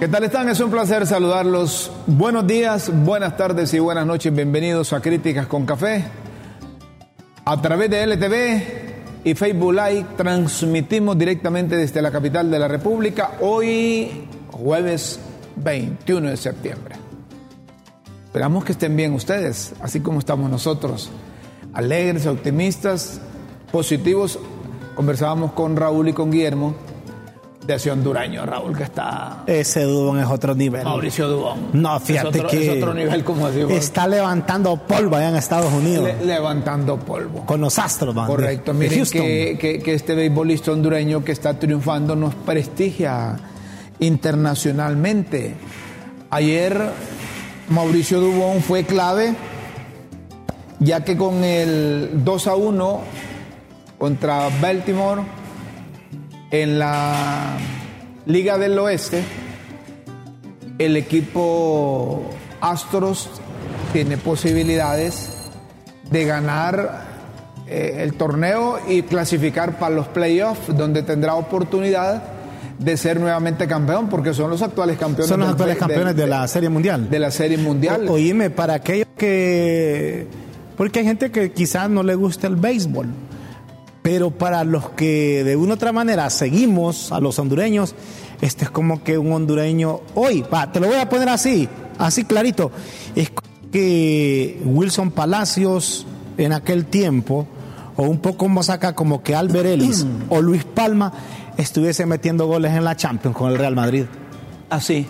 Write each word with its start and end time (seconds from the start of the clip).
¿Qué 0.00 0.06
tal 0.06 0.22
están? 0.22 0.48
Es 0.48 0.60
un 0.60 0.70
placer 0.70 1.08
saludarlos. 1.08 1.90
Buenos 2.06 2.46
días, 2.46 2.88
buenas 3.04 3.36
tardes 3.36 3.74
y 3.74 3.80
buenas 3.80 4.06
noches. 4.06 4.32
Bienvenidos 4.32 4.92
a 4.92 5.00
Críticas 5.00 5.48
con 5.48 5.66
Café. 5.66 6.04
A 7.44 7.60
través 7.60 7.90
de 7.90 8.06
LTV 8.06 9.24
y 9.24 9.34
Facebook 9.34 9.72
Live 9.72 10.06
transmitimos 10.16 11.18
directamente 11.18 11.76
desde 11.76 12.00
la 12.00 12.12
capital 12.12 12.48
de 12.48 12.60
la 12.60 12.68
República 12.68 13.32
hoy 13.40 14.28
jueves 14.52 15.18
21 15.56 16.30
de 16.30 16.36
septiembre. 16.36 16.94
Esperamos 18.26 18.64
que 18.64 18.72
estén 18.72 18.94
bien 18.94 19.14
ustedes, 19.14 19.74
así 19.82 19.98
como 19.98 20.20
estamos 20.20 20.48
nosotros, 20.48 21.10
alegres, 21.72 22.28
optimistas, 22.28 23.20
positivos. 23.72 24.38
Conversábamos 24.94 25.54
con 25.54 25.74
Raúl 25.74 26.10
y 26.10 26.12
con 26.12 26.30
Guillermo 26.30 26.76
de 27.68 27.74
ese 27.74 27.90
hondureño, 27.90 28.46
Raúl, 28.46 28.74
que 28.74 28.84
está... 28.84 29.42
Ese 29.46 29.82
Dubón 29.82 30.18
es 30.18 30.26
otro 30.26 30.54
nivel. 30.54 30.84
Mauricio 30.84 31.28
Dubón. 31.28 31.68
No, 31.74 32.00
fíjate 32.00 32.30
es 32.30 32.36
otro, 32.36 32.48
que 32.48 32.62
es 32.72 32.76
otro 32.82 32.94
nivel, 32.94 33.22
como 33.24 33.46
decimos. 33.50 33.72
está 33.72 34.06
levantando 34.08 34.74
polvo 34.78 35.16
allá 35.16 35.28
en 35.28 35.36
Estados 35.36 35.70
Unidos. 35.74 36.06
Le- 36.06 36.24
levantando 36.24 36.96
polvo. 36.98 37.44
con 37.44 37.60
los 37.60 37.78
Astros, 37.78 38.14
man, 38.14 38.26
Correcto. 38.26 38.72
de 38.72 38.78
Miren 38.78 39.04
que, 39.04 39.58
que- 39.60 39.80
que 39.80 39.92
este 39.94 40.14
beisbolista 40.14 40.72
hondureño 40.72 41.22
que 41.22 41.32
está 41.32 41.58
triunfando 41.58 42.16
nos 42.16 42.34
prestigia 42.34 43.36
internacionalmente. 44.00 45.54
Ayer 46.30 46.90
Mauricio 47.68 48.18
Dubón 48.18 48.62
fue 48.62 48.84
clave, 48.84 49.34
ya 50.80 51.04
que 51.04 51.18
con 51.18 51.44
el 51.44 52.12
2 52.24 52.46
a 52.46 52.54
1 52.54 53.00
contra 53.98 54.48
Baltimore 54.62 55.20
en 56.50 56.78
la 56.78 57.56
Liga 58.26 58.58
del 58.58 58.78
Oeste, 58.78 59.22
el 60.78 60.96
equipo 60.96 62.30
Astros 62.60 63.30
tiene 63.92 64.16
posibilidades 64.16 65.30
de 66.10 66.24
ganar 66.24 67.06
eh, 67.66 67.96
el 68.00 68.14
torneo 68.14 68.78
y 68.88 69.02
clasificar 69.02 69.78
para 69.78 69.94
los 69.94 70.08
playoffs, 70.08 70.74
donde 70.76 71.02
tendrá 71.02 71.34
oportunidad 71.34 72.22
de 72.78 72.96
ser 72.96 73.18
nuevamente 73.18 73.66
campeón, 73.66 74.08
porque 74.08 74.32
son 74.32 74.50
los 74.50 74.62
actuales 74.62 74.96
campeones. 74.98 75.28
Son 75.28 75.40
los 75.40 75.48
del- 75.48 75.52
actuales 75.54 75.74
de- 75.74 75.80
campeones 75.80 76.16
de, 76.16 76.26
la 76.26 76.46
Serie 76.48 76.68
Mundial. 76.68 77.10
de 77.10 77.18
la 77.18 77.30
Serie 77.30 77.58
Mundial. 77.58 78.06
O- 78.08 78.12
oíme, 78.12 78.50
para 78.50 78.74
aquellos 78.74 79.08
que... 79.16 80.26
Porque 80.76 81.00
hay 81.00 81.04
gente 81.06 81.30
que 81.32 81.50
quizás 81.50 81.90
no 81.90 82.04
le 82.04 82.14
gusta 82.14 82.46
el 82.46 82.54
béisbol, 82.54 83.08
pero 84.08 84.30
para 84.30 84.64
los 84.64 84.88
que 84.88 85.44
de 85.44 85.54
una 85.54 85.72
u 85.72 85.74
otra 85.74 85.92
manera 85.92 86.30
seguimos 86.30 87.12
a 87.12 87.20
los 87.20 87.38
hondureños, 87.38 87.94
este 88.40 88.64
es 88.64 88.70
como 88.70 89.04
que 89.04 89.18
un 89.18 89.30
hondureño 89.30 90.00
hoy, 90.14 90.42
va, 90.50 90.72
te 90.72 90.80
lo 90.80 90.86
voy 90.86 90.96
a 90.96 91.10
poner 91.10 91.28
así, 91.28 91.68
así 91.98 92.24
clarito, 92.24 92.70
es 93.14 93.28
como 93.28 93.70
que 93.70 94.62
Wilson 94.64 95.10
Palacios 95.10 96.06
en 96.38 96.54
aquel 96.54 96.86
tiempo, 96.86 97.46
o 97.96 98.04
un 98.04 98.16
poco 98.20 98.48
más 98.48 98.70
acá 98.70 98.94
como 98.94 99.22
que 99.22 99.34
Albert 99.34 99.66
Ellis 99.66 100.06
o 100.30 100.40
Luis 100.40 100.64
Palma 100.64 101.12
estuviese 101.58 102.06
metiendo 102.06 102.46
goles 102.46 102.72
en 102.72 102.84
la 102.84 102.96
Champions 102.96 103.36
con 103.36 103.52
el 103.52 103.58
Real 103.58 103.76
Madrid. 103.76 104.06
Así. 104.70 105.06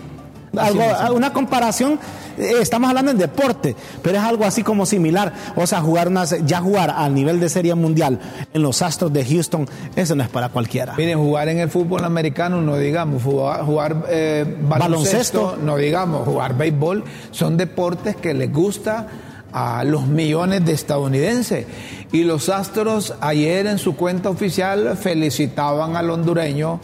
Algo, 0.57 0.81
mismo. 0.81 1.15
una 1.15 1.33
comparación, 1.33 1.99
eh, 2.37 2.53
estamos 2.61 2.89
hablando 2.89 3.11
en 3.11 3.17
deporte, 3.17 3.75
pero 4.01 4.17
es 4.17 4.23
algo 4.23 4.45
así 4.45 4.63
como 4.63 4.85
similar. 4.85 5.33
O 5.55 5.67
sea, 5.67 5.81
jugar 5.81 6.07
una, 6.07 6.25
ya 6.25 6.61
jugar 6.61 6.89
al 6.89 7.13
nivel 7.13 7.39
de 7.39 7.49
serie 7.49 7.75
mundial 7.75 8.19
en 8.53 8.61
los 8.61 8.81
Astros 8.81 9.13
de 9.13 9.25
Houston, 9.25 9.67
eso 9.95 10.15
no 10.15 10.23
es 10.23 10.29
para 10.29 10.49
cualquiera. 10.49 10.95
Miren, 10.97 11.19
jugar 11.19 11.49
en 11.49 11.59
el 11.59 11.69
fútbol 11.69 12.03
americano, 12.03 12.61
no 12.61 12.77
digamos, 12.77 13.23
jugar, 13.23 13.63
jugar, 13.63 14.05
eh, 14.09 14.57
baloncesto, 14.61 15.41
Baloncesto. 15.43 15.57
no 15.63 15.77
digamos, 15.77 16.25
jugar 16.25 16.57
béisbol, 16.57 17.03
son 17.31 17.57
deportes 17.57 18.15
que 18.15 18.33
les 18.33 18.51
gusta 18.51 19.07
a 19.51 19.83
los 19.83 20.07
millones 20.07 20.65
de 20.65 20.73
estadounidenses. 20.73 21.65
Y 22.11 22.23
los 22.23 22.49
Astros 22.49 23.13
ayer 23.21 23.67
en 23.67 23.77
su 23.77 23.95
cuenta 23.95 24.29
oficial 24.29 24.97
felicitaban 24.97 25.95
al 25.95 26.09
hondureño 26.09 26.79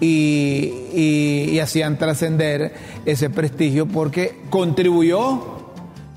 y, 0.00 0.72
y- 0.94 1.50
y 1.52 1.60
hacían 1.60 1.98
trascender 1.98 2.72
ese 3.04 3.30
prestigio 3.30 3.86
porque 3.86 4.40
contribuyó 4.50 5.40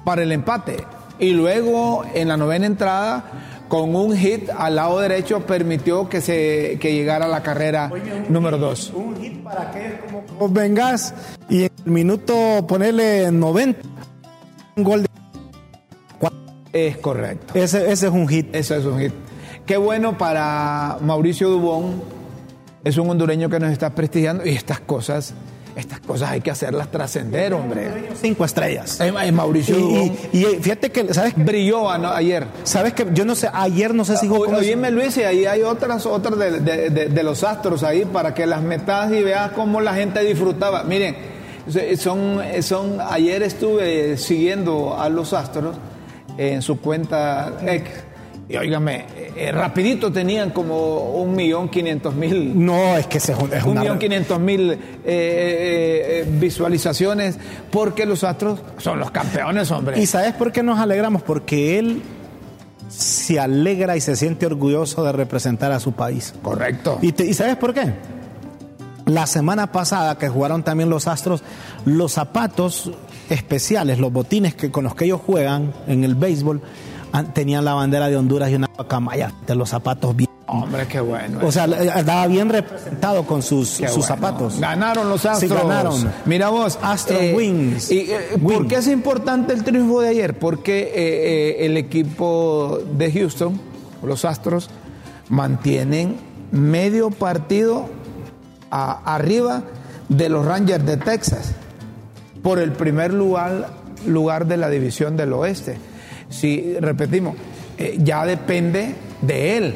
para 0.06 0.24
el 0.24 0.32
empate. 0.32 0.78
Y 1.20 1.32
luego 1.32 2.04
en 2.14 2.28
la 2.28 2.38
novena 2.38 2.66
entrada, 2.66 3.24
con 3.68 3.96
un 3.96 4.16
hit 4.18 4.50
al 4.50 4.76
lado 4.76 5.00
derecho, 5.00 5.42
permitió 5.46 6.10
que, 6.10 6.20
se, 6.22 6.78
que 6.82 6.94
llegara 6.94 7.26
a 7.26 7.28
la 7.28 7.42
carrera 7.44 7.92
número 8.30 8.58
dos. 8.58 8.92
Un 8.96 9.16
hit 9.22 9.42
para 9.44 9.72
que 9.72 10.00
vos 10.40 10.52
vengas 10.52 11.14
y 11.50 11.64
en 11.66 11.72
el 11.86 11.92
minuto 11.92 12.66
ponerle 12.68 13.32
90, 13.32 13.80
un 14.78 14.84
gol 14.84 15.04
de... 15.04 15.10
Es 16.74 16.98
correcto. 16.98 17.54
Ese, 17.54 17.92
ese 17.92 18.08
es 18.08 18.14
un 18.14 18.28
hit. 18.28 18.56
Eso 18.56 18.76
es 18.76 18.86
un 18.86 18.98
hit. 19.00 19.12
Qué 19.66 19.76
bueno 19.78 20.18
para 20.18 20.98
Mauricio 21.02 21.50
Dubón. 21.50 22.02
Es 22.84 22.98
un 22.98 23.10
hondureño 23.10 23.50
que 23.50 23.60
nos 23.60 23.72
está 23.72 23.92
prestigiando 23.92 24.46
y 24.46 24.50
estas 24.50 24.80
cosas, 24.80 25.34
estas 25.76 26.00
cosas 26.00 26.32
hay 26.32 26.42
que 26.42 26.50
hacerlas 26.50 26.90
trascender, 26.90 27.54
hombre. 27.54 28.10
Cinco 28.20 28.44
estrellas. 28.44 29.00
Eh, 29.00 29.14
eh, 29.24 29.32
Mauricio 29.32 29.78
Y, 29.78 30.12
y 30.34 30.46
fíjate 30.62 30.92
que, 30.92 31.14
¿sabes? 31.14 31.34
brilló 31.36 31.90
ayer. 31.92 32.48
¿Sabes 32.64 32.94
que 32.94 33.06
Yo 33.14 33.24
no 33.24 33.36
sé, 33.36 33.50
ayer 33.54 33.94
no 33.94 34.04
sé 34.04 34.18
si 34.18 34.28
jugó 34.28 34.46
Oíme 34.58 34.90
Luis, 34.90 35.16
y 35.18 35.24
ahí 35.24 35.46
hay 35.46 35.62
otras, 35.62 36.06
otras 36.08 36.38
de, 36.40 36.60
de- 36.60 36.90
de- 36.90 37.06
de 37.10 37.24
los 37.24 37.44
astros 37.44 37.84
ahí 37.84 38.04
para 38.06 38.34
que 38.34 38.48
las 38.48 38.64
metas 38.64 39.12
y 39.12 39.22
veas 39.22 39.52
cómo 39.52 39.80
la 39.80 39.94
gente 39.94 40.22
disfrutaba. 40.24 40.84
Miren, 40.84 41.16
son, 42.00 42.42
son, 42.64 42.98
ayer 43.00 43.44
estuve 43.44 44.18
siguiendo 44.18 45.00
a 45.00 45.08
los 45.10 45.34
astros 45.34 45.76
en 46.38 46.64
su 46.64 46.80
cuenta 46.82 47.60
ex, 47.68 47.90
y 48.52 48.58
óigame, 48.58 49.06
eh, 49.36 49.52
rapidito 49.52 50.12
tenían 50.12 50.50
como 50.52 51.12
un 51.22 51.34
millón 51.36 51.70
quinientos 51.70 52.14
mil 52.16 52.54
No, 52.66 52.98
es 52.98 53.08
que 53.08 53.18
ese 53.20 53.32
es 53.34 53.64
un- 53.64 53.80
millón 53.80 53.98
quinientos 54.00 54.40
mil 54.40 54.72
eh, 54.72 54.78
eh, 55.06 55.06
eh, 55.06 56.26
visualizaciones 56.40 57.38
porque 57.72 58.06
los 58.06 58.24
astros 58.24 58.60
son 58.78 59.00
los 59.00 59.12
campeones, 59.12 59.72
hombre. 59.72 60.00
¿Y 60.00 60.06
sabes 60.06 60.34
por 60.34 60.52
qué 60.52 60.64
nos 60.64 60.80
alegramos? 60.80 61.22
Porque 61.22 61.80
él 61.80 62.02
se 62.90 63.40
alegra 63.40 63.96
y 63.96 64.02
se 64.02 64.16
siente 64.16 64.46
orgulloso 64.46 65.04
de 65.04 65.12
representar 65.14 65.72
a 65.72 65.80
su 65.80 65.94
país. 65.94 66.34
Correcto. 66.42 67.00
¿Y, 67.02 67.14
te- 67.14 67.26
y 67.26 67.34
sabes 67.34 67.56
por 67.56 67.74
qué? 67.74 67.94
La 69.06 69.26
semana 69.28 69.72
pasada 69.72 70.18
que 70.18 70.28
jugaron 70.30 70.64
también 70.64 70.90
los 70.90 71.08
Astros, 71.08 71.42
los 71.86 72.12
zapatos 72.14 72.92
especiales, 73.30 73.98
los 74.00 74.12
botines 74.12 74.56
que, 74.56 74.72
con 74.72 74.84
los 74.84 74.94
que 74.96 75.06
ellos 75.06 75.22
juegan 75.26 75.74
en 75.88 76.04
el 76.04 76.16
béisbol, 76.16 76.62
tenían 77.34 77.66
la 77.66 77.74
bandera 77.74 78.10
de 78.10 78.18
Honduras 78.18 78.50
y 78.52 78.56
una 78.56 78.68
camaya 78.88 79.32
de 79.48 79.56
los 79.56 79.70
zapatos 79.70 80.16
bien. 80.16 80.30
Hombre, 80.48 80.86
qué 80.88 81.00
bueno. 81.00 81.40
O 81.44 81.52
sea, 81.52 81.64
estaba 81.66 82.28
bien 82.28 82.50
representado 82.50 83.24
con 83.26 83.42
sus, 83.42 83.78
Qué 83.78 83.88
sus 83.88 83.98
bueno. 84.00 84.08
zapatos. 84.08 84.60
Ganaron 84.60 85.08
los 85.10 85.26
Astros. 85.26 85.50
Sí, 85.52 85.56
ganaron. 85.56 86.12
Mira 86.26 86.50
vos. 86.50 86.78
Astros 86.82 87.22
Wings. 87.36 87.90
y, 87.90 88.00
eh, 88.12 88.20
¿Por 88.42 88.68
qué 88.68 88.76
es 88.76 88.88
importante 88.88 89.54
el 89.54 89.64
triunfo 89.64 90.02
de 90.02 90.10
ayer? 90.10 90.38
Porque 90.38 90.82
eh, 90.82 90.92
eh, 90.96 91.66
el 91.66 91.78
equipo 91.78 92.80
de 92.98 93.12
Houston, 93.14 93.62
los 94.04 94.26
Astros, 94.26 94.70
mantienen 95.30 96.18
medio 96.52 97.12
partido 97.12 97.88
a- 98.72 99.16
arriba 99.16 99.64
de 100.10 100.28
los 100.28 100.46
Rangers 100.46 100.86
de 100.86 100.98
Texas 100.98 101.54
por 102.44 102.60
el 102.60 102.74
primer 102.74 103.14
lugar, 103.14 103.70
lugar 104.06 104.48
de 104.48 104.58
la 104.58 104.70
división 104.70 105.16
del 105.16 105.32
oeste. 105.32 105.78
Si 106.32 106.76
repetimos, 106.80 107.36
eh, 107.78 107.98
ya 108.00 108.26
depende 108.26 108.96
de 109.22 109.58
él. 109.58 109.76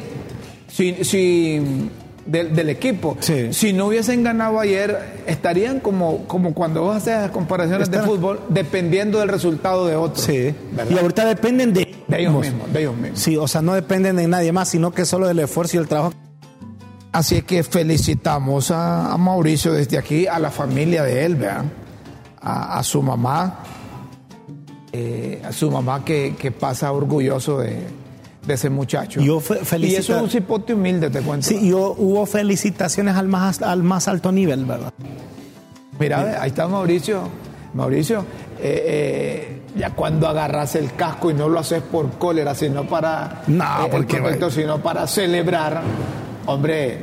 Si, 0.68 1.04
si 1.04 1.88
del, 2.26 2.54
del 2.54 2.68
equipo. 2.70 3.16
Sí. 3.20 3.52
Si 3.52 3.72
no 3.72 3.86
hubiesen 3.86 4.22
ganado 4.22 4.58
ayer, 4.58 4.98
estarían 5.26 5.80
como, 5.80 6.26
como 6.26 6.54
cuando 6.54 6.82
vos 6.82 6.96
haces 6.96 7.20
las 7.20 7.30
comparaciones 7.30 7.90
de 7.90 8.00
fútbol, 8.00 8.40
dependiendo 8.48 9.20
del 9.20 9.28
resultado 9.28 9.86
de 9.86 9.96
otro. 9.96 10.22
Sí. 10.22 10.54
Y 10.90 10.98
ahorita 10.98 11.24
dependen 11.24 11.72
de, 11.72 11.94
De 12.08 12.20
ellos 12.20 12.34
mismos, 12.34 12.72
de 12.72 12.80
ellos 12.80 12.96
mismos. 12.96 13.20
Sí, 13.20 13.36
o 13.36 13.46
sea, 13.46 13.62
no 13.62 13.74
dependen 13.74 14.16
de 14.16 14.26
nadie 14.26 14.52
más, 14.52 14.68
sino 14.68 14.90
que 14.90 15.04
solo 15.04 15.28
del 15.28 15.38
esfuerzo 15.38 15.76
y 15.76 15.80
el 15.80 15.88
trabajo. 15.88 16.12
Así 17.12 17.36
es 17.36 17.44
que 17.44 17.62
felicitamos 17.62 18.70
a, 18.70 19.12
a 19.12 19.16
Mauricio 19.16 19.72
desde 19.72 19.96
aquí, 19.96 20.26
a 20.26 20.38
la 20.38 20.50
familia 20.50 21.02
de 21.02 21.24
él, 21.24 21.36
vean, 21.36 21.70
a, 22.42 22.78
a 22.78 22.82
su 22.82 23.02
mamá, 23.02 23.60
eh, 24.98 25.42
a 25.44 25.52
su 25.52 25.70
mamá 25.70 26.04
que, 26.04 26.34
que 26.38 26.50
pasa 26.50 26.90
orgulloso 26.92 27.58
de, 27.58 27.80
de 28.46 28.54
ese 28.54 28.70
muchacho. 28.70 29.20
Yo 29.20 29.40
fe- 29.40 29.58
y 29.78 29.94
eso 29.94 30.16
es 30.16 30.22
un 30.22 30.30
cipote 30.30 30.72
humilde, 30.74 31.10
te 31.10 31.20
cuento. 31.20 31.46
Sí, 31.46 31.56
y 31.60 31.70
hu- 31.72 31.94
hubo 31.98 32.24
felicitaciones 32.26 33.14
al 33.16 33.28
más, 33.28 33.60
al 33.60 33.82
más 33.82 34.08
alto 34.08 34.32
nivel, 34.32 34.64
¿verdad? 34.64 34.92
Mira, 35.98 36.40
ahí 36.42 36.48
está 36.48 36.66
Mauricio. 36.68 37.22
Mauricio, 37.74 38.20
eh, 38.58 38.82
eh, 38.86 39.62
ya 39.76 39.90
cuando 39.90 40.26
agarras 40.28 40.74
el 40.76 40.94
casco 40.94 41.30
y 41.30 41.34
no 41.34 41.48
lo 41.48 41.58
haces 41.58 41.82
por 41.82 42.12
cólera, 42.12 42.54
sino 42.54 42.84
para. 42.88 43.42
No, 43.46 43.64
eh, 43.84 43.88
porque- 43.90 44.50
sino 44.50 44.78
para 44.82 45.06
celebrar, 45.06 45.82
hombre, 46.46 46.98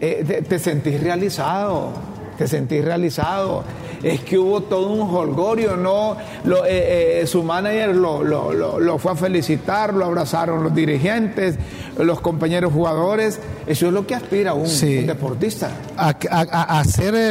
eh, 0.00 0.24
te, 0.26 0.42
te 0.42 0.58
sentís 0.58 1.00
realizado. 1.02 1.92
Te 2.36 2.46
sentís 2.46 2.84
realizado. 2.84 3.64
Es 4.02 4.20
que 4.20 4.38
hubo 4.38 4.60
todo 4.62 4.90
un 4.92 5.14
holgorio, 5.14 5.76
¿no? 5.76 6.16
Lo- 6.44 6.64
eh, 6.64 7.22
eh, 7.22 7.26
su 7.26 7.42
manager 7.42 7.94
lo, 7.96 8.22
lo- 8.22 8.52
lo- 8.52 8.98
fue 8.98 9.12
a 9.12 9.14
felicitar, 9.16 9.92
lo 9.94 10.04
abrazaron 10.04 10.62
los 10.62 10.74
dirigentes, 10.74 11.56
los 11.98 12.20
compañeros 12.20 12.72
jugadores. 12.72 13.40
Eso 13.66 13.86
es 13.88 13.92
lo 13.92 14.06
que 14.06 14.14
aspira 14.14 14.54
un, 14.54 14.68
Sí. 14.68 14.98
un 14.98 15.06
deportista. 15.08 15.70
A, 15.96 16.10
a- 16.30 16.80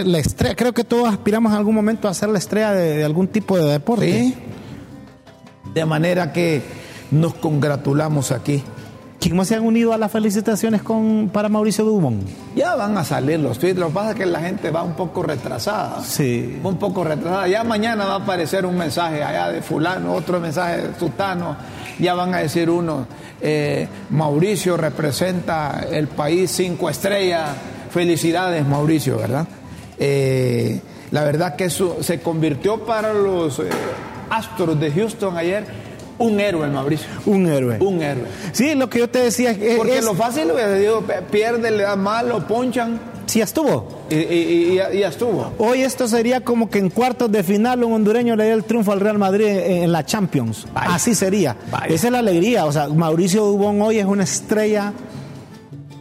la 0.05 0.17
estrella. 0.19 0.55
Creo 0.55 0.73
que 0.73 0.83
todos 0.83 1.07
aspiramos 1.07 1.51
en 1.53 1.57
algún 1.57 1.75
momento 1.75 2.07
a 2.07 2.13
ser 2.13 2.29
la 2.29 2.39
estrella 2.39 2.71
de, 2.73 2.97
de 2.97 3.03
algún 3.05 3.27
tipo 3.27 3.57
de 3.57 3.71
deporte. 3.71 4.11
¿Sí? 4.11 4.35
De 5.73 5.85
manera 5.85 6.33
que 6.33 6.61
nos 7.11 7.33
congratulamos 7.35 8.31
aquí. 8.31 8.63
¿Cómo 9.19 9.43
se 9.43 9.55
han 9.55 9.63
unido 9.63 9.93
a 9.93 9.97
las 9.97 10.11
felicitaciones 10.11 10.81
con, 10.83 11.29
para 11.33 11.49
Mauricio 11.49 11.83
Dumont? 11.83 12.23
Ya 12.55 12.75
van 12.75 12.97
a 12.97 13.03
salir 13.03 13.39
los 13.39 13.57
tweets, 13.57 13.77
lo 13.77 13.87
que 13.87 13.93
pasa 13.93 14.11
es 14.11 14.15
que 14.15 14.25
la 14.25 14.39
gente 14.39 14.69
va 14.69 14.83
un 14.83 14.93
poco 14.93 15.23
retrasada. 15.23 16.01
Sí. 16.03 16.59
Un 16.63 16.77
poco 16.77 17.03
retrasada. 17.03 17.47
Ya 17.47 17.63
mañana 17.63 18.05
va 18.05 18.13
a 18.13 18.17
aparecer 18.17 18.65
un 18.65 18.77
mensaje 18.77 19.23
allá 19.23 19.49
de 19.49 19.61
fulano, 19.61 20.13
otro 20.13 20.39
mensaje 20.39 20.77
de 20.77 20.99
sutano. 20.99 21.57
Ya 21.99 22.13
van 22.13 22.33
a 22.35 22.37
decir 22.37 22.69
uno, 22.69 23.07
eh, 23.41 23.87
Mauricio 24.11 24.77
representa 24.77 25.85
el 25.91 26.07
país 26.07 26.51
cinco 26.51 26.89
estrellas. 26.89 27.49
Felicidades, 27.89 28.65
Mauricio, 28.67 29.17
¿verdad? 29.17 29.47
Eh, 29.97 30.79
la 31.11 31.23
verdad 31.23 31.55
que 31.55 31.65
eso 31.65 31.97
se 32.01 32.21
convirtió 32.21 32.85
para 32.85 33.13
los 33.13 33.59
eh, 33.59 33.63
Astros 34.29 34.79
de 34.79 34.91
Houston 34.91 35.37
ayer 35.37 35.86
un 36.19 36.39
héroe, 36.39 36.67
Mauricio. 36.67 37.07
Un 37.25 37.47
héroe. 37.47 37.77
Un 37.79 38.01
héroe. 38.01 38.23
Sí, 38.51 38.73
lo 38.75 38.89
que 38.89 38.99
yo 38.99 39.09
te 39.09 39.19
decía 39.19 39.51
es, 39.51 39.77
Porque 39.77 39.99
es- 39.99 40.05
lo 40.05 40.13
fácil 40.15 40.51
hubiera 40.51 40.77
sido, 40.77 41.01
pe- 41.01 41.21
pierde, 41.29 41.71
le 41.71 41.83
da 41.83 41.95
mal, 41.95 42.29
lo 42.29 42.47
ponchan 42.47 42.99
sí 43.27 43.41
estuvo. 43.41 43.87
y, 44.09 44.15
y- 44.15 44.19
y- 44.19 44.71
y 44.71 44.75
ya- 44.75 44.93
y 44.93 44.99
ya 44.99 45.09
estuvo. 45.09 45.51
Hoy 45.57 45.81
esto 45.81 46.07
sería 46.07 46.41
como 46.41 46.69
que 46.69 46.79
en 46.79 46.89
cuartos 46.89 47.29
de 47.31 47.43
final 47.43 47.83
un 47.83 47.93
hondureño 47.93 48.35
le 48.37 48.45
dé 48.45 48.51
el 48.53 48.63
triunfo 48.63 48.93
al 48.93 48.99
Real 49.01 49.17
Madrid 49.17 49.45
en, 49.47 49.83
en 49.83 49.91
la 49.91 50.05
Champions. 50.05 50.65
Vaya. 50.73 50.95
Así 50.95 51.13
sería. 51.13 51.55
Vaya. 51.69 51.87
Esa 51.93 52.07
es 52.07 52.11
la 52.13 52.19
alegría. 52.19 52.65
O 52.65 52.71
sea, 52.71 52.87
Mauricio 52.87 53.43
Dubón 53.45 53.81
hoy 53.81 53.99
es 53.99 54.05
una 54.05 54.23
estrella 54.23 54.93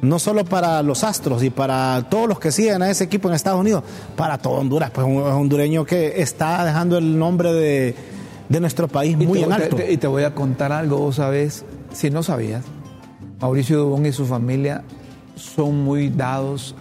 no 0.03 0.19
solo 0.21 0.45
para 0.45 0.83
los 0.85 1.03
Astros 1.03 1.43
y 1.43 1.51
para 1.51 2.07
todos 2.09 2.29
los 2.29 2.39
que 2.39 2.53
siguen 2.53 2.81
a 2.83 2.91
ese 2.91 3.03
equipo 3.05 3.29
en 3.29 3.35
Estados 3.35 3.59
Unidos, 3.59 3.83
para 4.15 4.39
todo 4.39 4.55
Honduras. 4.55 4.91
Pues 4.91 5.05
un 5.07 5.17
hondureño 5.19 5.85
que 5.85 6.21
está 6.21 6.65
dejando 6.65 6.97
el 6.99 7.19
nombre 7.19 7.53
de, 7.53 7.95
de 8.49 8.61
nuestro 8.61 8.89
país 8.89 9.17
muy 9.17 9.43
en 9.43 9.53
alto. 9.53 9.77
te- 9.77 9.93
y 9.93 9.97
te 9.97 10.07
voy 10.07 10.23
a 10.25 10.35
contar 10.35 10.73
algo, 10.73 10.99
vos 10.99 11.17
sabés, 11.17 11.65
si 11.93 12.11
no 12.11 12.23
sabías, 12.23 12.65
Mauricio 13.41 13.79
Dubón 13.81 14.07
y 14.07 14.13
su 14.13 14.25
familia 14.27 14.83
son 15.35 15.85
muy 15.85 16.09
dados 16.09 16.75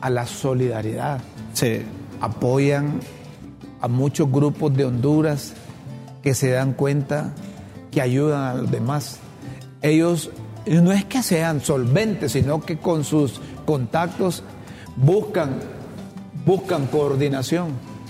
a 0.00 0.10
la 0.10 0.26
solidaridad. 0.26 1.20
Sí. 1.52 1.82
Apoyan 2.20 3.00
a 3.80 3.88
muchos 3.88 4.30
grupos 4.30 4.74
de 4.76 4.84
Honduras 4.84 5.52
que 6.22 6.34
se 6.34 6.50
dan 6.50 6.72
cuenta 6.72 7.32
que 7.90 8.00
ayudan 8.00 8.42
a 8.42 8.54
los 8.54 8.70
demás. 8.70 9.18
Ellos 9.82 10.30
no 10.66 10.92
es 10.92 11.04
que 11.04 11.22
sean 11.22 11.60
solventes, 11.60 12.32
sino 12.32 12.60
que 12.60 12.78
con 12.78 13.04
sus 13.04 13.40
contactos 13.66 14.42
buscan, 14.96 15.50
buscan 16.44 16.86
coordinación, 16.86 17.68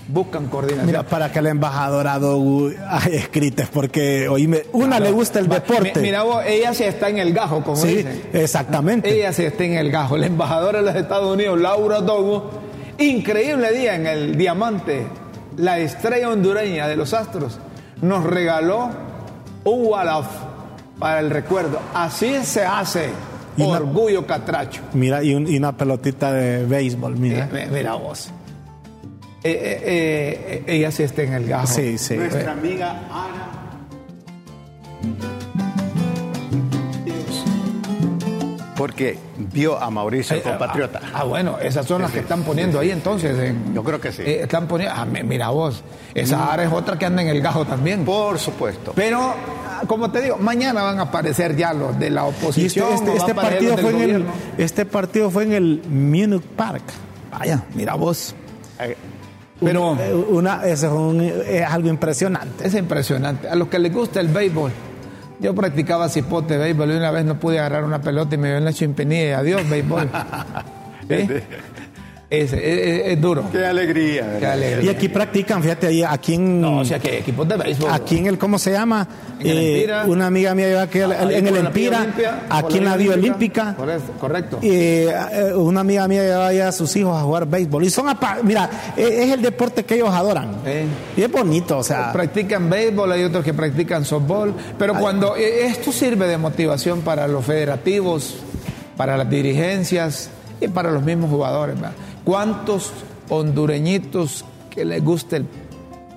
buscan 0.09 0.47
coordinación. 0.49 0.87
Mira, 0.87 1.03
para 1.05 1.31
que 1.31 1.41
la 1.43 1.51
embajadora 1.51 2.19
Dogu 2.19 2.73
hay 2.89 3.15
escritas, 3.17 3.69
porque 3.73 4.27
oíme, 4.29 4.65
una 4.73 4.99
le 4.99 5.11
gusta 5.13 5.39
el 5.39 5.49
deporte. 5.49 5.93
mi- 5.97 6.01
Mira 6.03 6.23
vos, 6.23 6.43
ella 6.47 6.73
sí 6.75 6.85
está 6.85 7.09
en 7.11 7.19
el 7.19 7.33
gajo, 7.33 7.63
como 7.63 7.77
sí, 7.77 7.97
dicen. 7.97 8.23
exactamente. 8.33 9.09
Ella 9.15 9.33
sí 9.33 9.45
está 9.45 9.65
en 9.65 9.75
el 9.75 9.91
gajo. 9.91 10.17
La 10.17 10.27
embajadora 10.27 10.79
de 10.81 10.87
los 10.87 10.97
Estados 10.97 11.33
Unidos, 11.35 11.61
Laura 11.61 12.01
Dogo, 12.01 12.51
increíble 12.99 13.71
día 13.73 13.95
en 13.95 14.07
el 14.07 14.37
Diamante, 14.37 15.07
la 15.57 15.79
estrella 15.79 16.31
hondureña 16.31 16.89
de 16.89 16.97
los 16.97 17.13
Astros, 17.15 17.59
nos 18.01 18.25
regaló 18.25 18.91
un 19.65 19.87
wall 19.87 20.25
para 20.99 21.21
el 21.21 21.31
recuerdo. 21.31 21.79
Así 21.95 22.35
se 22.45 22.65
hace 22.65 23.11
una- 23.59 23.77
orgullo 23.79 24.27
catracho. 24.27 24.81
Mira, 24.95 25.23
y, 25.23 25.35
un- 25.35 25.47
y 25.47 25.57
una 25.59 25.77
pelotita 25.77 26.33
de 26.33 26.65
béisbol, 26.65 27.17
mira. 27.17 27.49
Eh, 27.53 27.69
mira 27.73 27.95
vos. 27.95 28.31
Eh, 29.51 29.81
eh, 29.85 30.63
eh, 30.67 30.75
ella 30.77 30.91
sí 30.91 31.03
está 31.03 31.23
en 31.23 31.33
el 31.35 31.47
gajo. 31.47 31.67
Sí, 31.67 31.99
sí. 31.99 32.17
Nuestra 32.17 32.53
amiga 32.53 32.91
Ana. 33.11 33.45
Porque 38.77 39.19
vio 39.53 39.77
a 39.77 39.91
Mauricio, 39.91 40.35
el 40.37 40.41
Eh, 40.41 40.45
compatriota. 40.45 41.01
Ah, 41.07 41.11
ah, 41.21 41.25
bueno, 41.25 41.59
esas 41.61 41.85
son 41.85 42.01
las 42.03 42.13
que 42.13 42.21
están 42.21 42.43
poniendo 42.45 42.79
ahí 42.79 42.93
entonces. 42.93 43.37
en- 43.37 43.75
Yo 43.75 43.83
creo 43.83 44.01
que 44.01 44.13
sí. 44.13 44.23
eh, 44.23 44.43
están 44.43 44.69
poniendo. 44.69 44.95
ah, 44.97 45.05
mi- 45.05 45.25
mira 45.25 45.49
vos, 45.49 45.83
esa 46.15 46.53
área 46.53 46.67
es 46.67 46.73
otra 46.73 46.97
que 46.97 47.05
anda 47.05 47.23
en 47.23 47.29
el 47.29 47.41
gajo 47.43 47.65
también. 47.65 48.05
Por 48.05 48.39
supuesto. 48.39 48.93
Pero, 48.95 49.21
ah, 49.21 49.83
como 49.89 50.13
te 50.13 50.21
digo, 50.23 50.37
mañana 50.37 50.85
van 50.85 51.01
a 51.01 51.03
aparecer 51.03 51.57
ya 51.57 51.73
los 51.73 51.99
de 51.99 52.11
la 52.11 52.25
Y 52.27 52.29
este, 52.31 52.45
oposición. 52.45 52.93
este- 52.93 53.11
a 53.11 53.15
este 53.15 53.33
aparecer 53.33 53.69
partido 53.71 53.79
fue 53.79 54.05
en 54.05 54.11
el, 54.15 54.25
este 54.59 54.85
partido 54.87 55.31
fue 55.31 55.43
en 55.43 55.53
el 55.55 55.83
Munich 55.89 56.43
Park. 56.57 56.85
Vaya, 57.37 57.65
mira 57.75 57.95
vos. 57.95 58.33
Eh, 59.61 59.65
Pero 59.65 59.97
Eh, 60.01 60.15
Una, 60.15 60.65
eso 60.67 60.87
es, 60.87 60.93
un- 60.93 61.21
es 61.47 61.63
algo 61.65 61.89
impresionante. 61.89 62.67
es 62.67 62.75
impresionante. 62.75 63.49
A 63.49 63.55
los 63.57 63.69
que 63.69 63.79
les 63.79 63.93
gusta 63.93 64.21
el 64.21 64.29
béisbol. 64.29 64.71
Yo 65.41 65.55
practicaba 65.55 66.09
cipote 66.09 66.57
béisbol 66.57 66.91
y 66.93 66.97
una 66.97 67.11
vez 67.11 67.25
no 67.25 67.39
pude 67.39 67.59
agarrar 67.59 67.85
una 67.85 68.01
pelota 68.01 68.35
y 68.35 68.39
me 68.39 68.49
dio 68.49 68.57
en 68.59 68.65
la 68.65 68.73
chimpinilla 68.73 69.39
adiós 69.39 69.69
béisbol. 69.69 70.09
¿Sí? 71.09 71.29
Es, 72.31 72.53
es- 72.53 72.61
es- 72.63 73.07
es 73.07 73.21
duro. 73.23 73.45
Qué 73.51 73.65
alegría. 73.65 74.39
Y 74.83 74.89
aquí 74.91 75.09
practican, 75.09 75.63
fíjate, 75.63 75.87
ahí, 75.87 76.03
aquí 76.03 76.35
en, 76.35 76.61
No, 76.61 76.81
o 76.81 76.85
sea 76.85 76.99
que 76.99 77.21
equipos 77.21 77.49
de 77.49 77.57
béisbol. 77.57 77.91
aquí 77.91 78.19
en 78.19 78.27
el, 78.27 78.37
¿cómo 78.37 78.59
se 78.59 78.71
llama? 78.73 79.09
En 79.41 79.47
el 79.47 79.57
Eh, 79.59 79.75
Empira. 79.77 80.05
una 80.05 80.27
amiga 80.27 80.55
mía 80.55 80.69
lleva 80.69 80.83
aquí 80.83 80.99
el- 80.99 81.13
Ahí 81.13 81.35
en 81.37 81.47
el 81.47 81.57
Empira, 81.57 82.01
Olimpia, 82.03 82.43
aquí 82.51 82.77
en 82.79 82.85
la 82.85 82.97
Vía 82.99 83.13
Olímpica. 83.15 83.75
Correcto. 83.75 84.13
correcto. 84.21 84.59
Eh, 84.63 85.11
eh, 85.33 85.55
una 85.55 85.81
amiga 85.81 86.07
mía 86.07 86.23
lleva 86.51 86.69
a 86.69 86.73
sus 86.73 86.95
hijos 86.97 87.17
a 87.17 87.23
jugar 87.23 87.47
béisbol. 87.47 87.85
Y 87.85 87.89
son, 87.89 88.07
mira, 88.43 88.69
eh, 88.95 89.21
es 89.23 89.31
el 89.33 89.41
deporte 89.41 89.85
que 89.87 89.95
ellos 89.95 90.11
adoran. 90.11 90.51
Y 91.17 91.23
es 91.23 91.31
bonito, 91.33 91.79
o 91.79 91.83
sea. 91.83 92.13
practican 92.13 92.69
béisbol, 92.69 93.11
hay 93.11 93.25
otros 93.25 93.43
que 93.43 93.55
practican 93.55 94.05
softball, 94.05 94.53
pero 94.79 94.93
cuando 94.99 95.35
eh, 95.35 95.65
esto 95.67 95.93
sirve 95.93 96.29
de 96.29 96.37
motivación 96.37 97.01
para 97.01 97.27
los 97.27 97.43
federativos, 97.47 98.35
para 98.99 99.17
las 99.17 99.31
dirigencias 99.31 100.29
y 100.61 100.69
para 100.69 100.91
los 100.91 101.03
mismos 101.03 101.31
jugadores. 101.31 101.75
¿verdad? 101.77 101.93
¿Cuántos 102.29 102.93
hondureñitos 103.31 104.45
que 104.69 104.85
les 104.85 105.03
gusta 105.03 105.39
el 105.39 105.47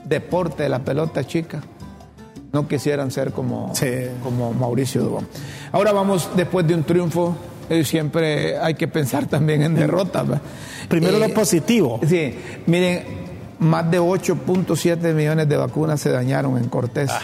deporte 0.03 0.63
de 0.63 0.67
la 0.67 0.79
pelota 0.79 1.23
chica 1.25 1.61
no 2.51 2.67
quisieran 2.67 3.11
ser 3.11 3.31
como, 3.31 3.73
Sí. 3.73 3.87
como 4.21 4.51
Mauricio 4.53 5.03
Dubón? 5.03 5.25
Ahora 5.71 5.93
vamos, 5.93 6.29
después 6.35 6.67
de 6.67 6.75
un 6.75 6.83
triunfo, 6.83 7.33
eh, 7.69 7.85
siempre 7.85 8.57
hay 8.57 8.73
que 8.73 8.89
pensar 8.89 9.27
también 9.27 9.61
en 9.61 9.73
derrotas. 9.73 10.25
Primero 10.89 11.15
Eh, 11.15 11.29
lo 11.29 11.33
positivo. 11.33 12.01
Sí, 12.05 12.35
miren, 12.65 13.03
más 13.59 13.89
de 13.89 14.01
8.7 14.01 15.13
millones 15.13 15.47
de 15.47 15.55
vacunas 15.55 16.01
se 16.01 16.09
dañaron 16.11 16.57
en 16.57 16.67
Cortés. 16.67 17.09
Ah. 17.09 17.21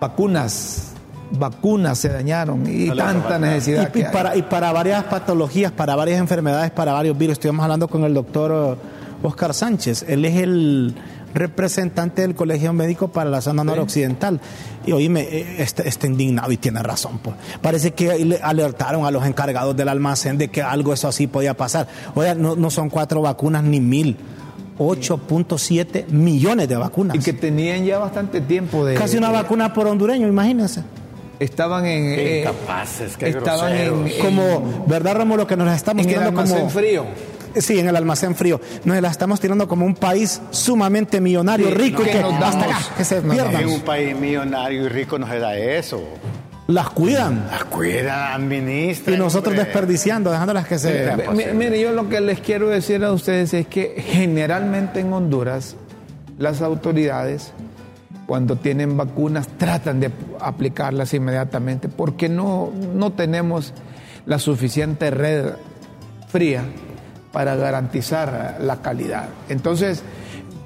Vacunas, 0.00 0.93
vacunas 1.38 1.98
se 1.98 2.08
dañaron 2.08 2.64
y 2.66 2.90
tanta 2.90 3.38
necesidad 3.38 3.90
Y, 3.94 3.98
y 3.98 4.02
que 4.02 4.06
hay. 4.06 4.12
para, 4.12 4.36
y 4.36 4.42
para 4.42 4.72
varias 4.72 5.04
patologías, 5.04 5.72
para 5.72 5.96
varias 5.96 6.18
enfermedades, 6.20 6.70
para 6.70 6.92
varios 6.92 7.16
virus. 7.16 7.34
Estuvimos 7.34 7.62
hablando 7.62 7.88
con 7.88 8.04
el 8.04 8.14
doctor 8.14 8.78
eh, 8.80 9.26
Oscar 9.26 9.54
Sánchez. 9.54 10.04
Él 10.08 10.24
es 10.24 10.36
el 10.36 10.94
representante 11.34 12.22
del 12.22 12.34
Colegio 12.34 12.72
Médico 12.72 13.08
para 13.08 13.28
la 13.28 13.40
zona 13.40 13.64
noroccidental. 13.64 14.40
Y 14.86 14.92
oíme, 14.92 15.22
eh, 15.22 15.56
está, 15.58 15.82
está 15.82 16.06
indignado 16.06 16.50
y 16.52 16.56
tiene 16.56 16.82
razón. 16.82 17.18
Pues. 17.18 17.36
Parece 17.60 17.92
que 17.92 18.24
le 18.24 18.36
alertaron 18.36 19.04
a 19.04 19.10
los 19.10 19.26
encargados 19.26 19.76
del 19.76 19.88
almacén 19.88 20.38
de 20.38 20.48
que 20.48 20.62
algo 20.62 20.92
eso 20.92 21.08
así 21.08 21.26
podía 21.26 21.54
pasar. 21.54 21.88
Oiga, 22.14 22.34
no, 22.34 22.56
no 22.56 22.70
son 22.70 22.88
cuatro 22.88 23.20
vacunas 23.20 23.62
ni 23.64 23.80
mil. 23.80 24.16
8.7 24.78 26.08
millones 26.08 26.68
de 26.68 26.76
vacunas. 26.76 27.16
Y 27.16 27.20
que 27.20 27.32
tenían 27.32 27.84
ya 27.84 27.98
bastante 27.98 28.40
tiempo 28.40 28.84
de... 28.84 28.94
Casi 28.94 29.16
una 29.16 29.30
vacuna 29.30 29.72
por 29.72 29.86
hondureño, 29.86 30.26
imagínense. 30.26 30.82
Estaban 31.40 31.84
en... 31.86 32.14
Qué 32.14 32.36
eh, 32.38 32.40
incapaces, 32.42 33.16
qué 33.16 33.28
estaban 33.30 33.72
en, 33.72 33.86
groseros. 33.94 34.10
en- 34.12 34.20
Como, 34.20 34.84
¿verdad, 34.86 35.16
Romulo? 35.16 35.46
Que 35.46 35.56
nos 35.56 35.74
estamos 35.74 36.04
en 36.04 36.08
el 36.10 36.14
tirando 36.16 36.40
almacén 36.40 36.58
como... 36.58 36.70
frío. 36.70 37.04
Sí, 37.56 37.78
en 37.78 37.88
el 37.88 37.94
almacén 37.96 38.34
frío. 38.34 38.60
Nos 38.84 39.00
la 39.00 39.08
estamos 39.10 39.38
tirando 39.40 39.68
como 39.68 39.86
un 39.86 39.94
país 39.94 40.40
sumamente 40.50 41.20
millonario, 41.20 41.68
Sí, 41.68 41.74
rico 41.74 42.02
y 42.02 42.06
que 42.06 42.10
que 42.12 42.20
nos 42.20 42.34
hasta 42.34 42.50
damos- 42.50 42.64
acá, 42.64 42.78
que 42.96 43.04
se 43.04 43.20
nos 43.22 43.34
pierdan. 43.34 43.62
En 43.62 43.68
un 43.68 43.80
país 43.82 44.16
millonario 44.18 44.84
y 44.84 44.88
rico 44.88 45.18
no 45.18 45.28
se 45.28 45.38
da 45.38 45.56
eso. 45.56 46.02
Las 46.66 46.88
cuidan. 46.90 47.46
Las 47.50 47.64
cuidan, 47.64 48.32
administran. 48.32 49.14
Y 49.14 49.18
nosotros 49.18 49.52
hombre. 49.52 49.64
desperdiciando, 49.66 50.30
dejándolas 50.32 50.66
que 50.66 50.78
se... 50.78 51.12
Mi- 51.32 51.44
Mire, 51.54 51.78
yo 51.80 51.92
lo 51.92 52.08
que 52.08 52.20
les 52.20 52.40
quiero 52.40 52.68
decir 52.68 53.04
a 53.04 53.12
ustedes 53.12 53.52
es 53.54 53.66
que 53.68 54.02
generalmente 54.04 55.00
en 55.00 55.12
Honduras 55.12 55.76
las 56.38 56.62
autoridades 56.62 57.52
cuando 58.26 58.56
tienen 58.56 58.96
vacunas 58.96 59.46
tratan 59.58 60.00
de 60.00 60.10
aplicarlas 60.40 61.12
inmediatamente 61.14 61.88
porque 61.88 62.28
no, 62.28 62.70
no 62.94 63.12
tenemos 63.12 63.72
la 64.26 64.38
suficiente 64.38 65.10
red 65.10 65.52
fría 66.28 66.64
para 67.32 67.54
garantizar 67.56 68.58
la 68.60 68.80
calidad. 68.80 69.28
Entonces, 69.48 70.02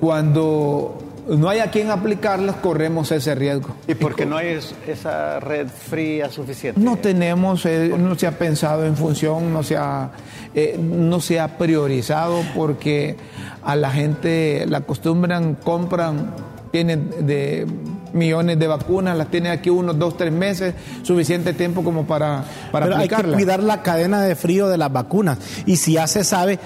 cuando 0.00 0.98
no 1.28 1.48
hay 1.48 1.58
a 1.58 1.70
quien 1.70 1.90
aplicarlas, 1.90 2.56
corremos 2.56 3.10
ese 3.12 3.34
riesgo. 3.34 3.74
¿Y 3.86 3.94
por 3.94 4.14
qué 4.14 4.24
no 4.24 4.36
hay 4.36 4.48
es- 4.48 4.74
esa 4.86 5.40
red 5.40 5.66
fría 5.68 6.30
suficiente? 6.30 6.80
No 6.80 6.96
tenemos, 6.96 7.66
eh, 7.66 7.94
no 7.98 8.14
se 8.14 8.26
ha 8.26 8.38
pensado 8.38 8.86
en 8.86 8.96
función, 8.96 9.52
no 9.52 9.62
se 9.62 9.76
ha, 9.76 10.10
eh, 10.54 10.78
no 10.80 11.20
se 11.20 11.40
ha 11.40 11.58
priorizado 11.58 12.40
porque 12.54 13.16
a 13.64 13.76
la 13.76 13.90
gente 13.90 14.64
la 14.68 14.78
acostumbran, 14.78 15.54
compran, 15.56 16.30
tienen 16.70 17.10
de 17.26 17.66
millones 18.12 18.58
de 18.58 18.66
vacunas, 18.66 19.16
las 19.16 19.28
tienen 19.30 19.52
aquí 19.52 19.70
unos 19.70 19.98
dos, 19.98 20.16
tres 20.16 20.32
meses, 20.32 20.74
suficiente 21.02 21.52
tiempo 21.52 21.82
como 21.84 22.06
para, 22.06 22.44
para 22.72 22.86
Pero 22.86 22.96
hay 22.98 23.08
que 23.08 23.14
aplicarlas. 23.14 23.34
cuidar 23.36 23.62
la 23.62 23.82
cadena 23.82 24.22
de 24.22 24.34
frío 24.34 24.68
de 24.68 24.78
las 24.78 24.92
vacunas. 24.92 25.38
Y 25.66 25.76
si 25.76 25.92
ya 25.94 26.06
se 26.06 26.24
sabe, 26.24 26.58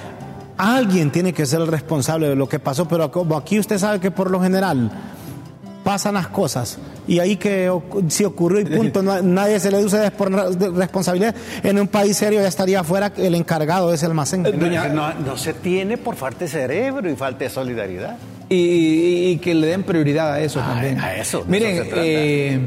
alguien 0.57 1.11
tiene 1.11 1.33
que 1.33 1.45
ser 1.47 1.61
el 1.61 1.67
responsable 1.67 2.29
de 2.29 2.37
lo 2.37 2.49
que 2.49 2.59
pasó. 2.59 2.87
Pero 2.87 3.11
como 3.11 3.37
aquí 3.37 3.59
usted 3.59 3.79
sabe 3.79 3.99
que 4.01 4.11
por 4.11 4.31
lo 4.31 4.41
general 4.41 4.91
pasan 5.83 6.15
las 6.15 6.29
cosas 6.29 6.79
y 7.09 7.19
ahí 7.19 7.35
que 7.37 7.69
si 8.07 8.25
ocurrió 8.25 8.61
y 8.61 8.65
punto, 8.67 9.03
no- 9.03 9.21
nadie 9.21 9.59
se 9.59 9.69
le 9.73 9.83
de 9.85 10.71
responsabilidad. 10.77 11.35
En 11.65 11.81
un 11.81 11.89
país 11.89 12.17
serio 12.17 12.41
ya 12.41 12.47
estaría 12.47 12.85
fuera 12.85 13.13
el 13.17 13.35
encargado 13.35 13.89
de 13.89 13.97
ese 13.97 14.07
almacén. 14.07 14.45
No, 14.45 14.89
no- 14.91 15.15
no 15.15 15.37
se 15.37 15.55
tiene 15.55 15.99
por 15.99 16.15
falta 16.15 16.41
de 16.45 16.49
cerebro 16.49 17.11
y 17.11 17.17
falta 17.17 17.43
de 17.43 17.51
solidaridad. 17.51 18.17
Y, 18.55 19.39
que 19.39 19.55
le 19.55 19.67
den 19.69 19.83
prioridad 19.83 20.33
a 20.33 20.41
eso 20.41 20.61
Ah, 20.63 20.73
también. 20.73 20.99
a 21.01 21.15
eso, 21.17 21.45
Miren, 21.49 21.77
eso 21.87 21.95
eh, 21.97 22.61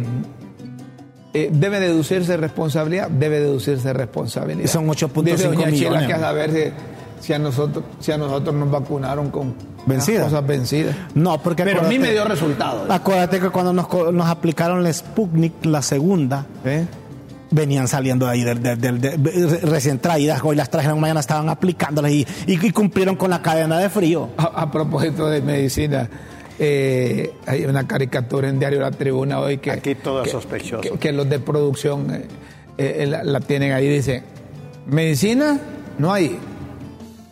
eh, 1.34 1.50
debe 1.52 1.80
deducirse 1.80 2.38
responsabilidad, 2.38 3.10
debe 3.10 3.40
deducirse 3.40 3.94
responsabilidad. 3.94 4.64
Y 4.66 4.68
son 4.68 4.88
8.5 4.88 5.24
Dice 5.24 5.48
doña 5.48 5.60
Chela 5.60 5.72
millones. 5.72 6.08
que 6.08 6.14
a 6.14 6.20
saber 6.20 6.52
si, 6.52 7.26
si 7.28 7.34
a 7.34 7.40
nosotros, 7.40 7.84
si 8.00 8.12
a 8.12 8.18
nosotros 8.18 8.56
nos 8.56 8.72
vacunaron 8.72 9.30
con 9.30 9.54
cosas 9.86 10.48
vencidas. 10.48 10.96
No, 11.14 11.38
porque 11.42 11.64
Pero 11.64 11.82
a 11.82 11.84
mí 11.84 12.00
me 12.00 12.12
dio 12.12 12.24
resultado. 12.26 12.86
Acuérdate 12.90 13.40
que 13.40 13.50
cuando 13.50 13.74
nos 13.74 14.28
aplicaron 14.28 14.84
la 14.84 14.92
Sputnik, 14.92 15.66
la 15.66 15.82
segunda, 15.82 16.46
¿Eh? 16.64 16.86
Venían 17.52 17.88
saliendo 17.88 18.26
de 18.26 18.32
ahí 18.32 18.44
del- 18.44 18.62
del- 18.62 18.80
del- 18.82 19.00
de- 19.02 19.60
recién 19.64 20.00
traídas, 20.00 20.42
hoy 20.44 20.56
las 20.56 20.70
trajeron 20.70 21.00
mañana, 21.00 21.20
estaban 21.20 21.48
aplicándolas 21.50 22.12
y, 22.12 22.26
y- 22.48 22.66
y 22.66 22.72
cumplieron 22.72 23.16
con 23.16 23.30
la 23.30 23.42
cadena 23.42 23.78
de 23.80 23.90
frío. 23.90 24.30
A, 24.38 24.44
a 24.64 24.72
propósito 24.72 25.28
de 25.30 25.42
medicina, 25.42 26.10
eh, 26.60 27.34
hay 27.46 27.66
una 27.66 27.88
caricatura 27.88 28.50
en 28.50 28.60
Diario 28.60 28.80
La 28.82 28.92
Tribuna 28.92 29.40
hoy 29.40 29.58
que... 29.60 29.72
Aquí 29.72 29.96
todo 29.96 30.22
es 30.22 30.26
que- 30.26 30.32
sospechoso. 30.32 30.82
Que, 30.82 30.92
que 31.00 31.12
los 31.12 31.30
de 31.30 31.40
producción 31.40 32.08
eh, 32.14 32.26
eh, 32.78 33.06
la, 33.08 33.24
la 33.24 33.40
tienen 33.42 33.74
ahí, 33.74 33.88
dice, 33.88 34.24
medicina 34.88 35.60
no 35.98 36.12
hay, 36.14 36.38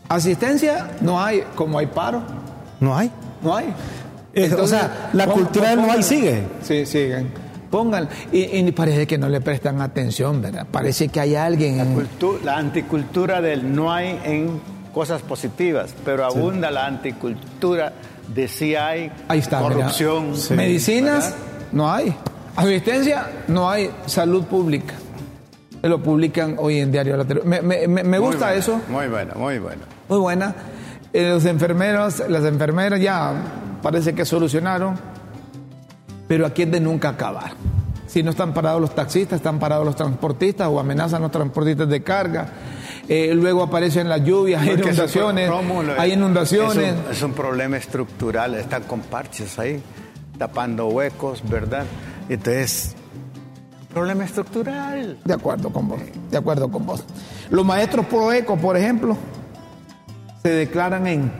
asistencia 0.09 0.91
no 1.01 1.21
hay, 1.21 1.43
como 1.55 1.79
hay 1.79 1.87
paro, 1.87 2.21
No 2.79 2.95
hay. 2.95 3.11
no 3.41 3.55
hay. 3.55 3.73
Eh, 4.35 4.51
o 4.59 4.67
sea, 4.67 5.09
la 5.13 5.27
cultura 5.27 5.69
del 5.69 5.81
no 5.81 5.91
hay 5.91 6.01
sigue. 6.03 6.43
Sí, 6.63 6.85
siguen. 6.85 7.29
Pongan, 7.73 8.07
y, 8.31 8.41
y 8.55 8.71
parece 8.71 9.07
que 9.07 9.17
no 9.17 9.27
le 9.29 9.41
prestan 9.41 9.81
atención, 9.81 10.43
¿verdad? 10.43 10.67
Parece 10.69 11.07
que 11.07 11.19
hay 11.19 11.33
alguien... 11.33 11.79
en- 11.79 11.95
Cultu- 11.97 12.39
la 12.43 12.57
anticultura 12.57 13.41
del 13.41 13.73
no 13.75 13.91
hay 13.91 14.19
en 14.23 14.61
cosas 14.93 15.23
positivas, 15.23 15.95
pero 16.05 16.23
abunda 16.23 16.69
la 16.69 16.85
anticultura 16.85 17.91
de 18.27 18.47
sí 18.47 18.75
hay 18.75 19.11
Ahí 19.27 19.39
está. 19.39 19.59
corrupción. 19.59 20.33
Medicinas, 20.55 21.31
¿verdad? 21.31 21.37
no 21.71 21.91
hay. 21.91 22.15
Asistencia, 22.55 23.25
no 23.47 23.67
hay. 23.67 23.89
Salud 24.05 24.43
pública. 24.43 24.93
Lo 25.81 26.01
publican 26.01 26.57
hoy 26.59 26.77
en 26.79 26.91
Diario 26.91 27.17
La 27.17 27.25
Tribuna. 27.25 27.49
Me, 27.49 27.61
me- 27.63 27.87
me- 27.87 28.03
me 28.03 28.19
gusta 28.19 28.53
eso. 28.53 28.79
Muy 28.87 29.07
bueno, 29.07 29.33
muy 29.35 29.57
bueno. 29.57 29.81
Muy 30.09 30.19
buena. 30.19 30.53
Eh, 31.11 31.27
los 31.29 31.45
enfermeros, 31.45 32.21
las 32.29 32.45
enfermeras 32.45 33.01
ya 33.01 33.33
parece 33.81 34.13
que 34.13 34.25
solucionaron. 34.25 35.11
Pero 36.27 36.45
aquí 36.45 36.63
es 36.63 36.71
de 36.71 36.79
nunca 36.79 37.09
acabar. 37.09 37.51
Si 38.07 38.21
no 38.23 38.31
están 38.31 38.53
parados 38.53 38.79
los 38.81 38.93
taxistas, 38.95 39.37
están 39.37 39.59
parados 39.59 39.85
los 39.85 39.95
transportistas 39.95 40.67
o 40.67 40.79
amenazan 40.79 41.21
los 41.21 41.31
transportistas 41.31 41.89
de 41.89 42.03
carga. 42.03 42.47
Eh, 43.09 43.31
luego 43.33 43.63
aparecen 43.63 44.07
las 44.07 44.23
lluvias, 44.23 44.61
hay 44.61 44.69
Porque 44.75 44.91
eso 44.91 45.07
fue- 45.07 45.21
inundaciones. 45.21 45.49
Rómulo, 45.49 45.93
hay 45.97 46.11
es- 46.11 46.17
inundaciones. 46.17 46.77
Es 46.77 46.93
un, 47.05 47.11
es 47.11 47.23
un 47.23 47.33
problema 47.33 47.77
estructural, 47.77 48.55
están 48.55 48.83
con 48.83 49.01
parches 49.01 49.57
ahí, 49.59 49.81
tapando 50.37 50.87
huecos, 50.87 51.41
¿verdad? 51.49 51.85
Entonces, 52.29 52.95
problema 53.93 54.23
estructural. 54.25 55.17
De 55.25 55.33
acuerdo 55.33 55.71
con 55.71 55.87
vos, 55.89 55.99
de 56.31 56.37
acuerdo 56.37 56.69
con 56.71 56.85
vos. 56.85 57.03
Los 57.49 57.65
maestros 57.65 58.05
proeco, 58.05 58.55
por 58.57 58.77
ejemplo, 58.77 59.17
se 60.43 60.49
declaran 60.49 61.07
en 61.07 61.31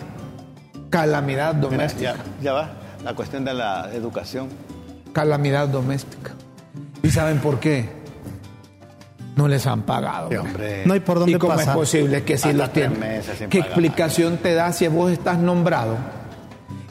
calamidad 0.89 1.53
Mira, 1.55 1.67
doméstica. 1.69 2.15
ya, 2.15 2.41
ya 2.41 2.53
va, 2.53 2.71
la 3.03 3.13
cuestión 3.15 3.45
de 3.45 3.53
la 3.53 3.89
educación. 3.93 4.49
Calamidad 5.13 5.67
doméstica. 5.69 6.31
¿Y 7.01 7.09
saben 7.09 7.39
por 7.39 7.59
qué? 7.59 7.87
No 9.35 9.47
les 9.47 9.65
han 9.65 9.81
pagado. 9.83 10.29
Sí, 10.29 10.35
hombre. 10.35 10.83
No 10.85 10.93
hay 10.93 10.99
por 10.99 11.19
dónde 11.19 11.33
¿Y 11.35 11.39
cómo 11.39 11.53
pasar. 11.55 11.69
es 11.69 11.75
posible 11.75 12.23
que 12.23 12.37
si 12.37 12.53
los 12.53 12.71
tres 12.71 12.89
tienen? 12.91 13.49
¿Qué 13.49 13.59
explicación 13.59 14.37
te 14.37 14.53
da 14.53 14.71
si 14.73 14.87
vos 14.87 15.11
estás 15.11 15.39
nombrado 15.39 15.97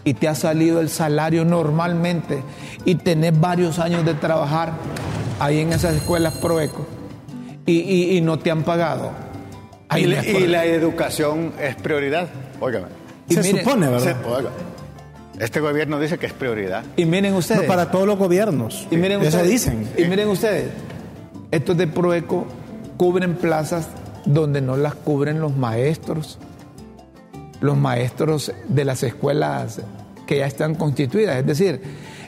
y 0.04 0.14
te 0.14 0.26
ha 0.28 0.34
salido 0.34 0.80
el 0.80 0.88
salario 0.88 1.44
normalmente 1.44 2.42
y 2.84 2.96
tenés 2.96 3.38
varios 3.38 3.78
años 3.78 4.04
de 4.04 4.14
trabajar 4.14 4.72
ahí 5.38 5.60
en 5.60 5.72
esas 5.72 5.94
escuelas 5.94 6.34
proeco 6.34 6.86
y, 7.64 7.74
y- 7.78 8.16
y 8.16 8.20
no 8.20 8.38
te 8.40 8.50
han 8.50 8.64
pagado? 8.64 9.12
Ahí 9.88 10.04
y, 10.04 10.46
la- 10.48 10.66
y 10.66 10.70
educación 10.70 11.52
es 11.60 11.76
prioridad. 11.76 12.28
Óigame. 12.60 12.86
Y 13.28 13.34
Se 13.34 13.44
supone, 13.44 13.88
¿verdad? 13.88 14.16
Este 15.42 15.58
gobierno 15.58 15.98
dice 15.98 16.18
que 16.18 16.26
es 16.26 16.32
prioridad. 16.32 16.84
Y 16.96 17.04
miren 17.04 17.34
ustedes. 17.34 17.62
No 17.62 17.66
para 17.66 17.90
todos 17.90 18.06
los 18.06 18.16
gobiernos. 18.16 18.86
Y 18.92 18.96
miren 18.96 19.20
Eso 19.20 19.38
ustedes, 19.38 19.50
dicen. 19.50 19.88
Y 19.98 20.04
miren 20.04 20.28
ustedes, 20.28 20.68
estos 21.50 21.76
de 21.76 21.88
Proeco 21.88 22.46
cubren 22.96 23.34
plazas 23.34 23.88
donde 24.24 24.60
no 24.60 24.76
las 24.76 24.94
cubren 24.94 25.40
los 25.40 25.56
maestros, 25.56 26.38
los 27.60 27.76
maestros 27.76 28.52
de 28.68 28.84
las 28.84 29.02
escuelas 29.02 29.80
que 30.28 30.38
ya 30.38 30.46
están 30.46 30.76
constituidas. 30.76 31.36
Es 31.38 31.46
decir, 31.46 31.82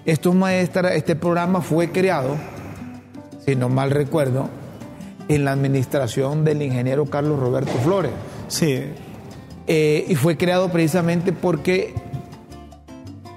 estos 0.04 0.34
maestras, 0.34 0.96
este 0.96 1.14
programa 1.14 1.60
fue 1.60 1.92
creado, 1.92 2.36
si 3.46 3.54
no 3.54 3.68
mal 3.68 3.92
recuerdo, 3.92 4.48
en 5.28 5.44
la 5.44 5.52
administración 5.52 6.44
del 6.44 6.62
ingeniero 6.62 7.06
Carlos 7.06 7.38
Roberto 7.38 7.72
Flores. 7.84 8.10
Sí. 8.48 8.82
Eh, 9.68 10.04
y 10.08 10.16
fue 10.16 10.36
creado 10.36 10.70
precisamente 10.70 11.32
porque 11.32 11.94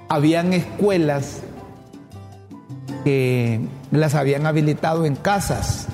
habían 0.10 0.54
escuelas 0.54 1.42
que 3.04 3.62
las 3.92 4.16
habían 4.16 4.46
habilitado 4.46 5.06
en 5.06 5.16
casas 5.16 5.88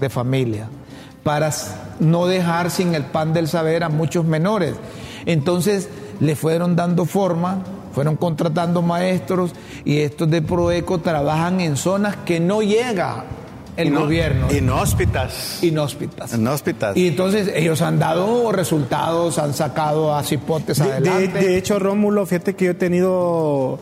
de 0.00 0.10
familia 0.10 0.68
para 1.22 1.50
no 2.00 2.26
dejar 2.26 2.70
sin 2.70 2.94
el 2.94 3.04
pan 3.04 3.32
del 3.32 3.48
saber 3.48 3.84
a 3.84 3.88
muchos 3.88 4.24
menores. 4.24 4.74
Entonces 5.26 5.88
le 6.20 6.36
fueron 6.36 6.74
dando 6.74 7.04
forma, 7.04 7.62
fueron 7.92 8.16
contratando 8.16 8.82
maestros 8.82 9.52
y 9.84 9.98
estos 9.98 10.30
de 10.30 10.42
Proeco 10.42 10.98
trabajan 10.98 11.60
en 11.60 11.76
zonas 11.76 12.16
que 12.16 12.40
no 12.40 12.62
llega 12.62 13.24
el 13.78 13.94
gobierno. 13.94 14.46
Inhóspitas. 14.52 15.62
Inhóspitas. 15.62 16.34
Inhóspitas. 16.34 16.96
Y 16.96 17.08
entonces 17.08 17.50
ellos 17.54 17.80
han 17.82 17.98
dado 17.98 18.50
resultados, 18.52 19.38
han 19.38 19.54
sacado 19.54 20.14
a 20.14 20.22
cipotes 20.22 20.78
De, 20.78 20.84
de- 20.84 20.92
adelante. 20.92 21.38
de 21.38 21.56
hecho, 21.56 21.78
Rómulo, 21.78 22.26
fíjate 22.26 22.54
que 22.54 22.64
yo 22.66 22.70
he 22.72 22.74
tenido, 22.74 23.78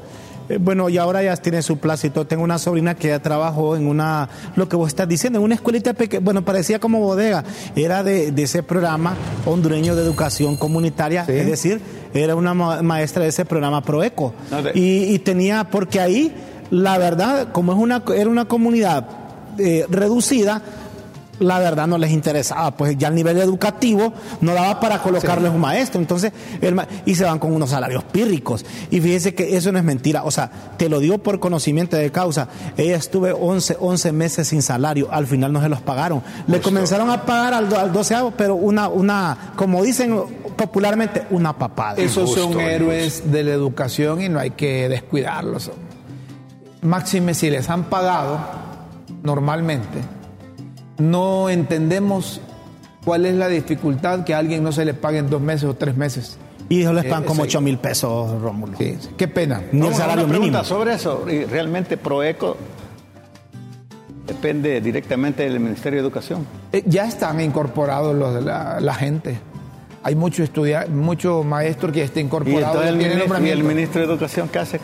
eh, 0.48 0.58
bueno, 0.60 0.88
y 0.88 0.98
ahora 0.98 1.22
ya 1.22 1.36
tiene 1.36 1.62
su 1.62 1.76
todo. 1.78 2.26
Tengo 2.26 2.44
una 2.44 2.58
sobrina 2.58 2.94
que 2.94 3.08
ya 3.08 3.20
trabajó 3.20 3.76
en 3.76 3.86
una, 3.86 4.28
lo 4.54 4.68
que 4.68 4.76
vos 4.76 4.88
estás 4.88 5.08
diciendo, 5.08 5.38
en 5.38 5.44
una 5.44 5.54
escuelita 5.54 5.94
pequeña, 5.94 6.22
bueno, 6.24 6.44
parecía 6.44 6.78
como 6.78 7.00
bodega. 7.00 7.42
Era 7.74 8.02
de, 8.02 8.32
de 8.32 8.42
ese 8.42 8.62
programa 8.62 9.14
hondureño 9.46 9.96
de 9.96 10.02
educación 10.02 10.56
comunitaria, 10.56 11.24
Sí. 11.24 11.32
es 11.32 11.46
decir, 11.46 11.80
era 12.14 12.34
una 12.36 12.54
ma- 12.54 12.82
maestra 12.82 13.22
de 13.22 13.30
ese 13.30 13.44
programa 13.44 13.82
Proeco. 13.82 14.34
No, 14.50 14.58
y, 14.74 15.04
y 15.14 15.18
tenía, 15.20 15.64
porque 15.64 16.00
ahí, 16.00 16.34
la 16.70 16.98
verdad, 16.98 17.48
como 17.52 17.72
es 17.72 17.78
una, 17.78 18.02
era 18.14 18.28
una 18.30 18.44
comunidad 18.46 19.06
eh, 19.58 19.86
reducida, 19.88 20.62
la 21.38 21.58
verdad 21.58 21.86
no 21.86 21.98
les 21.98 22.12
interesaba, 22.12 22.70
pues 22.70 22.96
ya 22.96 23.08
el 23.08 23.14
nivel 23.14 23.36
educativo 23.38 24.10
no 24.40 24.54
daba 24.54 24.80
para 24.80 25.02
colocarles 25.02 25.52
un 25.52 25.60
maestro, 25.60 26.00
entonces, 26.00 26.32
el 26.62 26.74
ma- 26.74 26.88
y 27.04 27.14
se 27.14 27.24
van 27.24 27.38
con 27.38 27.52
unos 27.52 27.68
salarios 27.68 28.04
pírricos. 28.04 28.64
Y 28.90 29.02
fíjese 29.02 29.34
que 29.34 29.54
eso 29.54 29.70
no 29.70 29.76
es 29.78 29.84
mentira, 29.84 30.24
o 30.24 30.30
sea, 30.30 30.50
te 30.78 30.88
lo 30.88 30.98
digo 30.98 31.18
por 31.18 31.38
conocimiento 31.38 31.94
de 31.98 32.10
causa, 32.10 32.48
ella 32.78 32.96
estuve 32.96 33.32
11, 33.34 33.76
11 33.78 34.12
meses 34.12 34.48
sin 34.48 34.62
salario, 34.62 35.08
al 35.12 35.26
final 35.26 35.52
no 35.52 35.60
se 35.60 35.68
los 35.68 35.82
pagaron. 35.82 36.22
Le 36.46 36.62
comenzaron 36.62 37.10
a 37.10 37.26
pagar 37.26 37.52
al, 37.52 37.70
al 37.74 37.92
doceavo, 37.92 38.30
pero 38.30 38.54
una, 38.54 38.88
una, 38.88 39.52
como 39.56 39.82
dicen 39.82 40.18
popularmente, 40.56 41.24
una 41.28 41.52
papada. 41.58 41.96
Esos 41.98 42.32
son 42.32 42.58
héroes 42.62 43.30
de 43.30 43.42
la 43.44 43.52
educación 43.52 44.22
y 44.22 44.30
no 44.30 44.38
hay 44.40 44.52
que 44.52 44.88
descuidarlos. 44.88 45.70
Máxime, 46.80 47.34
si 47.34 47.50
les 47.50 47.68
han 47.68 47.84
pagado 47.84 48.38
normalmente, 49.26 49.98
no 50.98 51.50
entendemos 51.50 52.40
cuál 53.04 53.26
es 53.26 53.34
la 53.34 53.48
dificultad 53.48 54.24
que 54.24 54.34
a 54.34 54.38
alguien 54.38 54.62
no 54.64 54.72
se 54.72 54.84
le 54.84 54.94
pague 54.94 55.18
en 55.18 55.28
dos 55.28 55.40
meses 55.42 55.64
o 55.64 55.74
tres 55.74 55.96
meses. 55.96 56.38
Y 56.68 56.80
ellos 56.80 56.94
les 56.94 57.04
pagan 57.04 57.22
Eh, 57.24 57.26
como 57.26 57.42
sí. 57.42 57.48
8 57.50 57.60
mil 57.60 57.78
pesos, 57.78 58.40
Rómulo. 58.40 58.76
Sí, 58.78 58.96
sí. 59.00 59.10
Qué 59.16 59.28
pena. 59.28 59.62
Ni 59.70 59.86
el 59.86 59.94
salario 59.94 60.24
una 60.24 60.32
pregunta 60.32 60.58
mínimo. 60.60 60.64
sobre 60.64 60.94
eso. 60.94 61.24
Y 61.30 61.44
realmente 61.44 61.96
Proeco 61.96 62.56
depende 64.26 64.80
directamente 64.80 65.44
del 65.44 65.60
Ministerio 65.60 66.00
de 66.00 66.06
Educación. 66.06 66.44
Eh, 66.72 66.82
ya 66.86 67.06
están 67.06 67.40
incorporados 67.40 68.16
los 68.16 68.34
de 68.34 68.40
la, 68.40 68.80
la 68.80 68.94
gente. 68.94 69.38
Hay 70.02 70.14
muchos 70.16 70.40
estudiantes, 70.40 70.90
muchos 70.92 71.44
maestros 71.44 71.92
que 71.92 72.02
están 72.02 72.22
Y 72.22 72.26
incorporados. 72.26 72.66
entonces 72.84 72.90
el, 72.90 72.96
ministro, 72.96 73.46
y 73.46 73.50
el 73.50 73.64
ministro 73.64 74.00
de 74.00 74.06
Educación, 74.08 74.48
¿qué 74.48 74.58
hace? 74.58 74.80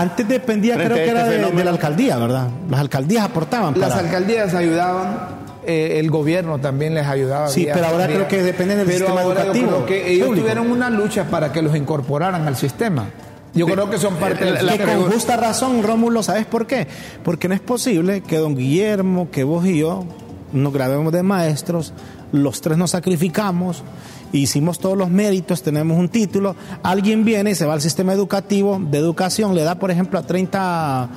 Antes 0.00 0.28
dependía, 0.28 0.74
Frente 0.74 0.92
creo 0.94 1.04
que 1.04 1.10
este 1.10 1.36
era 1.38 1.48
de, 1.50 1.56
de 1.56 1.64
la 1.64 1.70
alcaldía, 1.70 2.16
¿verdad? 2.18 2.48
Las 2.70 2.80
alcaldías 2.80 3.24
aportaban. 3.24 3.78
Las 3.78 3.90
para- 3.90 4.02
alcaldías 4.02 4.54
ayudaban, 4.54 5.18
eh, 5.66 5.98
el 5.98 6.10
gobierno 6.10 6.58
también 6.58 6.94
les 6.94 7.06
ayudaba. 7.06 7.48
Sí, 7.48 7.66
pero 7.72 7.86
ahora 7.86 8.06
creo 8.06 8.28
que 8.28 8.42
depende 8.42 8.76
del 8.76 8.86
pero 8.86 8.98
sistema 8.98 9.20
ahora 9.22 9.40
yo 9.46 9.52
educativo 9.52 9.70
creo 9.70 9.86
que 9.86 10.12
ellos 10.12 10.26
público. 10.28 10.44
tuvieron 10.46 10.70
una 10.70 10.90
lucha 10.90 11.24
para 11.24 11.50
que 11.52 11.62
los 11.62 11.74
incorporaran 11.74 12.46
al 12.46 12.56
sistema. 12.56 13.06
Yo 13.54 13.64
creo 13.66 13.88
que 13.88 13.96
son 13.98 14.14
parte 14.16 14.44
del 14.44 14.54
Que 14.58 14.60
sistema. 14.68 14.92
con 14.92 15.10
justa 15.12 15.36
razón, 15.38 15.82
Rómulo, 15.82 16.22
¿sabes 16.22 16.44
por 16.44 16.66
qué? 16.66 16.86
Porque 17.24 17.48
no 17.48 17.54
es 17.54 17.60
posible 17.60 18.20
que 18.20 18.36
don 18.36 18.54
Guillermo, 18.54 19.30
que 19.30 19.44
vos 19.44 19.64
y 19.66 19.78
yo 19.78 20.04
nos 20.52 20.72
grabemos 20.74 21.10
de 21.12 21.22
maestros, 21.22 21.94
los 22.32 22.60
tres 22.60 22.76
nos 22.76 22.90
sacrificamos, 22.90 23.82
hicimos 24.32 24.78
todos 24.78 24.96
los 24.96 25.10
méritos, 25.10 25.62
tenemos 25.62 25.98
un 25.98 26.08
título, 26.08 26.56
alguien 26.82 27.24
viene 27.24 27.50
y 27.50 27.54
se 27.54 27.66
va 27.66 27.74
al 27.74 27.80
sistema 27.80 28.12
educativo 28.12 28.78
de 28.80 28.98
educación, 28.98 29.54
le 29.54 29.62
da, 29.62 29.76
por 29.76 29.90
ejemplo, 29.90 30.18
a 30.18 30.22
30 30.22 31.08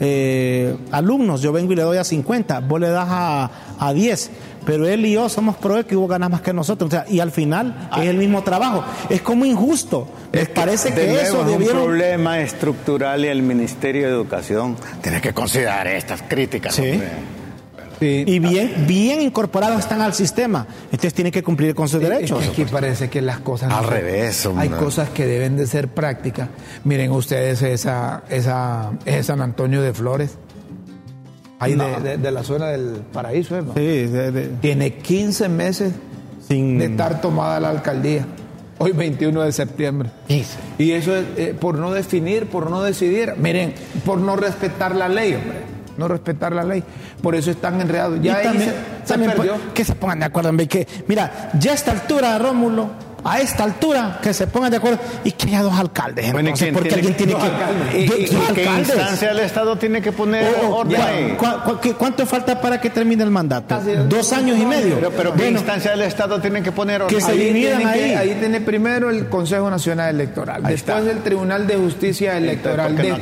eh, 0.00 0.76
alumnos, 0.90 1.40
yo 1.40 1.52
vengo 1.52 1.72
y 1.72 1.76
le 1.76 1.82
doy 1.82 1.98
a 1.98 2.04
50, 2.04 2.60
vos 2.60 2.80
le 2.80 2.88
das 2.88 3.08
a, 3.08 3.50
a 3.78 3.92
10, 3.92 4.30
pero 4.66 4.88
él 4.88 5.06
y 5.06 5.12
yo 5.12 5.28
somos 5.28 5.56
pro 5.56 5.86
que 5.86 5.96
vos 5.96 6.08
ganas 6.08 6.30
más 6.30 6.40
que 6.40 6.52
nosotros, 6.52 6.88
o 6.88 6.90
sea, 6.90 7.04
y 7.08 7.20
al 7.20 7.30
final 7.30 7.88
es 7.96 8.06
el 8.06 8.16
mismo 8.16 8.42
trabajo, 8.42 8.84
es 9.08 9.22
como 9.22 9.44
injusto, 9.44 10.08
me 10.32 10.46
parece 10.46 10.90
de 10.90 10.94
que 10.94 11.12
nuevo 11.12 11.22
eso 11.22 11.48
es 11.48 11.56
un 11.56 11.66
problema 11.66 12.40
estructural 12.40 13.24
y 13.24 13.28
el 13.28 13.42
Ministerio 13.42 14.06
de 14.06 14.12
Educación 14.12 14.76
tiene 15.02 15.20
que 15.20 15.32
considerar 15.32 15.86
estas 15.86 16.22
críticas. 16.22 16.74
Sí. 16.74 16.82
hombre. 16.82 17.33
Sí. 18.04 18.24
Y 18.26 18.38
bien, 18.38 18.84
bien 18.86 19.22
incorporados 19.22 19.78
están 19.78 20.00
al 20.02 20.12
sistema. 20.14 20.66
Entonces 20.86 21.14
tienen 21.14 21.32
que 21.32 21.42
cumplir 21.42 21.74
con 21.74 21.88
sus 21.88 22.02
Es 22.02 22.08
derechos. 22.08 22.40
que 22.40 22.48
aquí 22.62 22.64
parece 22.66 23.08
que 23.08 23.22
las 23.22 23.38
cosas... 23.38 23.72
Al 23.72 23.84
no- 23.84 23.90
revés, 23.90 24.44
hombre. 24.44 24.64
Hay 24.64 24.68
cosas 24.70 25.08
que 25.10 25.24
deben 25.26 25.56
de 25.56 25.66
ser 25.66 25.88
prácticas. 25.88 26.48
Miren 26.84 27.10
ustedes 27.12 27.62
esa, 27.62 28.22
esa, 28.28 28.92
ese 29.06 29.22
San 29.22 29.40
Antonio 29.40 29.80
de 29.80 29.94
Flores. 29.94 30.36
Ahí 31.60 31.74
de, 31.74 32.00
de- 32.00 32.16
de 32.18 32.30
la 32.30 32.42
zona 32.42 32.66
del 32.66 33.02
paraíso, 33.12 33.56
¿eh? 33.56 33.62
¿no? 33.62 33.72
Sí, 33.74 33.80
de- 33.80 34.30
de- 34.32 34.48
Tiene 34.60 34.94
15 34.96 35.48
meses 35.48 35.92
sin... 36.46 36.78
de 36.78 36.86
estar 36.86 37.20
tomada 37.20 37.58
la 37.60 37.70
alcaldía. 37.70 38.26
Hoy 38.78 38.92
21 38.92 39.40
de 39.42 39.52
septiembre. 39.52 40.10
Y 40.78 40.90
eso 40.92 41.16
es 41.16 41.24
eh, 41.36 41.54
por 41.58 41.78
no 41.78 41.92
definir, 41.92 42.46
por 42.48 42.68
no 42.70 42.82
decidir. 42.82 43.34
Miren, 43.38 43.72
por 44.04 44.18
no 44.18 44.36
respetar 44.36 44.94
la 44.96 45.08
ley, 45.08 45.34
hombre. 45.34 45.73
No 45.96 46.08
respetar 46.08 46.52
la 46.52 46.64
ley. 46.64 46.82
Por 47.22 47.34
eso 47.34 47.50
están 47.50 47.80
enredados. 47.80 48.18
Y 48.20 48.22
Ya 48.24 48.36
ahí 48.36 48.44
también, 48.44 48.70
se, 48.70 48.76
se 49.06 49.12
también, 49.12 49.32
perdió. 49.32 49.52
pues, 49.54 49.72
que 49.74 49.84
se 49.84 49.94
pongan 49.94 50.18
de 50.20 50.24
acuerdo 50.26 50.50
en 50.50 50.56
que, 50.68 50.86
mira, 51.06 51.50
ya 51.58 51.72
a 51.72 51.74
esta 51.74 51.92
altura, 51.92 52.38
Rómulo, 52.38 52.88
a 53.26 53.40
esta 53.40 53.64
altura, 53.64 54.18
que 54.22 54.34
se 54.34 54.46
pongan 54.48 54.70
de 54.70 54.76
acuerdo 54.76 54.98
y 55.24 55.32
que 55.32 55.46
haya 55.48 55.62
dos 55.62 55.72
alcandes. 55.78 56.30
Bueno, 56.30 56.50
¿y 56.50 56.52
entonces, 56.52 56.64
quién 56.66 56.74
porque 56.74 56.88
tiene 56.90 57.08
alguien 57.08 57.16
tiene 57.16 57.34
que. 57.34 57.40
alcaldes? 57.40 57.94
¿Y- 57.94 57.98
y- 57.98 58.24
y 58.24 58.28
qué 58.28 58.36
alcaldes. 58.68 58.88
instancia 58.88 59.28
del 59.28 59.38
Estado 59.40 59.76
tiene 59.78 60.02
que 60.02 60.12
poner 60.12 60.54
Oh, 60.62 60.66
oh, 60.66 60.74
orden 60.80 60.98
ya, 60.98 61.06
ahí? 61.06 61.36
¿cu- 61.38 61.46
cu- 61.72 61.80
qué- 61.80 61.94
¿Cuánto 61.94 62.26
falta 62.26 62.60
para 62.60 62.78
que 62.78 62.90
termine 62.90 63.24
el 63.24 63.30
mandato? 63.30 63.74
Casi 63.78 63.92
Dos 63.92 64.30
años 64.34 64.58
y 64.58 64.66
medio. 64.66 64.96
Pero, 64.96 65.10
pero 65.12 65.32
¿qué 65.32 65.38
Bueno, 65.44 65.58
instancia 65.58 65.92
del 65.92 66.02
Estado 66.02 66.38
tiene 66.40 66.62
que 66.62 66.70
poner 66.72 67.00
orden? 67.00 67.16
Que 67.16 67.22
se 67.24 67.30
Ahí 67.32 67.38
dividan 67.38 67.78
que- 67.80 67.86
ahí. 67.86 68.14
ahí 68.14 68.36
tiene 68.38 68.60
primero 68.60 69.08
el 69.08 69.26
Consejo 69.30 69.70
Nacional 69.70 70.14
Electoral, 70.14 70.62
Ahí 70.66 70.72
después 70.74 70.98
está. 70.98 71.10
el 71.10 71.22
Tribunal 71.22 71.66
de 71.66 71.76
Justicia 71.76 72.36
Electoral, 72.36 72.92
¿por 72.92 73.02
qué 73.02 73.08
no? 73.08 73.18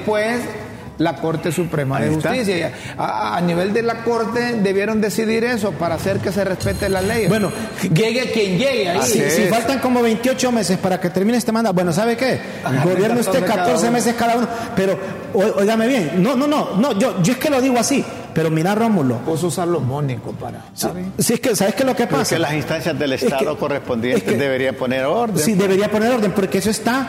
La 0.98 1.16
Corte 1.16 1.50
Suprema 1.52 1.98
de 2.00 2.08
Ahí. 2.08 2.14
Justicia. 2.14 2.72
A, 2.98 3.36
a 3.36 3.40
nivel 3.40 3.72
de 3.72 3.82
la 3.82 4.02
Corte 4.04 4.54
debieron 4.62 5.00
decidir 5.00 5.44
eso 5.44 5.72
para 5.72 5.94
hacer 5.96 6.18
que 6.18 6.30
se 6.32 6.44
respete 6.44 6.88
la 6.88 7.00
ley. 7.02 7.26
Bueno, 7.28 7.50
llegue 7.92 8.30
quien 8.32 8.58
llegue 8.58 8.88
ahí. 8.88 9.02
Si, 9.02 9.46
faltan 9.48 9.78
como 9.78 10.02
28 10.02 10.52
meses 10.52 10.78
para 10.78 11.00
que 11.00 11.10
termine 11.10 11.38
este 11.38 11.52
mandato, 11.52 11.74
bueno, 11.74 11.92
¿sabe 11.92 12.16
qué? 12.16 12.40
Gobierne 12.84 13.20
usted 13.20 13.40
14 13.40 13.46
cada 13.46 13.62
14 13.64 13.82
uno. 13.84 13.92
meses 13.92 14.14
cada 14.14 14.36
uno, 14.36 14.48
pero 14.76 14.98
óigame 15.34 15.86
bien, 15.88 16.22
no, 16.22 16.36
no, 16.36 16.46
no, 16.46 16.76
no, 16.76 16.98
yo, 16.98 17.22
yo 17.22 17.32
es 17.32 17.38
que 17.38 17.48
lo 17.50 17.60
digo 17.60 17.78
así, 17.78 18.04
pero 18.34 18.50
mira 18.50 18.74
Rómulo, 18.74 19.18
Vos 19.26 19.40
sos 19.40 19.54
salomónico 19.54 20.32
para. 20.32 20.62
¿sabes? 20.74 21.06
si 21.18 21.34
es 21.34 21.40
que, 21.40 21.56
¿sabes 21.56 21.74
qué 21.74 21.82
es 21.82 21.86
lo 21.88 21.96
que 21.96 22.06
pasa? 22.06 22.34
que 22.36 22.38
las 22.40 22.52
instancias 22.54 22.98
del 22.98 23.14
Es 23.14 23.22
Estado 23.22 23.54
que- 23.54 23.58
correspondientes 23.60 24.22
es 24.24 24.28
que- 24.32 24.38
deberían 24.38 24.74
poner 24.74 25.04
orden. 25.06 25.38
Sí, 25.42 25.54
debería 25.54 25.90
poner 25.90 26.12
orden, 26.12 26.32
porque 26.32 26.58
eso 26.58 26.70
está. 26.70 27.06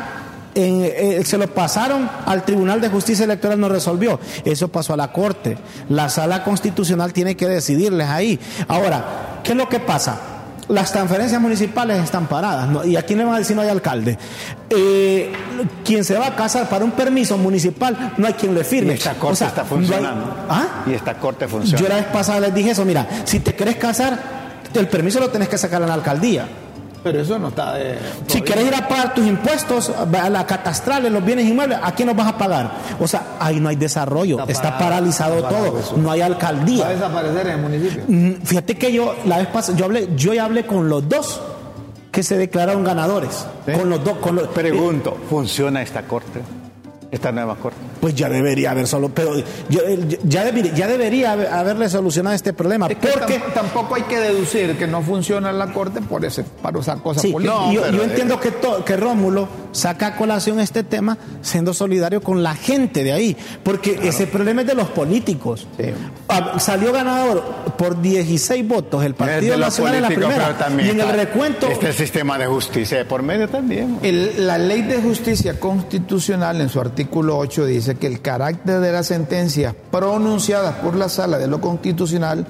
En, 0.55 0.81
eh, 0.83 1.21
se 1.25 1.37
lo 1.37 1.47
pasaron 1.47 2.09
al 2.25 2.43
Tribunal 2.45 2.79
de 2.79 2.89
Justicia 2.89 3.25
Electoral, 3.25 3.59
no 3.59 3.69
resolvió. 3.69 4.19
Eso 4.45 4.67
pasó 4.67 4.93
a 4.93 4.97
la 4.97 5.11
Corte. 5.11 5.57
La 5.89 6.09
Sala 6.09 6.43
Constitucional 6.43 7.11
tiene 7.13 7.35
que 7.35 7.47
decidirles 7.47 8.07
ahí. 8.07 8.39
Ahora, 8.67 9.39
¿qué 9.43 9.51
es 9.53 9.57
lo 9.57 9.67
que 9.67 9.79
pasa? 9.79 10.19
Las 10.69 10.91
transferencias 10.93 11.41
municipales 11.41 12.01
están 12.01 12.27
paradas. 12.27 12.69
¿no? 12.69 12.85
¿Y 12.85 12.95
a 12.95 13.01
quién 13.01 13.19
le 13.19 13.25
van 13.25 13.35
a 13.35 13.39
decir 13.39 13.55
no 13.55 13.63
hay 13.63 13.69
alcalde? 13.69 14.17
Eh, 14.69 15.31
quien 15.83 16.03
se 16.05 16.17
va 16.17 16.27
a 16.27 16.35
casar 16.35 16.69
para 16.69 16.85
un 16.85 16.91
permiso 16.91 17.37
municipal, 17.37 18.13
no 18.17 18.27
hay 18.27 18.33
quien 18.33 18.53
le 18.53 18.61
Y 18.61 18.63
firme. 18.63 18.93
esta 18.93 19.13
corte 19.15 19.33
O 19.33 19.35
sea, 19.35 19.47
está 19.49 19.63
no 19.63 19.67
hay- 19.69 19.75
funcionando. 19.75 20.35
¿Ah? 20.49 20.83
Y 20.87 20.93
esta 20.93 21.15
corte 21.15 21.47
funciona. 21.47 21.81
Yo 21.81 21.89
la 21.89 21.95
vez 21.95 22.05
pasada 22.05 22.39
les 22.39 22.53
dije 22.53 22.71
eso, 22.71 22.85
mira, 22.85 23.07
si 23.25 23.39
te 23.39 23.53
querés 23.55 23.75
casar, 23.75 24.17
el 24.73 24.87
permiso 24.87 25.19
lo 25.19 25.29
tenés 25.29 25.49
que 25.49 25.57
sacar 25.57 25.81
en 25.81 25.89
la 25.89 25.95
alcaldía. 25.95 26.47
Pero 27.03 27.19
eso 27.21 27.37
no 27.37 27.49
está 27.49 27.73
de. 27.73 27.97
Si 28.27 28.41
querés 28.41 28.67
ir 28.67 28.75
a 28.75 28.87
pagar 28.87 29.13
tus 29.13 29.25
impuestos, 29.27 29.89
a 29.89 30.29
la 30.29 30.45
catastral, 30.45 31.11
los 31.11 31.23
bienes 31.25 31.45
inmuebles, 31.47 31.77
¿a 31.83 31.91
quién 31.93 32.07
los 32.07 32.15
vas 32.15 32.27
a 32.27 32.37
pagar? 32.37 32.71
O 32.99 33.07
sea, 33.07 33.35
ahí 33.39 33.59
no 33.59 33.67
hay 33.69 33.75
desarrollo, 33.75 34.39
Está 34.39 34.51
está, 34.51 34.63
parado, 34.77 34.89
paralizado 34.89 35.35
está 35.37 35.49
todo, 35.49 35.79
eso. 35.79 35.97
no 35.97 36.09
hay 36.11 36.19
Va 36.21 36.25
a 36.25 36.27
alcaldía. 36.29 36.87
desaparecer 36.87 37.47
en 37.47 37.53
el 37.53 37.61
municipio. 37.61 38.03
Mm, 38.07 38.33
Fíjate 38.43 38.75
que 38.75 38.93
yo 38.93 39.15
la 39.25 39.39
vez 39.39 39.47
pasada, 39.47 39.77
yo 39.77 39.85
hablé, 39.85 40.09
yo 40.15 40.33
ya 40.33 40.45
hablé 40.45 40.65
con 40.65 40.87
los 40.87 41.07
dos 41.09 41.41
que 42.11 42.23
se 42.23 42.37
declararon 42.37 42.83
ganadores. 42.83 43.45
Con 43.65 43.89
los 43.89 44.03
dos, 44.03 44.17
con 44.19 44.35
los, 44.35 44.47
Pregunto, 44.49 45.17
¿funciona 45.29 45.81
esta 45.81 46.03
corte? 46.03 46.41
Esta 47.11 47.31
nueva 47.31 47.55
corte. 47.55 47.77
Pues 48.03 48.15
ya 48.15 48.27
debería 48.27 48.71
haber 48.71 48.85
solo, 48.85 49.07
pero 49.07 49.33
yo- 49.69 49.79
ya, 50.25 50.43
debería, 50.43 50.73
ya 50.73 50.87
debería 50.89 51.31
haber- 51.31 51.47
haberle 51.47 51.87
solucionado 51.87 52.35
este 52.35 52.51
problema. 52.51 52.87
Es 52.87 52.97
que 52.97 53.07
porque 53.07 53.39
tam- 53.39 53.53
tampoco 53.53 53.95
hay 53.95 54.01
que 54.01 54.19
deducir 54.19 54.75
que 54.77 54.87
no 54.87 55.01
funciona 55.03 55.53
la 55.53 55.71
corte 55.71 56.01
por 56.01 56.25
ese, 56.25 56.43
para 56.43 56.79
esa 56.81 56.97
cosa 56.97 57.21
Sí, 57.21 57.31
política. 57.31 57.55
No, 57.57 57.71
yo, 57.71 57.85
eh, 57.85 58.03
entiendo 58.03 58.41
que, 58.41 58.51
to- 58.51 58.83
que 58.83 58.97
Rómulo 58.97 59.47
saca 59.71 60.07
a 60.07 60.15
colación 60.17 60.59
este 60.59 60.83
tema 60.83 61.17
siendo 61.41 61.73
solidario 61.73 62.19
con 62.21 62.43
la 62.43 62.55
gente 62.55 63.05
de 63.05 63.13
ahí, 63.13 63.37
porque 63.63 63.97
ese 64.03 64.27
problema 64.27 64.61
es 64.63 64.67
de 64.67 64.75
los 64.75 64.89
políticos. 64.89 65.65
Ah, 66.27 66.59
Salió 66.59 66.91
ganador 66.91 67.41
por 67.77 68.01
16 68.01 68.67
votos 68.67 69.05
el 69.05 69.15
Partido 69.15 69.53
de 69.53 69.57
los 69.59 69.67
Nacional 69.67 69.95
en 69.95 70.01
la 70.01 70.07
políticos, 70.09 70.33
primera 70.33 70.83
y 70.85 70.89
en 70.89 70.99
el 70.99 71.09
recuento 71.09 71.67
Este 71.69 71.93
sistema 71.93 72.37
de 72.37 72.47
justicia 72.47 72.97
de 72.97 73.05
por 73.05 73.23
medio 73.23 73.47
también. 73.47 73.99
El- 74.03 74.45
la 74.45 74.57
ley 74.57 74.81
de 74.81 74.97
justicia 75.01 75.57
constitucional 75.57 76.59
en 76.59 76.67
su 76.67 76.81
artículo 76.81 77.37
8 77.37 77.65
dice 77.65 77.92
que 77.95 78.07
el 78.07 78.21
carácter 78.21 78.79
de 78.79 78.91
las 78.91 79.07
sentencias 79.07 79.75
pronunciadas 79.91 80.75
por 80.75 80.95
la 80.95 81.09
Sala 81.09 81.37
de 81.37 81.47
lo 81.47 81.61
Constitucional, 81.61 82.45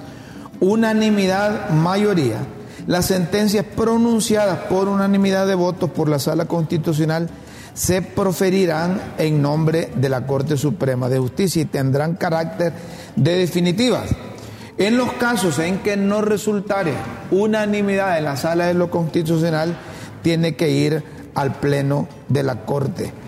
unanimidad, 0.60 1.70
mayoría, 1.70 2.38
las 2.86 3.06
sentencias 3.06 3.64
pronunciadas 3.76 4.58
por 4.68 4.88
unanimidad 4.88 5.46
de 5.46 5.54
votos 5.54 5.90
por 5.90 6.08
la 6.08 6.18
Sala 6.18 6.44
Constitucional 6.44 7.28
se 7.72 8.02
proferirán 8.02 9.00
en 9.18 9.42
nombre 9.42 9.90
de 9.96 10.08
la 10.08 10.26
Corte 10.26 10.56
Suprema 10.56 11.08
de 11.08 11.18
Justicia 11.18 11.62
y 11.62 11.66
tendrán 11.66 12.14
carácter 12.14 12.72
de 13.16 13.36
definitivas. 13.36 14.10
En 14.76 14.96
los 14.96 15.12
casos 15.14 15.58
en 15.60 15.78
que 15.78 15.96
no 15.96 16.20
resultare 16.20 16.94
unanimidad 17.30 18.18
en 18.18 18.24
la 18.24 18.36
Sala 18.36 18.66
de 18.66 18.74
lo 18.74 18.90
Constitucional, 18.90 19.76
tiene 20.22 20.56
que 20.56 20.70
ir 20.70 21.02
al 21.34 21.54
Pleno 21.56 22.08
de 22.28 22.42
la 22.42 22.64
Corte. 22.64 23.23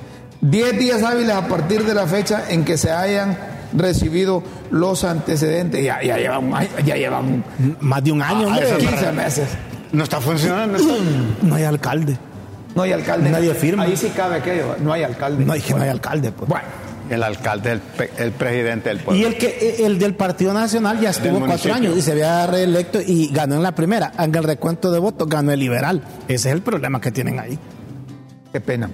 Diez 0.50 0.78
días 0.78 1.02
hábiles 1.02 1.30
a 1.34 1.48
partir 1.48 1.84
de 1.84 1.94
la 1.94 2.06
fecha 2.06 2.44
en 2.50 2.64
que 2.64 2.76
se 2.78 2.90
hayan 2.90 3.36
recibido 3.72 4.42
los 4.70 5.02
antecedentes. 5.04 5.84
Ya, 5.84 6.02
ya 6.02 6.16
llevan, 6.18 6.50
ya 6.84 6.96
llevan 6.96 7.44
Más 7.80 8.04
de 8.04 8.12
un 8.12 8.22
año, 8.22 8.46
hombre. 8.48 8.66
15 8.78 9.12
meses. 9.12 9.48
No 9.92 10.04
está 10.04 10.20
funcionando. 10.20 10.76
esto. 10.78 10.94
No 11.42 11.54
hay 11.54 11.64
alcalde. 11.64 12.16
No 12.74 12.82
hay 12.82 12.92
alcalde. 12.92 13.30
Nadie 13.30 13.54
firma. 13.54 13.84
Ahí 13.84 13.96
sí 13.96 14.12
cabe 14.14 14.36
aquello. 14.36 14.76
No 14.82 14.92
hay 14.92 15.02
alcalde. 15.02 15.44
No 15.44 15.52
hay 15.52 15.60
que 15.60 15.74
no 15.74 15.82
hay 15.82 15.88
alcalde, 15.88 16.30
pues. 16.32 16.48
Bueno, 16.48 16.64
El 17.08 17.22
alcalde, 17.22 17.72
el, 17.72 17.80
pe- 17.80 18.10
el 18.18 18.32
presidente 18.32 18.90
del 18.90 18.98
pueblo. 18.98 19.20
Y 19.22 19.24
el 19.24 19.38
que 19.38 19.76
el 19.86 19.98
del 19.98 20.14
Partido 20.14 20.52
Nacional 20.52 21.00
ya 21.00 21.10
estuvo 21.10 21.40
cuatro 21.44 21.72
años 21.72 21.96
y 21.96 22.02
se 22.02 22.12
había 22.12 22.46
reelecto 22.46 23.00
y 23.00 23.28
ganó 23.32 23.54
en 23.56 23.62
la 23.62 23.74
primera. 23.74 24.12
En 24.18 24.34
el 24.34 24.44
recuento 24.44 24.90
de 24.92 24.98
votos 24.98 25.28
ganó 25.28 25.50
el 25.52 25.58
liberal. 25.60 26.02
Ese 26.28 26.48
es 26.50 26.54
el 26.54 26.62
problema 26.62 27.00
que 27.00 27.10
tienen 27.10 27.38
ahí. 27.40 27.58
qué 28.52 28.60
pena. 28.60 28.90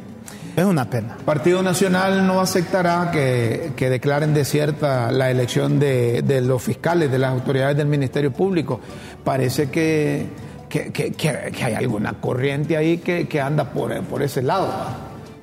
Es 0.57 0.65
una 0.65 0.85
pena. 0.89 1.17
Partido 1.25 1.63
Nacional 1.63 2.27
no 2.27 2.41
aceptará 2.41 3.11
que, 3.11 3.73
que 3.75 3.89
declaren 3.89 4.35
desierta 4.35 5.11
la 5.11 5.31
elección 5.31 5.79
de, 5.79 6.21
de 6.23 6.43
los 6.43 6.63
fiscales, 6.63 7.11
de 7.11 7.19
las 7.19 7.31
autoridades 7.33 7.77
del 7.77 7.87
Ministerio 7.87 8.31
Público. 8.33 8.79
Parece 9.25 9.71
que, 9.71 10.27
que, 10.69 10.93
que- 10.93 11.65
hay 11.65 11.75
alguna 11.75 12.15
corriente 12.21 12.77
ahí 12.77 12.99
que, 12.99 13.27
que 13.29 13.41
anda 13.41 13.65
por, 13.71 13.99
por 14.03 14.23
ese 14.23 14.43
lado, 14.43 14.69
¿va? 14.69 14.97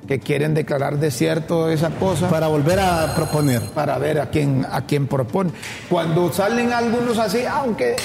que 0.06 0.18
quieren 0.20 0.54
declarar 0.54 0.98
desierto 0.98 1.68
esa 1.70 1.90
cosa 1.90 2.28
Para 2.28 2.48
volver 2.48 2.78
a 2.80 3.12
proponer. 3.14 3.62
para 3.74 3.96
ver 3.98 4.20
a 4.20 4.26
quién, 4.30 4.64
a 4.70 4.82
quién 4.86 5.06
propone. 5.08 5.50
Cuando 5.88 6.32
salen 6.32 6.72
algunos 6.72 7.18
así, 7.18 7.42
aunque, 7.48 7.96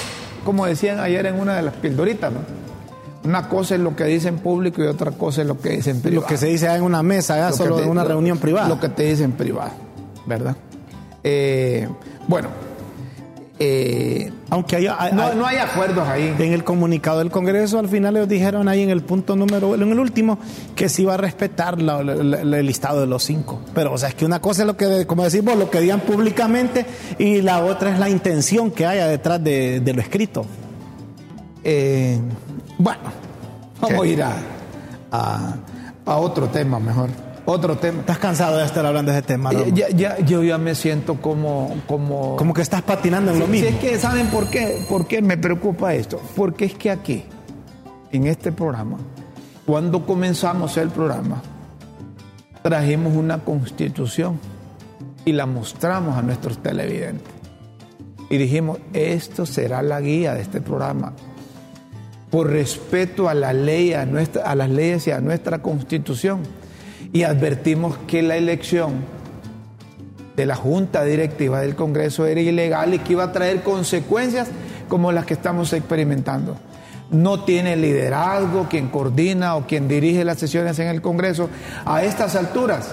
como 0.44 0.66
decían 0.66 1.00
ayer 1.00 1.26
en 1.28 1.40
una 1.40 1.56
de 1.56 1.62
las 1.64 1.74
pildoritas, 1.76 2.32
¿no? 2.32 2.40
Una 3.26 3.50
cosa 3.50 3.76
es 3.76 3.82
lo 3.82 3.96
que 3.96 4.06
dicen 4.06 4.38
público 4.38 4.84
y 4.84 4.88
otra 4.88 5.12
cosa 5.12 5.42
es 5.42 5.48
lo 5.48 5.60
que 5.60 5.70
dicen 5.70 6.02
privado. 6.02 6.22
Lo 6.22 6.28
que 6.28 6.38
se 6.38 6.48
dice 6.48 6.68
en 6.74 6.84
una 6.84 7.04
mesa, 7.04 7.38
ya 7.38 7.52
solo 7.52 7.80
en 7.82 7.90
una 7.90 8.04
lo- 8.04 8.10
reunión 8.10 8.38
privada. 8.38 8.68
Lo 8.70 8.80
que 8.80 8.90
te 8.90 9.04
dicen 9.04 9.32
privado, 9.34 9.72
¿verdad? 10.26 10.56
Eh, 11.24 11.88
bueno, 12.28 12.50
eh, 13.58 14.32
Aunque 14.50 14.76
hay, 14.76 14.88
hay- 14.88 15.14
no, 15.14 15.24
hay- 15.28 15.36
no 15.38 15.46
hay 15.46 15.58
acuerdos 15.58 16.06
ahí. 16.08 16.36
en 16.38 16.52
el 16.54 16.64
comunicado 16.66 17.20
del 17.20 17.32
Congreso 17.32 17.80
al 17.80 17.88
final 17.88 18.16
ellos 18.18 18.28
dijeron 18.28 18.68
ahí 18.68 18.82
en 18.84 18.90
el 18.90 19.02
punto 19.02 19.36
número, 19.38 19.76
en 19.76 19.82
el 19.92 19.98
último, 20.00 20.38
que 20.76 20.90
se 20.90 21.04
iba 21.04 21.14
a 21.14 21.18
respetar 21.18 21.82
la- 21.82 22.04
la- 22.04 22.16
la- 22.44 22.60
el 22.60 22.66
listado 22.66 23.00
de 23.00 23.08
los 23.08 23.24
cinco. 23.24 23.62
Pero 23.74 23.94
o 23.94 23.98
sea, 23.98 24.10
es 24.10 24.16
que 24.16 24.26
una 24.26 24.42
cosa 24.42 24.64
es 24.64 24.68
lo 24.68 24.76
que, 24.76 25.08
como 25.08 25.24
decimos, 25.24 25.56
lo 25.58 25.70
que 25.70 25.80
digan 25.80 26.02
públicamente 26.02 26.86
y 27.18 27.42
la 27.42 27.64
otra 27.64 27.92
es 27.94 28.00
la 28.00 28.10
intención 28.10 28.72
que 28.72 28.86
haya 28.86 29.08
detrás 29.08 29.42
de, 29.44 29.80
de 29.80 29.94
lo 29.94 30.02
escrito. 30.02 30.46
Eh, 31.64 32.20
bueno, 32.78 33.02
vamos 33.82 34.02
a 34.04 34.08
ir 34.08 34.24
a, 34.24 34.34
a- 35.12 35.56
a 36.06 36.16
otro 36.18 36.48
tema 36.48 36.80
mejor. 36.80 37.10
Otro 37.48 37.78
tema. 37.78 38.00
¿Estás 38.00 38.18
cansado 38.18 38.58
de 38.58 38.66
estar 38.66 38.84
hablando 38.86 39.12
de 39.12 39.20
ese 39.20 39.28
tema? 39.28 39.52
Eh, 39.52 39.58
Romo? 39.58 39.76
ya- 39.76 39.90
ya- 39.90 40.20
yo 40.20 40.42
ya 40.44 40.58
me 40.58 40.74
siento 40.74 41.22
como... 41.22 41.76
como 41.88 42.36
Como 42.38 42.54
que 42.54 42.62
estás 42.64 42.82
patinando 42.82 43.32
en 43.32 43.40
lo 43.40 43.46
Si 43.46 43.52
mismo. 43.52 43.70
es 43.70 43.76
que, 43.76 43.98
¿saben 44.00 44.28
por 44.28 44.50
qué? 44.50 44.84
¿Por 44.90 45.06
qué 45.08 45.22
me 45.22 45.38
preocupa 45.38 45.94
esto? 45.94 46.20
Porque 46.36 46.66
es 46.66 46.74
que 46.74 46.90
aquí, 46.90 47.24
en 48.12 48.26
este 48.26 48.52
programa, 48.52 48.98
cuando 49.68 50.06
comenzamos 50.08 50.76
el 50.78 50.90
programa, 50.90 51.42
trajimos 52.64 53.16
una 53.16 53.40
constitución 53.40 54.40
y 55.24 55.32
la 55.34 55.46
mostramos 55.46 56.18
a 56.18 56.22
nuestros 56.24 56.58
televidentes. 56.64 57.28
Y 58.32 58.38
dijimos, 58.38 58.80
esto 58.94 59.46
será 59.46 59.84
la 59.84 60.02
guía 60.02 60.34
de 60.34 60.42
este 60.42 60.62
programa. 60.62 61.14
Por 62.36 62.52
respeto 62.52 63.30
a 63.30 63.34
la 63.34 63.54
ley, 63.54 63.94
a, 63.94 64.04
las 64.04 64.70
leyes 64.70 65.08
y 65.08 65.12
a 65.12 65.22
nuestra 65.22 65.60
constitución. 65.60 66.42
Y 67.14 67.24
advertimos 67.24 67.98
que 68.08 68.22
la 68.22 68.36
elección 68.36 69.06
de 70.36 70.46
la 70.46 70.58
Junta 70.58 71.06
Directiva 71.06 71.62
del 71.62 71.76
Congreso 71.76 72.26
era 72.26 72.42
ilegal 72.42 72.94
y 72.94 73.00
que 73.00 73.14
iba 73.14 73.24
a 73.24 73.32
traer 73.32 73.64
consecuencias 73.64 74.50
como 74.90 75.14
las 75.14 75.26
que 75.26 75.34
estamos 75.34 75.72
experimentando. 75.72 76.58
No 77.10 77.46
tiene 77.46 77.78
liderazgo 77.78 78.68
quien 78.70 78.90
coordina 78.90 79.56
o 79.56 79.66
quien 79.66 79.88
dirige 79.88 80.26
las 80.26 80.38
sesiones 80.38 80.78
en 80.80 80.90
el 80.90 81.02
Congreso 81.02 81.50
a 81.86 82.04
estas 82.04 82.36
alturas. 82.36 82.92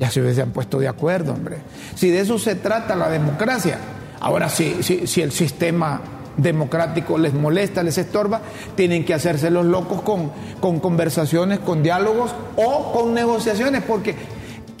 Ya 0.00 0.10
se 0.10 0.22
hubiesen 0.22 0.50
puesto 0.50 0.80
de 0.80 0.88
acuerdo, 0.88 1.34
hombre. 1.34 1.58
Si 1.94 2.08
de 2.08 2.20
eso 2.20 2.38
se 2.38 2.54
trata 2.54 2.96
la 2.96 3.10
democracia. 3.10 3.76
Ahora, 4.18 4.48
si, 4.48 4.82
si, 4.82 5.06
si 5.06 5.20
el 5.20 5.30
sistema 5.30 6.00
democrático 6.36 7.18
les 7.18 7.34
molesta, 7.34 7.82
les 7.82 7.98
estorba, 7.98 8.40
tienen 8.74 9.04
que 9.04 9.14
hacerse 9.14 9.50
los 9.50 9.66
locos 9.66 10.02
con, 10.02 10.30
con 10.60 10.80
conversaciones, 10.80 11.58
con 11.58 11.82
diálogos 11.82 12.34
o 12.56 12.92
con 12.92 13.14
negociaciones, 13.14 13.82
porque 13.86 14.14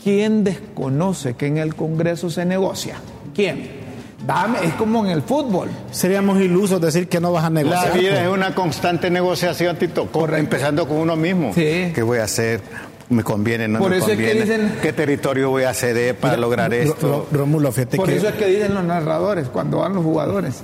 ¿quién 0.02 0.44
desconoce 0.44 1.34
que 1.34 1.46
en 1.46 1.58
el 1.58 1.74
Congreso 1.74 2.30
se 2.30 2.44
negocia? 2.44 2.96
¿Quién? 3.34 3.82
Dame, 4.26 4.58
es 4.64 4.74
como 4.74 5.04
en 5.04 5.10
el 5.10 5.22
fútbol. 5.22 5.68
Seríamos 5.90 6.40
ilusos 6.40 6.80
decir 6.80 7.08
que 7.08 7.18
no 7.20 7.32
vas 7.32 7.42
a 7.44 7.50
La 7.50 7.62
negociar. 7.62 7.98
vida 7.98 8.10
pues. 8.12 8.22
es 8.22 8.28
una 8.28 8.54
constante 8.54 9.10
negociación, 9.10 9.76
Tito, 9.76 10.06
con- 10.06 10.32
empezando 10.36 10.86
con 10.86 10.98
uno 10.98 11.16
mismo. 11.16 11.52
Sí. 11.54 11.90
¿Qué 11.92 12.02
voy 12.02 12.18
a 12.18 12.24
hacer? 12.24 12.60
¿Me 13.08 13.24
conviene? 13.24 13.66
¿No 13.68 13.80
Por 13.80 13.90
me 13.90 13.98
eso 13.98 14.12
es 14.12 14.16
que 14.16 14.32
dicen- 14.34 14.78
¿Qué 14.80 14.92
territorio 14.92 15.50
voy 15.50 15.64
a 15.64 15.74
ceder 15.74 16.16
para 16.16 16.36
lograr 16.36 16.72
esto? 16.72 17.26
Ro- 17.30 17.38
Rómulo, 17.38 17.72
fíjate 17.72 17.96
Por 17.96 18.08
que 18.08 18.16
eso 18.16 18.28
es 18.28 18.34
que 18.36 18.46
dicen 18.46 18.72
los 18.74 18.84
narradores 18.84 19.48
cuando 19.48 19.78
van 19.78 19.92
los 19.94 20.04
jugadores 20.04 20.62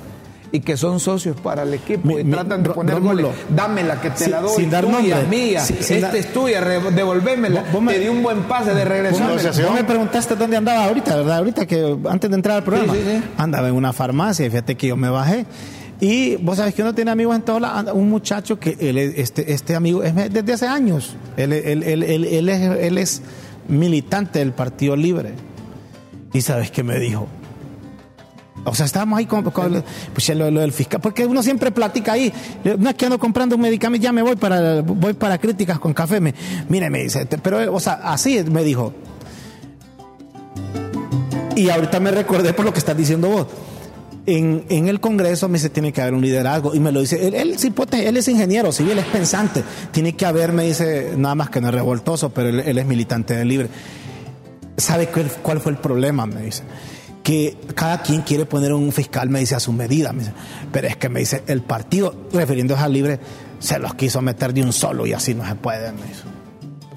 y 0.50 0.60
que 0.60 0.76
son 0.76 0.98
socios 1.00 1.36
para 1.40 1.62
el 1.64 1.74
equipo 1.74 2.08
Mi- 2.08 2.20
y 2.20 2.24
mi- 2.24 2.32
tratan 2.32 2.62
de 2.62 2.70
poner 2.70 2.94
Rómulo. 2.94 3.28
goles. 3.28 3.40
Dámela 3.54 4.00
que 4.00 4.10
te 4.10 4.28
la 4.30 4.40
doy. 4.40 4.50
sin 4.56 4.70
dar 4.70 4.84
tuya, 4.84 5.16
nombre. 5.20 5.36
mía. 5.38 5.60
Sin 5.60 5.76
Esta 5.96 6.16
es 6.16 6.32
tuya, 6.32 6.60
devolvémela. 6.62 7.62
Vos- 7.64 7.72
vos 7.72 7.82
me- 7.82 7.92
te 7.94 7.98
di 8.00 8.08
un 8.08 8.22
buen 8.22 8.42
pase 8.44 8.72
de 8.74 8.84
regreso. 8.84 9.22
Vos 9.24 9.74
me- 9.74 9.84
preguntaste 9.84 10.36
dónde 10.36 10.56
andaba 10.56 10.84
ahorita, 10.86 11.16
¿verdad? 11.16 11.38
Ahorita 11.38 11.66
que 11.66 11.96
antes 12.08 12.30
de 12.30 12.36
entrar 12.36 12.56
al 12.58 12.64
programa. 12.64 12.94
Sí, 12.94 13.00
sí, 13.04 13.18
sí. 13.18 13.24
Andaba 13.36 13.68
en 13.68 13.74
una 13.74 13.92
farmacia 13.92 14.46
y 14.46 14.50
fíjate 14.50 14.74
que 14.76 14.86
yo 14.88 14.96
me 14.96 15.10
bajé. 15.10 15.44
Y 16.00 16.36
vos 16.36 16.56
sabes 16.58 16.74
que 16.74 16.82
uno 16.82 16.94
tiene 16.94 17.10
amigos 17.10 17.34
en 17.36 17.42
todos 17.42 17.60
lados. 17.60 17.78
Anda 17.80 17.92
Un 17.92 18.08
muchacho 18.08 18.58
que 18.60 18.76
él, 18.80 18.96
es- 18.98 19.14
este, 19.18 19.52
este 19.52 19.74
amigo 19.74 20.02
es 20.04 20.14
desde 20.32 20.52
hace 20.52 20.66
años. 20.66 21.16
Él, 21.36 21.52
él- 21.52 21.82
él- 21.82 22.02
él- 22.04 22.24
él 22.24 22.48
es, 22.48 22.60
él 22.62 22.98
es 22.98 23.22
militante 23.68 24.38
del 24.38 24.52
Partido 24.52 24.96
Libre. 24.96 25.32
¿Y 26.32 26.40
sabes 26.42 26.70
qué 26.70 26.82
me 26.84 26.98
dijo? 26.98 27.26
O 28.64 28.74
sea, 28.74 28.86
estábamos 28.86 29.18
ahí 29.18 29.26
con, 29.26 29.42
con- 29.50 29.84
pues, 30.12 30.28
lo, 30.30 30.50
del 30.50 30.72
fiscal, 30.72 31.00
porque 31.00 31.26
uno 31.26 31.42
siempre 31.42 31.70
platica 31.70 32.12
ahí. 32.12 32.32
No 32.78 32.90
es 32.90 32.96
que 32.96 33.06
ando 33.06 33.18
comprando 33.18 33.56
un 33.56 33.62
medicamento, 33.62 34.02
ya 34.02 34.12
me 34.12 34.22
voy 34.22 34.36
para 34.36 34.82
voy 34.82 35.14
para 35.14 35.38
críticas 35.38 35.78
con 35.78 35.94
café. 35.94 36.20
Me, 36.20 36.34
mire, 36.68 36.90
me 36.90 37.04
dice, 37.04 37.26
pero, 37.42 37.74
o 37.74 37.80
sea, 37.80 37.94
así 37.94 38.42
me 38.50 38.62
dijo. 38.64 38.92
Y 41.56 41.70
ahorita 41.70 41.98
me 41.98 42.10
recordé 42.10 42.52
por 42.52 42.64
lo 42.64 42.72
que 42.72 42.78
estás 42.78 42.96
diciendo 42.96 43.28
vos. 43.28 43.46
En, 44.26 44.64
en 44.68 44.88
el 44.88 45.00
Congreso 45.00 45.48
me 45.48 45.54
dice 45.54 45.70
tiene 45.70 45.90
que 45.90 46.02
haber 46.02 46.12
un 46.12 46.20
liderazgo 46.20 46.74
y 46.74 46.80
me 46.80 46.92
lo 46.92 47.00
dice 47.00 47.26
él, 47.26 47.34
él, 47.34 47.58
sí, 47.58 47.72
él 47.92 48.14
es 48.14 48.28
ingeniero 48.28 48.72
civil 48.72 48.98
es 48.98 49.06
pensante 49.06 49.64
tiene 49.90 50.16
que 50.16 50.26
haber 50.26 50.52
me 50.52 50.64
dice 50.64 51.14
nada 51.16 51.34
más 51.34 51.48
que 51.48 51.62
no 51.62 51.68
es 51.68 51.74
revoltoso 51.74 52.28
pero 52.28 52.50
él, 52.50 52.76
es 52.76 52.84
militante 52.84 53.34
del 53.34 53.48
libre 53.48 53.70
¿Sabe 54.78 55.08
cuál 55.42 55.60
fue 55.60 55.72
el 55.72 55.78
problema? 55.78 56.24
Me 56.24 56.42
dice. 56.42 56.62
Que 57.28 57.58
cada 57.74 58.00
quien 58.00 58.22
quiere 58.22 58.46
poner 58.46 58.72
un 58.72 58.90
fiscal, 58.90 59.28
me 59.28 59.40
dice, 59.40 59.54
a 59.54 59.60
su 59.60 59.70
medida. 59.70 60.14
Me 60.14 60.20
dice. 60.20 60.32
Pero 60.72 60.88
es 60.88 60.96
que 60.96 61.10
me 61.10 61.20
dice, 61.20 61.42
el 61.46 61.60
partido, 61.60 62.14
refiriéndose 62.32 62.80
al 62.82 62.90
libre, 62.94 63.20
se 63.58 63.78
los 63.78 63.92
quiso 63.96 64.22
meter 64.22 64.54
de 64.54 64.62
un 64.62 64.72
solo 64.72 65.06
y 65.06 65.12
así 65.12 65.34
no 65.34 65.46
se 65.46 65.54
puede, 65.54 65.92
me 65.92 66.06
dice. 66.06 66.22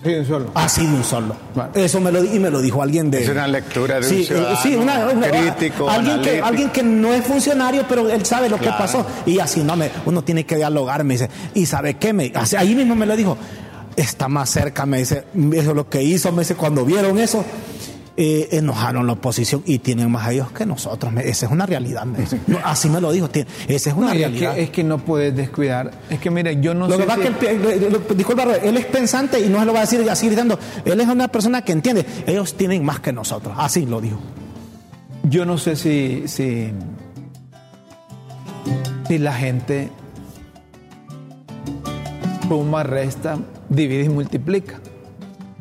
Sí, 0.06 0.26
solo. 0.26 0.50
Así 0.56 0.88
de 0.88 0.94
un 0.94 1.04
solo. 1.04 1.36
Bueno. 1.54 1.72
Eso 1.76 2.00
me 2.00 2.14
lo, 2.14 2.24
y 2.24 2.40
me 2.40 2.50
lo 2.50 2.62
dijo 2.62 2.82
alguien 2.82 3.12
de. 3.12 3.24
Es 3.24 3.28
una 3.30 3.46
lectura 3.46 4.00
de 4.00 4.08
un 4.08 4.14
sí, 4.14 4.24
ciudadano 4.24 4.58
sí, 4.64 4.74
una, 4.76 5.06
una- 5.10 5.28
crítico, 5.30 5.90
alguien 5.90 6.16
que, 6.22 6.30
analítico. 6.30 6.46
alguien 6.48 6.70
que 6.70 6.84
no 6.84 7.14
es 7.14 7.26
funcionario, 7.26 7.84
pero 7.90 8.10
él 8.10 8.26
sabe 8.26 8.48
lo 8.48 8.58
Claro. 8.58 8.78
que 8.78 8.82
pasó. 8.84 9.06
Y 9.26 9.38
así 9.40 9.60
no 9.66 9.76
me, 9.76 9.92
uno 10.06 10.24
tiene 10.24 10.46
que 10.46 10.56
dialogar, 10.56 11.04
me 11.04 11.16
dice. 11.16 11.30
Y 11.54 11.66
sabe 11.66 11.96
qué 11.96 12.14
me, 12.14 12.32
así- 12.36 12.56
ahí 12.56 12.74
mismo 12.74 12.96
me 12.96 13.06
lo 13.06 13.18
dijo. 13.18 13.38
Está 13.98 14.30
más 14.30 14.50
cerca, 14.50 14.86
me 14.86 15.00
dice. 15.00 15.26
Eso 15.36 15.72
es 15.72 15.76
lo 15.76 15.90
que 15.90 16.02
hizo, 16.02 16.32
me 16.32 16.44
dice, 16.44 16.56
cuando 16.56 16.86
vieron 16.86 17.20
eso. 17.20 17.44
Eh, 18.24 18.50
enojaron 18.52 19.08
la 19.08 19.14
oposición 19.14 19.64
y 19.66 19.80
tienen 19.80 20.12
más 20.12 20.28
a 20.28 20.32
ellos 20.32 20.52
que 20.52 20.64
nosotros. 20.64 21.12
Esa 21.24 21.48
es 21.48 21.52
una 21.52 21.66
realidad. 21.66 22.06
me 22.06 22.20
dice. 22.20 22.40
No, 22.46 22.60
así 22.64 22.88
me 22.88 23.02
lo 23.02 23.12
dijo. 23.12 23.28
Esa 23.68 23.90
es 23.90 23.96
una 23.96 24.10
No, 24.10 24.14
y 24.14 24.18
es, 24.24 24.30
realidad. 24.30 24.54
que, 24.56 24.62
es 24.64 24.70
que 24.70 24.84
no 24.84 25.00
puedes 25.00 25.36
descuidar. 25.36 25.90
Es 26.08 26.20
que 26.20 26.30
mire, 26.30 26.62
yo 26.62 26.76
no 26.76 26.88
lo 26.88 26.98
sé 26.98 27.06
que 27.06 27.28
si- 27.28 27.34
que, 27.34 27.50
él, 27.50 28.00
disculpa, 28.16 28.44
él 28.58 28.78
es 28.78 28.86
pensante 28.86 29.40
y 29.40 29.50
no 29.50 29.60
se 29.60 29.66
lo 29.66 29.74
va 29.74 29.80
a 29.80 29.82
decir 29.82 30.08
así 30.08 30.28
gritando. 30.28 30.60
Él 30.86 31.02
es 31.02 31.08
una 31.08 31.30
persona 31.30 31.64
que 31.64 31.72
entiende. 31.72 32.06
Ellos 32.28 32.54
tienen 32.56 32.86
más 32.86 33.00
que 33.00 33.12
nosotros. 33.12 33.56
Así 33.58 33.88
lo 33.88 34.00
dijo. 34.00 34.20
Yo 35.24 35.44
no 35.46 35.58
sé 35.58 35.76
si, 35.76 36.24
si, 36.28 36.72
si 39.08 39.18
la 39.18 39.34
gente 39.34 39.90
suma, 42.48 42.84
resta, 42.84 43.38
divide 43.70 44.04
y 44.06 44.10
multiplica 44.10 44.80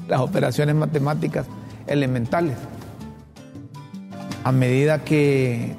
las 0.08 0.20
operaciones 0.20 0.74
matemáticas 0.74 1.46
elementales. 1.90 2.56
A 4.44 4.52
medida 4.52 5.04
que, 5.04 5.74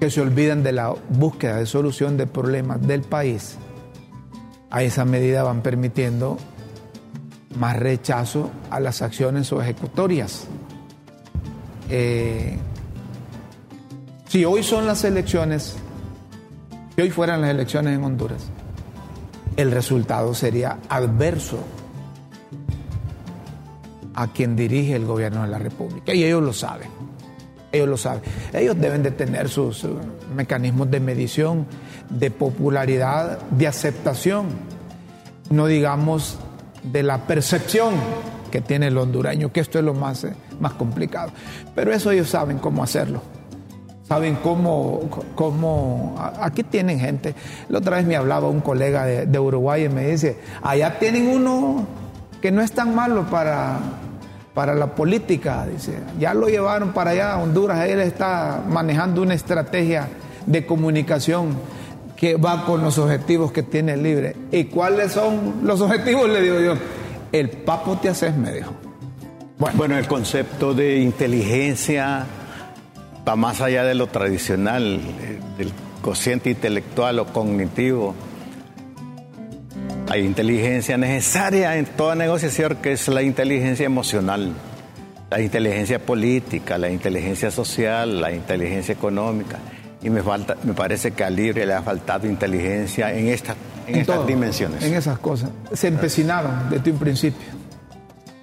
que 0.00 0.10
se 0.10 0.20
olvidan 0.20 0.62
de 0.62 0.72
la 0.72 0.94
búsqueda 1.08 1.56
de 1.56 1.66
solución 1.66 2.18
de 2.18 2.26
problemas 2.26 2.86
del 2.86 3.00
país, 3.02 3.56
a 4.70 4.82
esa 4.82 5.06
medida 5.06 5.42
van 5.42 5.62
permitiendo 5.62 6.36
más 7.56 7.76
rechazo 7.76 8.50
a 8.70 8.80
las 8.80 9.00
acciones 9.00 9.50
o 9.52 9.62
ejecutorias. 9.62 10.46
Eh, 11.88 12.58
si 14.28 14.44
hoy 14.44 14.62
son 14.62 14.86
las 14.86 15.04
elecciones, 15.04 15.76
si 16.94 17.02
hoy 17.02 17.10
fueran 17.10 17.40
las 17.40 17.50
elecciones 17.50 17.96
en 17.96 18.04
Honduras, 18.04 18.42
el 19.56 19.70
resultado 19.70 20.34
sería 20.34 20.78
adverso 20.88 21.58
a 24.18 24.26
quien 24.26 24.56
dirige 24.56 24.96
el 24.96 25.06
gobierno 25.06 25.42
de 25.42 25.48
la 25.48 25.58
República. 25.58 26.12
Y 26.12 26.24
ellos 26.24 26.42
lo 26.42 26.52
saben. 26.52 26.88
Ellos 27.70 27.88
lo 27.88 27.96
saben. 27.96 28.20
Ellos 28.52 28.76
deben 28.76 29.04
de 29.04 29.12
tener 29.12 29.48
sus 29.48 29.84
eh, 29.84 29.90
mecanismos 30.34 30.90
de 30.90 30.98
medición, 30.98 31.66
de 32.10 32.32
popularidad, 32.32 33.38
de 33.50 33.68
aceptación, 33.68 34.46
no 35.50 35.66
digamos 35.66 36.36
de 36.82 37.04
la 37.04 37.28
percepción 37.28 37.94
que 38.50 38.60
tiene 38.60 38.88
el 38.88 38.98
hondureño, 38.98 39.52
que 39.52 39.60
esto 39.60 39.78
es 39.78 39.84
lo 39.84 39.94
más, 39.94 40.24
eh, 40.24 40.34
más 40.58 40.72
complicado. 40.72 41.30
Pero 41.76 41.92
eso 41.92 42.10
ellos 42.10 42.28
saben 42.28 42.58
cómo 42.58 42.82
hacerlo. 42.82 43.22
Saben 44.08 44.36
cómo, 44.42 45.02
cómo, 45.36 46.16
aquí 46.40 46.64
tienen 46.64 46.98
gente. 46.98 47.36
La 47.68 47.78
otra 47.78 47.98
vez 47.98 48.06
me 48.06 48.16
hablaba 48.16 48.48
un 48.48 48.62
colega 48.62 49.04
de 49.04 49.38
Uruguay 49.38 49.84
y 49.84 49.88
me 49.88 50.08
dice, 50.08 50.38
allá 50.60 50.98
tienen 50.98 51.28
uno 51.28 51.86
que 52.40 52.50
no 52.50 52.62
es 52.62 52.72
tan 52.72 52.94
malo 52.94 53.26
para, 53.30 53.78
para 54.58 54.74
la 54.74 54.88
política, 54.88 55.64
dice, 55.72 56.00
ya 56.18 56.34
lo 56.34 56.48
llevaron 56.48 56.92
para 56.92 57.12
allá 57.12 57.34
a 57.34 57.38
Honduras, 57.38 57.88
él 57.88 58.00
está 58.00 58.60
manejando 58.68 59.22
una 59.22 59.34
estrategia 59.34 60.08
de 60.46 60.66
comunicación 60.66 61.56
que 62.16 62.34
va 62.34 62.64
con 62.64 62.82
los 62.82 62.98
objetivos 62.98 63.52
que 63.52 63.62
tiene 63.62 63.96
libre. 63.96 64.34
¿Y 64.50 64.64
cuáles 64.64 65.12
son 65.12 65.60
los 65.62 65.80
objetivos? 65.80 66.28
Le 66.28 66.40
digo 66.42 66.58
yo, 66.58 66.74
el 67.30 67.50
papo 67.50 67.98
te 68.02 68.08
haces, 68.08 68.36
me 68.36 68.52
dijo. 68.52 68.72
Bueno, 69.74 69.96
el 69.96 70.08
concepto 70.08 70.74
de 70.74 70.98
inteligencia 70.98 72.26
va 73.28 73.36
más 73.36 73.60
allá 73.60 73.84
de 73.84 73.94
lo 73.94 74.08
tradicional, 74.08 75.00
eh, 75.20 75.38
del 75.56 75.72
cociente 76.02 76.50
intelectual 76.50 77.20
o 77.20 77.26
cognitivo. 77.26 78.12
Hay 80.10 80.24
inteligencia 80.24 80.96
necesaria 80.96 81.76
en 81.76 81.84
toda 81.84 82.14
negociación 82.14 82.76
que 82.80 82.92
es 82.92 83.08
la 83.08 83.22
inteligencia 83.22 83.84
emocional, 83.84 84.52
la 85.30 85.40
inteligencia 85.40 85.98
política, 85.98 86.78
la 86.78 86.88
inteligencia 86.90 87.50
social, 87.50 88.20
la 88.20 88.32
inteligencia 88.32 88.92
económica. 88.94 89.58
Y 90.02 90.10
me, 90.10 90.22
falta, 90.22 90.56
me 90.62 90.72
parece 90.74 91.10
que 91.10 91.24
al 91.24 91.34
libre 91.36 91.66
le 91.66 91.74
ha 91.74 91.82
faltado 91.82 92.26
inteligencia 92.28 93.12
en, 93.12 93.26
esta, 93.28 93.54
en, 93.86 93.96
estas 93.96 94.16
todo, 94.16 94.26
dimensiones. 94.26 94.82
En 94.84 94.94
esas 94.94 95.18
cosas. 95.18 95.50
Se 95.72 95.88
empecinaron 95.88 96.70
desde 96.70 96.92
un 96.92 96.98
principio. 96.98 97.48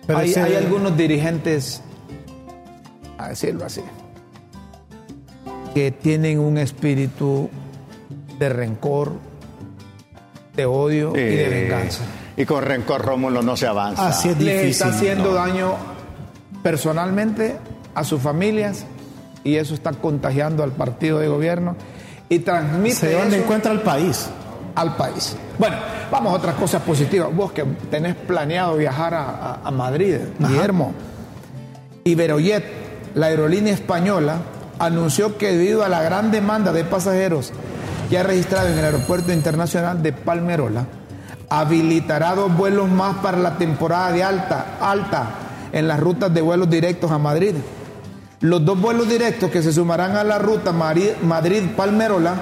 Pero 0.05 0.19
hay, 0.19 0.31
ese- 0.31 0.41
hay 0.41 0.55
algunos 0.55 0.95
dirigentes, 0.97 1.81
a 3.17 3.29
decirlo 3.29 3.65
así, 3.65 3.81
que 5.73 5.91
tienen 5.91 6.39
un 6.39 6.57
espíritu 6.57 7.49
de 8.37 8.49
rencor, 8.49 9.13
de 10.55 10.65
odio 10.65 11.13
y 11.15 11.19
de 11.21 11.49
venganza. 11.49 12.01
Y 12.37 12.45
con 12.45 12.63
rencor 12.63 13.01
Rómulo 13.05 13.41
no 13.41 13.55
se 13.57 13.67
avanza. 13.67 14.07
Así 14.07 14.29
es 14.29 14.37
difícil. 14.37 14.69
está 14.69 14.87
haciendo 14.89 15.33
daño 15.33 15.73
personalmente 16.63 17.55
a 17.93 18.03
sus 18.03 18.21
familias 18.21 18.85
y 19.43 19.55
eso 19.55 19.73
está 19.73 19.91
contagiando 19.93 20.63
al 20.63 20.71
partido 20.71 21.19
de 21.19 21.27
gobierno 21.27 21.75
y 22.29 22.39
transmite 22.39 22.95
Se 22.95 23.09
llevan 23.09 23.29
de 23.29 23.35
eso 23.37 23.43
encuentro 23.45 23.71
al 23.71 23.81
país. 23.81 24.27
al 24.75 24.95
país. 24.97 25.35
Bueno, 25.59 25.77
vamos 26.11 26.33
a 26.33 26.35
otras 26.37 26.55
cosas 26.55 26.81
positivas. 26.81 27.33
Vos 27.33 27.51
que 27.53 27.63
tenés 27.89 28.15
planeado 28.15 28.75
viajar 28.75 29.13
a, 29.13 29.23
a- 29.29 29.59
a 29.63 29.71
Madrid, 29.71 30.17
Guillermo. 30.39 30.93
Iberojet, 32.03 32.63
la 33.15 33.27
aerolínea 33.27 33.73
española, 33.73 34.37
anunció 34.79 35.37
que 35.37 35.51
debido 35.53 35.83
a 35.83 35.89
la 35.89 36.01
gran 36.01 36.31
demanda 36.31 36.71
de 36.73 36.83
pasajeros 36.83 37.51
ha 38.13 38.23
registrado 38.23 38.67
en 38.69 38.77
el 38.77 38.85
aeropuerto 38.85 39.33
internacional 39.33 40.01
de 40.01 40.13
Palmerola, 40.13 40.85
habilitará 41.49 42.35
dos 42.35 42.55
vuelos 42.55 42.89
más 42.89 43.17
para 43.17 43.37
la 43.37 43.57
temporada 43.57 44.11
de 44.11 44.23
alta, 44.23 44.77
alta 44.79 45.29
en 45.71 45.87
las 45.87 45.99
rutas 45.99 46.33
de 46.33 46.41
vuelos 46.41 46.69
directos 46.69 47.11
a 47.11 47.17
Madrid. 47.17 47.55
Los 48.41 48.63
dos 48.63 48.79
vuelos 48.79 49.09
directos 49.09 49.49
que 49.49 49.61
se 49.61 49.73
sumarán 49.73 50.15
a 50.15 50.23
la 50.23 50.39
ruta 50.39 50.71
Madrid-Palmerola 50.71 52.35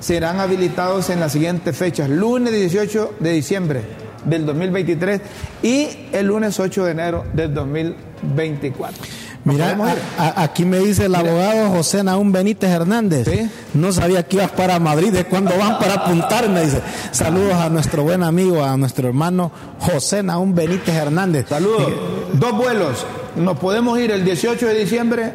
serán 0.00 0.40
habilitados 0.40 1.10
en 1.10 1.20
las 1.20 1.32
siguientes 1.32 1.76
fechas, 1.76 2.08
lunes 2.08 2.52
18 2.52 3.16
de 3.20 3.30
diciembre 3.32 3.82
del 4.24 4.46
2023 4.46 5.20
y 5.62 5.88
el 6.12 6.26
lunes 6.26 6.58
8 6.58 6.84
de 6.84 6.90
enero 6.90 7.24
del 7.32 7.52
2024. 7.52 9.02
¿Nos 9.42 9.54
Mira, 9.54 9.74
a- 10.18 10.22
a- 10.22 10.42
aquí 10.42 10.64
me 10.66 10.78
dice 10.80 11.06
el 11.06 11.14
abogado 11.14 11.70
José 11.70 12.04
Naún 12.04 12.30
Benítez 12.30 12.68
Hernández. 12.70 13.26
Sí. 13.26 13.50
No 13.72 13.90
sabía 13.90 14.22
que 14.26 14.36
ibas 14.36 14.50
para 14.50 14.78
Madrid, 14.78 15.12
de 15.12 15.24
cuándo 15.24 15.52
van 15.58 15.78
para 15.78 15.94
apuntarme, 15.94 16.62
dice. 16.64 16.82
Saludos 17.10 17.54
a 17.54 17.70
nuestro 17.70 18.02
buen 18.02 18.22
amigo, 18.22 18.62
a 18.62 18.76
nuestro 18.76 19.08
hermano 19.08 19.50
José 19.78 20.22
Naún 20.22 20.54
Benítez 20.54 20.94
Hernández. 20.94 21.46
Saludos. 21.48 21.90
Dos 22.34 22.52
vuelos. 22.52 23.06
Nos 23.36 23.58
podemos 23.58 23.98
ir 23.98 24.10
el 24.10 24.24
18 24.26 24.66
de 24.66 24.74
diciembre, 24.74 25.32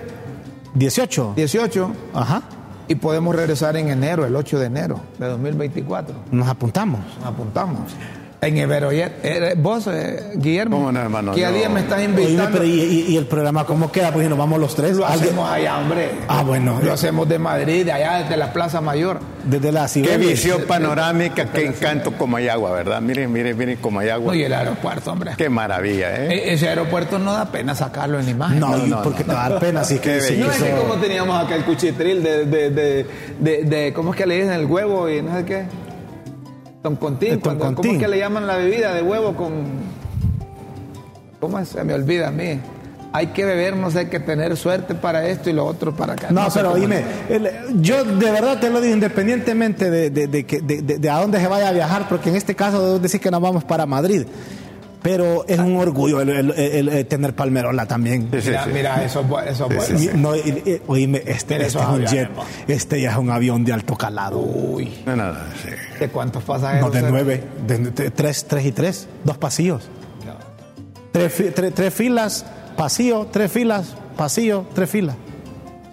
18. 0.76 1.34
18, 1.36 1.92
Ajá. 2.14 2.44
y 2.88 2.96
podemos 2.96 3.36
regresar 3.36 3.76
en 3.78 3.90
enero, 3.90 4.26
el 4.26 4.36
8 4.36 4.60
de 4.60 4.66
enero 4.68 5.00
de 5.18 5.26
2024. 5.28 6.14
Nos 6.32 6.48
apuntamos. 6.48 7.00
Nos 7.20 7.26
apuntamos. 7.28 7.80
En 8.46 8.58
Iberojet. 8.58 9.12
Eh, 9.24 9.54
vos, 9.58 9.88
eh, 9.88 10.32
Guillermo, 10.36 10.78
¿Cómo 10.78 10.92
no, 10.92 11.00
hermano? 11.02 11.34
¿qué 11.34 11.42
No. 11.46 11.52
día 11.52 11.68
me 11.70 11.80
estás 11.80 12.00
Oíme, 12.00 12.22
invitando? 12.22 12.52
pero 12.52 12.64
¿y, 12.64 12.70
y- 12.82 13.06
y 13.14 13.18
el 13.18 13.26
programa 13.26 13.66
cómo 13.66 13.92
queda? 13.92 14.12
Pues 14.12 14.24
si 14.26 14.30
nos 14.30 14.38
vamos 14.38 14.60
los 14.60 14.76
tres. 14.76 14.98
Lo 14.98 15.06
Alguien- 15.06 15.26
hacemos 15.30 15.50
allá, 15.50 15.78
hombre. 15.80 16.12
Ah, 16.28 16.44
bueno. 16.44 16.80
Lo 16.84 16.94
hacemos 16.94 17.28
de 17.28 17.40
Madrid, 17.40 17.86
de 17.86 17.92
allá, 17.92 18.20
desde 18.24 18.38
la 18.38 18.54
Plaza 18.54 18.82
Mayor. 18.82 19.20
Desde 19.46 19.72
la 19.72 19.84
Qué 19.84 19.90
Cibeles. 19.90 20.28
visión 20.28 20.62
panorámica, 20.68 21.46
qué 21.52 21.66
encanto 21.66 22.12
Comayagua, 22.14 22.72
¿verdad? 22.72 23.02
Miren, 23.02 23.32
miren, 23.32 23.58
miren 23.58 23.78
Comayagua. 23.78 24.32
Oye, 24.32 24.46
el 24.48 24.54
aeropuerto, 24.54 25.12
hombre. 25.12 25.32
Qué 25.38 25.50
maravilla, 25.50 26.16
¿eh? 26.16 26.34
E- 26.34 26.54
Ese 26.54 26.68
aeropuerto 26.70 27.20
no 27.20 27.34
da 27.34 27.52
pena 27.52 27.76
sacarlo 27.76 28.20
en 28.20 28.30
imagen. 28.30 28.60
No, 28.60 28.70
No, 28.78 28.86
y 28.86 28.90
no, 28.90 29.02
porque 29.04 29.20
no. 29.24 29.30
te 29.30 29.34
va 29.34 29.46
a 29.46 29.50
dar 29.50 29.60
pena, 29.60 29.82
así 29.82 29.96
que 30.00 30.16
Qué 30.16 30.22
sí, 30.22 30.38
No 30.38 30.52
es 30.52 30.58
que 30.62 30.72
como 30.72 30.96
teníamos 30.96 31.44
acá 31.44 31.56
el 31.56 31.64
cuchitril 31.64 32.24
de, 32.24 32.46
de, 32.46 32.70
de, 32.72 33.06
de, 33.40 33.64
de- 33.64 33.94
¿cómo 33.94 34.12
es 34.12 34.18
que 34.18 34.26
le 34.26 34.36
dicen 34.36 34.54
el 34.54 34.66
huevo 34.66 35.10
y 35.10 35.22
no 35.22 35.36
sé 35.38 35.46
qué? 35.46 35.66
Toncontín. 36.90 37.34
El 37.34 37.40
cuando- 37.40 37.64
¿Cómo 37.66 37.76
toncontín. 37.78 37.96
es 37.96 38.02
que 38.04 38.08
le 38.08 38.20
llaman 38.20 38.46
la 38.46 38.58
bebida 38.58 38.94
de 38.94 39.02
huevo 39.02 39.36
con... 39.36 39.54
¿Cómo 41.40 41.58
es? 41.60 41.70
Se 41.70 41.84
me 41.84 41.94
olvida 41.96 42.28
a 42.28 42.32
mí. 42.32 42.60
Hay 43.12 43.28
que 43.28 43.44
beber, 43.46 43.76
no 43.76 43.90
sé, 43.90 44.00
hay 44.00 44.06
que 44.08 44.20
tener 44.20 44.56
suerte 44.58 44.94
para 44.94 45.26
esto 45.28 45.50
y 45.50 45.54
lo 45.54 45.66
otro 45.66 45.96
para 45.96 46.14
acá. 46.14 46.28
No, 46.32 46.50
sé 46.52 46.60
pero 46.60 46.76
dime, 46.76 47.02
el- 47.30 47.82
yo 47.82 48.04
de 48.04 48.30
verdad 48.32 48.60
te 48.60 48.70
lo 48.70 48.82
digo 48.82 48.94
independientemente 48.94 49.90
de- 49.90 50.10
de 50.10 51.10
a 51.10 51.20
dónde 51.22 51.40
se 51.40 51.48
vaya 51.48 51.70
a 51.70 51.72
viajar, 51.72 52.08
porque 52.10 52.30
en 52.30 52.36
este 52.36 52.56
caso 52.56 52.86
debo 52.86 53.00
decir 53.00 53.20
que 53.22 53.32
nos 53.32 53.42
vamos 53.42 53.64
para 53.64 53.86
Madrid. 53.86 54.26
Pero 55.06 55.46
es 55.48 55.60
un 55.60 55.78
orgullo 55.78 56.20
el, 56.20 56.30
el- 56.30 56.52
el- 56.52 56.90
el 56.90 57.06
tener 57.06 57.36
Palmerola 57.36 57.86
también. 57.86 58.28
Sí, 58.34 58.42
sí, 58.42 58.48
Mira, 58.50 58.64
sí. 58.66 58.70
mira, 58.74 59.04
eso, 59.06 59.24
eso 59.48 59.70
no, 60.16 60.32
oíme, 60.88 61.20
este, 61.28 61.56
este 61.64 61.66
es 61.68 61.76
un 61.76 62.04
jet, 62.08 62.30
este 62.68 63.00
ya 63.00 63.12
es 63.12 63.18
un 63.18 63.30
avión 63.30 63.64
de 63.64 63.72
alto 63.74 63.96
calado. 63.96 64.40
Uy, 64.40 64.92
No, 65.06 65.16
nada, 65.16 65.46
sí. 65.64 65.70
¿de 66.00 66.10
cuántos 66.10 66.42
pasajeros? 66.44 66.88
No, 66.88 66.90
de 66.90 67.04
nueve, 67.08 67.44
de, 67.68 67.78
de- 67.78 68.10
tres, 68.10 68.46
tres 68.46 68.66
y 68.66 68.72
tres, 68.72 69.08
dos 69.24 69.38
pasillos. 69.38 69.88
Tres- 71.12 71.54
tres 71.76 71.94
filas, 71.94 72.46
pasillo, 72.76 73.28
tres 73.32 73.52
filas, 73.52 73.96
pasillo, 74.18 74.66
tres 74.74 74.90
filas. 74.90 75.16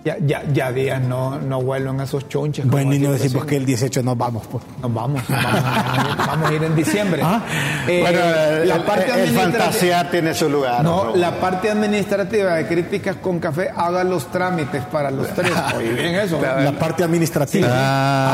Ya, 0.05 0.17
ya, 0.21 0.43
ya 0.53 0.73
días 0.73 1.01
no, 1.01 1.39
no 1.39 1.63
vuelven 1.63 2.01
a 2.01 2.05
esos 2.05 2.29
chonches. 2.29 2.67
Bueno, 2.67 2.93
y 2.93 2.99
no 2.99 3.13
decimos 3.13 3.45
que 3.45 3.57
el 3.57 3.65
18 3.65 4.03
nos 4.03 4.19
vamos, 4.19 4.43
pues. 4.51 4.65
Nos 4.83 4.93
vamos, 4.93 5.23
nos 5.29 5.43
vamos, 5.45 5.63
a- 5.65 6.27
vamos 6.27 6.51
a 6.51 6.55
ir 6.55 6.65
en 6.65 6.75
diciembre. 6.75 7.23
Ah, 7.33 7.41
Eh, 7.87 8.01
bueno, 8.01 8.19
el, 8.63 8.69
la 8.69 8.85
parte 8.85 9.05
el 9.07 9.13
administrativa- 9.13 9.43
fantasía 9.65 10.11
tiene 10.11 10.35
su 10.35 10.49
lugar. 10.49 10.83
No, 10.83 11.05
¿no? 11.05 11.17
la 11.17 11.39
parte 11.39 11.71
administrativa 11.71 12.55
de 12.55 12.67
críticas 12.67 13.17
con 13.17 13.39
café 13.39 13.71
haga 13.77 14.03
los 14.03 14.27
trámites 14.31 14.83
para 14.87 15.11
los 15.13 15.29
tres. 15.35 15.53
Oye, 15.77 15.93
bien 15.93 16.15
eso. 16.17 16.41
La 16.43 16.73
parte 16.73 17.05
administrativa. 17.05 17.69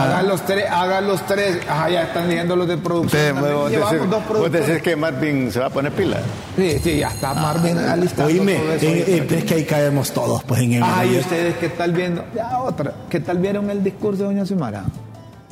Haga 0.04 0.22
los 0.22 0.40
tres, 0.46 0.64
haga 0.70 1.00
los 1.02 1.24
tres. 1.26 1.59
Ajá, 1.68 1.90
ya 1.90 2.02
están 2.04 2.28
leyendo 2.28 2.57
los 2.57 2.66
de 2.66 2.78
producción. 2.78 3.35
También. 3.35 3.54
vos, 3.54 3.70
Llevamos 3.70 3.92
decís, 3.92 4.11
dos 4.11 4.20
vos 4.20 4.28
productores. 4.31 4.66
decís 4.68 4.83
que 4.83 4.96
Marvin 4.96 5.52
se 5.52 5.61
va 5.61 5.66
a 5.66 5.70
poner 5.70 5.92
pila. 5.92 6.16
Sí, 6.57 6.78
sí, 6.83 6.98
ya 6.98 7.09
está 7.09 7.35
Marvin 7.35 7.76
alistando 7.78 8.26
Oíme, 8.33 8.54
todo 8.57 8.72
eso. 8.72 8.87
eh, 8.87 9.04
eh, 9.07 9.26
es 9.38 9.44
que 9.44 9.54
ahí 9.54 9.64
caemos 9.64 10.11
todos, 10.12 10.42
pues, 10.44 10.61
en 10.62 10.72
el. 10.74 10.83
Ay, 10.83 11.18
ustedes, 11.18 11.57
¿qué 11.61 11.68
tal 11.68 11.92
viendo? 11.92 12.25
Ya, 12.35 12.59
otra. 12.61 12.92
¿Qué 13.09 13.21
tal 13.21 13.38
vieron 13.38 13.68
el 13.71 13.83
discurso 13.85 14.23
de 14.23 14.29
Doña 14.35 14.47
Xiomara? 14.47 14.85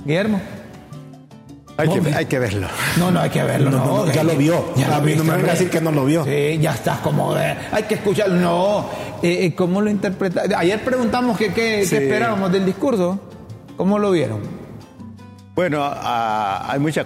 Guillermo. 0.04 0.40
Hay, 1.78 1.88
que, 1.90 2.14
hay 2.14 2.24
que 2.24 2.38
verlo. 2.38 2.68
No, 2.98 3.10
no, 3.10 3.20
hay 3.20 3.28
que 3.28 3.42
verlo. 3.42 3.70
No, 3.70 3.84
no, 3.84 4.06
no, 4.06 4.12
ya 4.12 4.24
lo 4.24 4.34
vio. 4.34 4.72
Ya 4.76 4.86
A 4.94 4.98
lo 4.98 5.04
mí 5.04 5.14
no 5.14 5.24
me 5.24 5.32
viste, 5.32 5.36
venga 5.36 5.48
a 5.48 5.52
decir 5.54 5.68
que 5.70 5.80
no 5.82 5.92
lo 5.92 6.04
vio. 6.06 6.24
Sí, 6.24 6.58
ya 6.58 6.72
estás 6.72 7.00
como 7.00 7.34
de, 7.34 7.54
hay 7.70 7.82
que 7.82 7.96
escucharlo. 7.96 8.36
No, 8.36 8.86
eh, 9.22 9.44
eh, 9.44 9.54
¿cómo 9.54 9.82
lo 9.82 9.90
interpreta? 9.90 10.42
Ayer 10.56 10.82
preguntamos 10.82 11.36
que, 11.36 11.52
qué, 11.52 11.82
esperábamos 11.82 12.50
del 12.50 12.64
discurso. 12.64 13.20
¿Cómo 13.76 13.98
lo 13.98 14.10
vieron? 14.10 14.40
Bueno, 15.54 15.82
hay 16.02 16.78
mucha- 16.78 17.04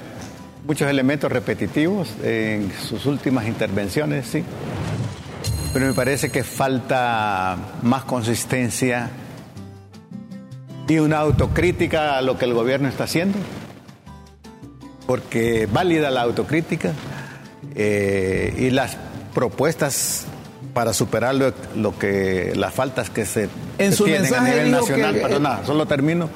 muchos 0.66 0.88
elementos 0.88 1.32
repetitivos 1.32 2.08
en 2.22 2.70
sus 2.72 3.06
últimas 3.06 3.46
intervenciones, 3.48 4.26
sí. 4.28 4.44
Pero 5.72 5.86
me 5.86 5.92
parece 5.92 6.30
que 6.30 6.42
falta 6.42 7.56
más 7.82 8.04
consistencia 8.04 9.10
y 10.88 10.98
una 10.98 11.18
autocrítica 11.18 12.18
a 12.18 12.22
lo 12.22 12.36
que 12.36 12.44
el 12.46 12.54
gobierno 12.54 12.88
está 12.88 13.04
haciendo. 13.04 13.38
Porque 15.06 15.68
válida 15.72 16.10
la 16.10 16.22
autocrítica 16.22 16.92
eh, 17.74 18.54
y 18.58 18.70
las 18.70 18.96
propuestas 19.34 20.26
para 20.74 20.92
superar 20.92 21.34
lo, 21.36 21.52
lo 21.76 21.96
que 21.98 22.52
las 22.56 22.74
faltas 22.74 23.10
que 23.10 23.24
se, 23.26 23.48
En 23.78 23.90
se 23.92 23.96
su 23.96 24.04
tienen 24.04 24.32
a 24.34 24.40
nivel 24.40 24.70
nacional. 24.72 25.14
que- 25.14 25.20
Perdona, 25.20 25.60
solo 25.64 25.86
termino. 25.86 26.28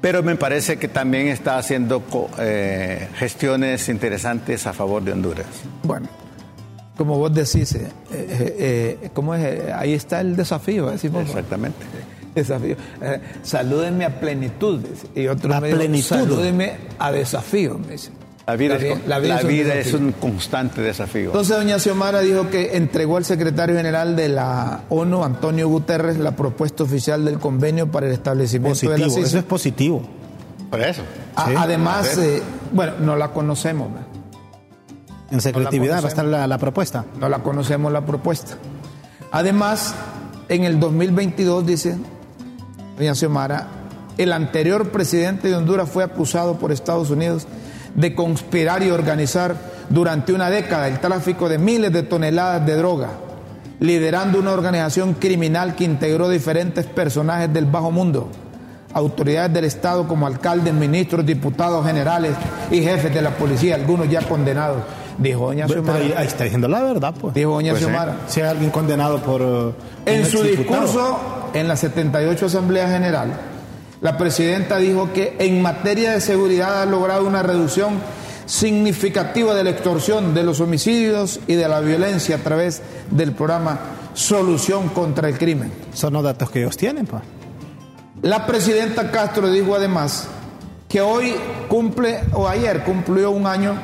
Pero 0.00 0.22
me 0.22 0.34
parece 0.36 0.78
que 0.78 0.88
también 0.88 1.28
está 1.28 1.58
haciendo 1.58 2.02
eh, 2.38 3.08
gestiones 3.16 3.88
interesantes 3.88 4.66
a 4.66 4.72
favor 4.72 5.02
de 5.02 5.12
Honduras. 5.12 5.46
Bueno, 5.84 6.08
como 6.96 7.18
vos 7.18 7.32
decís, 7.34 7.74
eh, 7.74 7.88
eh, 8.12 8.98
eh, 9.02 9.10
¿cómo 9.14 9.34
es? 9.34 9.72
Ahí 9.72 9.94
está 9.94 10.20
el 10.20 10.36
desafío, 10.36 10.90
decimos. 10.90 11.22
Exactamente. 11.26 11.78
Desafío. 12.34 12.76
Eh, 13.02 13.20
salúdenme 13.42 14.04
a 14.04 14.20
plenitud. 14.20 14.80
dice. 14.80 15.06
Y 15.14 15.26
otro 15.28 15.52
A 15.54 15.60
me 15.60 15.68
dijo, 15.68 15.78
plenitud. 15.78 16.06
salúdenme 16.08 16.72
a 16.98 17.12
desafío, 17.12 17.78
me 17.78 17.92
dice. 17.92 18.10
La 18.46 18.56
vida, 18.56 18.74
es, 18.74 18.82
bien, 18.82 19.02
la 19.06 19.18
la 19.18 19.18
vida 19.20 19.36
es 19.38 19.42
un 19.44 19.48
vida 19.50 19.74
es 19.74 19.84
desafío. 19.86 20.06
un 20.06 20.12
constante 20.14 20.80
desafío. 20.82 21.26
Entonces, 21.26 21.56
doña 21.56 21.78
Xiomara 21.78 22.20
dijo 22.20 22.50
que 22.50 22.76
entregó 22.76 23.16
al 23.16 23.24
secretario 23.24 23.76
general 23.76 24.16
de 24.16 24.28
la 24.28 24.80
ONU, 24.88 25.22
Antonio 25.24 25.68
Guterres, 25.68 26.18
la 26.18 26.34
propuesta 26.34 26.82
oficial 26.82 27.24
del 27.24 27.38
convenio 27.38 27.90
para 27.90 28.06
el 28.06 28.12
establecimiento 28.12 28.90
de 28.90 28.98
la 28.98 29.04
CICI. 29.08 29.20
eso 29.20 29.38
es 29.38 29.44
positivo. 29.44 30.02
Por 30.70 30.80
eso. 30.80 31.02
A- 31.36 31.46
sí. 31.48 31.54
Además, 31.56 32.18
eh, 32.18 32.42
bueno, 32.72 32.94
no 33.00 33.14
la 33.16 33.28
conocemos, 33.28 33.88
¿no? 33.90 34.11
En 35.32 35.40
secretividad 35.40 36.02
va 36.02 36.06
a 36.06 36.08
estar 36.08 36.26
la, 36.26 36.46
la 36.46 36.58
propuesta. 36.58 37.06
no 37.18 37.28
la 37.28 37.38
conocemos 37.38 37.90
la 37.90 38.04
propuesta. 38.04 38.58
Además, 39.30 39.94
en 40.50 40.64
el 40.64 40.78
2022, 40.78 41.66
dice 41.66 41.96
doña 42.98 43.14
Xiomara, 43.14 43.66
el 44.18 44.30
anterior 44.34 44.90
presidente 44.90 45.48
de 45.48 45.56
Honduras 45.56 45.88
fue 45.88 46.04
acusado 46.04 46.58
por 46.58 46.70
Estados 46.70 47.08
Unidos 47.08 47.46
de 47.94 48.14
conspirar 48.14 48.82
y 48.82 48.90
organizar 48.90 49.56
durante 49.88 50.34
una 50.34 50.50
década 50.50 50.86
el 50.86 51.00
tráfico 51.00 51.48
de 51.48 51.56
miles 51.56 51.92
de 51.94 52.02
toneladas 52.02 52.66
de 52.66 52.76
droga, 52.76 53.08
liderando 53.80 54.38
una 54.38 54.52
organización 54.52 55.14
criminal 55.14 55.74
que 55.74 55.84
integró 55.84 56.28
diferentes 56.28 56.84
personajes 56.84 57.50
del 57.50 57.64
bajo 57.64 57.90
mundo, 57.90 58.28
autoridades 58.92 59.54
del 59.54 59.64
Estado 59.64 60.06
como 60.06 60.26
alcaldes, 60.26 60.74
ministros, 60.74 61.24
diputados, 61.24 61.86
generales 61.86 62.34
y 62.70 62.82
jefes 62.82 63.14
de 63.14 63.22
la 63.22 63.30
policía, 63.30 63.74
algunos 63.76 64.10
ya 64.10 64.20
condenados, 64.20 64.82
dijo 65.18 65.46
doña 65.46 65.66
Pero 65.66 65.82
Xiomara. 65.82 66.04
ahí, 66.04 66.14
ahí 66.16 66.26
está 66.26 66.44
diciendo 66.44 66.68
la 66.68 66.82
verdad, 66.82 67.14
pues. 67.20 67.34
Dijo 67.34 67.50
doña 67.52 67.72
Pues 67.72 67.82
sí. 67.82 67.88
Xiomara. 67.88 68.16
Si 68.28 68.40
hay 68.40 68.48
alguien 68.48 68.70
condenado 68.70 69.18
por. 69.22 69.40
eh, 69.42 69.72
En 70.06 70.26
su 70.26 70.42
discurso 70.42 71.18
en 71.54 71.68
la 71.68 71.76
78 71.76 72.46
Asamblea 72.46 72.88
General, 72.88 73.32
la 74.00 74.16
presidenta 74.18 74.78
dijo 74.78 75.12
que 75.12 75.36
en 75.38 75.62
materia 75.62 76.12
de 76.12 76.20
seguridad 76.20 76.82
ha 76.82 76.86
logrado 76.86 77.26
una 77.26 77.42
reducción 77.42 77.98
significativa 78.46 79.54
de 79.54 79.64
la 79.64 79.70
extorsión, 79.70 80.34
de 80.34 80.42
los 80.42 80.60
homicidios 80.60 81.40
y 81.46 81.54
de 81.54 81.68
la 81.68 81.80
violencia 81.80 82.36
a 82.36 82.38
través 82.38 82.82
del 83.10 83.32
programa 83.32 83.78
Solución 84.14 84.88
contra 84.90 85.28
el 85.28 85.38
Crimen. 85.38 85.72
Son 85.94 86.12
los 86.12 86.22
datos 86.22 86.50
que 86.50 86.60
ellos 86.60 86.76
tienen, 86.76 87.06
pues. 87.06 87.22
La 88.22 88.46
presidenta 88.46 89.10
Castro 89.10 89.50
dijo 89.50 89.74
además 89.74 90.28
que 90.88 91.00
hoy 91.00 91.34
cumple, 91.68 92.20
o 92.34 92.46
ayer 92.46 92.84
cumplió 92.84 93.30
un 93.30 93.46
año 93.46 93.74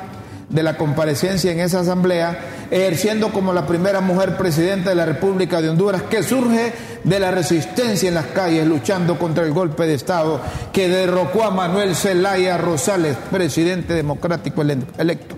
de 0.48 0.62
la 0.62 0.76
comparecencia 0.78 1.52
en 1.52 1.60
esa 1.60 1.80
asamblea, 1.80 2.38
ejerciendo 2.70 3.32
como 3.32 3.52
la 3.52 3.66
primera 3.66 4.00
mujer 4.00 4.36
presidenta 4.38 4.90
de 4.90 4.96
la 4.96 5.04
República 5.04 5.60
de 5.60 5.68
Honduras, 5.68 6.02
que 6.04 6.22
surge 6.22 6.72
de 7.04 7.20
la 7.20 7.30
resistencia 7.30 8.08
en 8.08 8.14
las 8.14 8.26
calles, 8.26 8.66
luchando 8.66 9.18
contra 9.18 9.44
el 9.44 9.52
golpe 9.52 9.86
de 9.86 9.94
Estado 9.94 10.40
que 10.72 10.88
derrocó 10.88 11.44
a 11.44 11.50
Manuel 11.50 11.94
Zelaya 11.94 12.56
Rosales, 12.56 13.16
presidente 13.30 13.92
democrático 13.92 14.62
ele- 14.62 14.78
electo. 14.96 15.36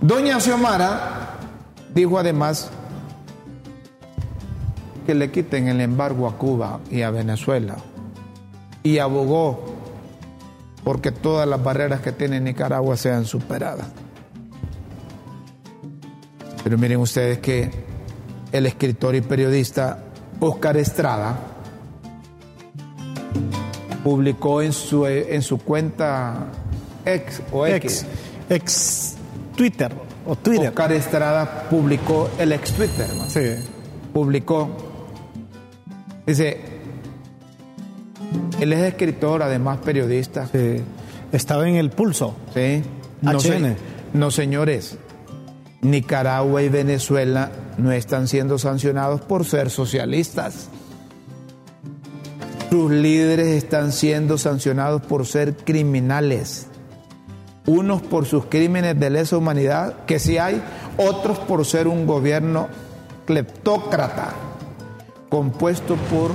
Doña 0.00 0.40
Xiomara 0.40 1.38
dijo 1.94 2.18
además 2.18 2.68
que 5.06 5.14
le 5.14 5.30
quiten 5.30 5.68
el 5.68 5.80
embargo 5.80 6.28
a 6.28 6.36
Cuba 6.36 6.80
y 6.90 7.02
a 7.02 7.10
Venezuela 7.10 7.76
y 8.82 8.98
abogó 8.98 9.74
porque 10.84 11.12
todas 11.12 11.48
las 11.48 11.62
barreras 11.62 12.00
que 12.00 12.12
tiene 12.12 12.40
Nicaragua 12.40 12.96
sean 12.96 13.24
superadas. 13.24 13.86
Pero 16.64 16.78
miren 16.78 16.98
ustedes 16.98 17.38
que 17.38 17.70
el 18.52 18.66
escritor 18.66 19.14
y 19.14 19.20
periodista 19.20 20.04
Oscar 20.40 20.76
Estrada 20.76 21.36
publicó 24.04 24.62
en 24.62 24.72
su, 24.72 25.06
en 25.06 25.42
su 25.42 25.58
cuenta 25.58 26.46
ex 27.04 27.40
o 27.52 27.66
X, 27.66 28.06
Ex, 28.48 28.54
ex 28.62 29.14
Twitter 29.56 29.92
o 30.26 30.36
Twitter. 30.36 30.68
Oscar 30.68 30.92
Estrada 30.92 31.66
publicó 31.70 32.28
el 32.38 32.52
ex 32.52 32.72
Twitter, 32.72 33.06
¿no? 33.16 33.28
Sí. 33.28 33.40
publicó, 34.12 34.68
dice, 36.26 36.60
él 38.60 38.72
es 38.72 38.80
escritor, 38.82 39.42
además 39.42 39.78
periodista, 39.78 40.46
sí. 40.46 40.80
Estaba 41.32 41.66
en 41.68 41.76
el 41.76 41.90
pulso. 41.90 42.34
¿sí? 42.54 42.82
No, 43.22 43.32
HN. 43.32 43.40
se- 43.40 43.76
no, 44.12 44.30
señores, 44.30 44.98
Nicaragua 45.82 46.62
y 46.62 46.68
Venezuela 46.68 47.50
no 47.76 47.90
están 47.90 48.28
siendo 48.28 48.58
sancionados 48.58 49.20
por 49.20 49.44
ser 49.44 49.68
socialistas. 49.68 50.68
Sus 52.70 52.90
líderes 52.90 53.48
están 53.48 53.92
siendo 53.92 54.38
sancionados 54.38 55.02
por 55.02 55.26
ser 55.26 55.56
criminales. 55.56 56.68
Unos 57.66 58.00
por 58.00 58.26
sus 58.26 58.46
crímenes 58.46 58.98
de 58.98 59.10
lesa 59.10 59.36
humanidad, 59.36 60.04
que 60.06 60.18
sí 60.18 60.38
hay, 60.38 60.62
otros 60.96 61.38
por 61.40 61.64
ser 61.64 61.88
un 61.88 62.06
gobierno 62.06 62.68
cleptócrata, 63.26 64.34
compuesto 65.28 65.96
por 65.96 66.30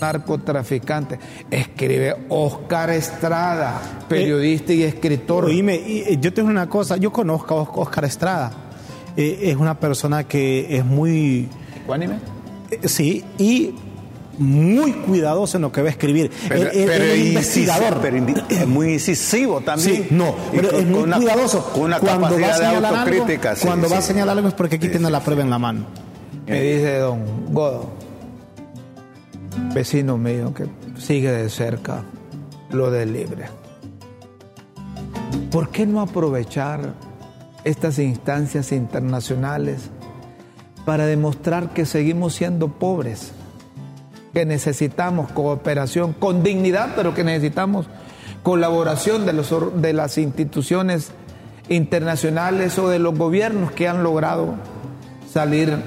narcotraficantes. 0.00 1.18
Escribe 1.50 2.16
Oscar 2.28 2.90
Estrada, 2.90 3.80
periodista 4.08 4.72
y 4.72 4.82
escritor. 4.82 5.44
Oíme, 5.46 5.76
y, 5.76 5.98
eh, 6.00 6.18
yo 6.20 6.32
tengo 6.32 6.48
una 6.48 6.68
cosa, 6.68 6.96
yo 6.96 7.12
conozco 7.12 7.54
a 7.58 7.62
Os- 7.62 7.68
Oscar 7.74 8.04
Estrada. 8.04 8.52
Eh, 9.16 9.38
es 9.50 9.56
una 9.56 9.78
persona 9.78 10.24
que 10.24 10.76
es 10.76 10.84
muy, 10.84 11.48
¿Ecuánime? 11.82 12.16
eh, 12.70 12.88
sí, 12.88 13.24
y 13.38 13.74
muy 14.38 14.92
cuidadoso 14.92 15.58
en 15.58 15.62
lo 15.62 15.72
que 15.72 15.82
va 15.82 15.88
a 15.88 15.90
escribir. 15.90 16.30
Pero, 16.48 16.62
Él- 16.62 16.70
él- 16.72 16.84
pero 16.86 17.04
él 17.04 17.10
es 17.10 17.18
incisivo, 17.18 17.32
investigador. 17.72 17.98
pero 18.00 18.16
indi- 18.16 18.44
es 18.48 18.66
muy 18.66 18.92
incisivo 18.94 19.60
también. 19.60 19.96
Sí, 19.96 20.06
no, 20.12 20.34
pero 20.52 20.70
con- 20.70 20.80
es 20.80 20.86
muy 20.86 20.94
con 20.94 21.02
una- 21.02 21.16
cuidadoso. 21.16 21.64
Con 21.72 21.82
una 21.82 21.98
cuando 21.98 22.20
va 22.22 22.26
a 22.28 22.30
capacidad 22.30 22.48
de 22.58 22.64
señalar 22.66 22.94
algo, 22.94 23.12
autocrítica. 23.14 23.56
sí, 23.56 23.66
cuando 23.66 23.88
va 23.90 23.98
a 23.98 24.02
señalar 24.02 24.36
algo 24.38 24.48
es 24.48 24.54
porque 24.54 24.76
aquí 24.76 24.88
tiene 24.88 25.10
la 25.10 25.20
prueba 25.20 25.42
en 25.42 25.50
la 25.50 25.58
mano. 25.58 25.84
Me 26.46 26.62
dice 26.62 26.98
don 26.98 27.52
Godo, 27.52 27.90
vecino 29.74 30.16
mío 30.16 30.52
que 30.54 30.66
sigue 30.98 31.30
de 31.30 31.48
cerca 31.48 32.02
lo 32.70 32.90
del 32.90 33.12
libre. 33.12 33.46
¿Por 35.50 35.70
qué 35.70 35.86
no 35.86 36.00
aprovechar 36.00 36.94
estas 37.64 37.98
instancias 37.98 38.72
internacionales 38.72 39.90
para 40.84 41.06
demostrar 41.06 41.70
que 41.70 41.86
seguimos 41.86 42.34
siendo 42.34 42.68
pobres? 42.68 43.32
que 44.32 44.44
necesitamos 44.46 45.30
cooperación 45.32 46.12
con 46.12 46.42
dignidad, 46.42 46.90
pero 46.96 47.14
que 47.14 47.24
necesitamos 47.24 47.86
colaboración 48.42 49.26
de, 49.26 49.32
los, 49.32 49.52
de 49.82 49.92
las 49.92 50.18
instituciones 50.18 51.10
internacionales 51.68 52.78
o 52.78 52.88
de 52.88 52.98
los 52.98 53.16
gobiernos 53.16 53.72
que 53.72 53.88
han 53.88 54.02
logrado 54.02 54.54
salir 55.30 55.78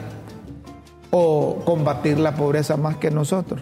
o 1.16 1.61
combatir 1.64 2.18
la 2.20 2.34
pobreza 2.34 2.76
más 2.76 2.97
que 2.97 3.11
nosotros. 3.11 3.61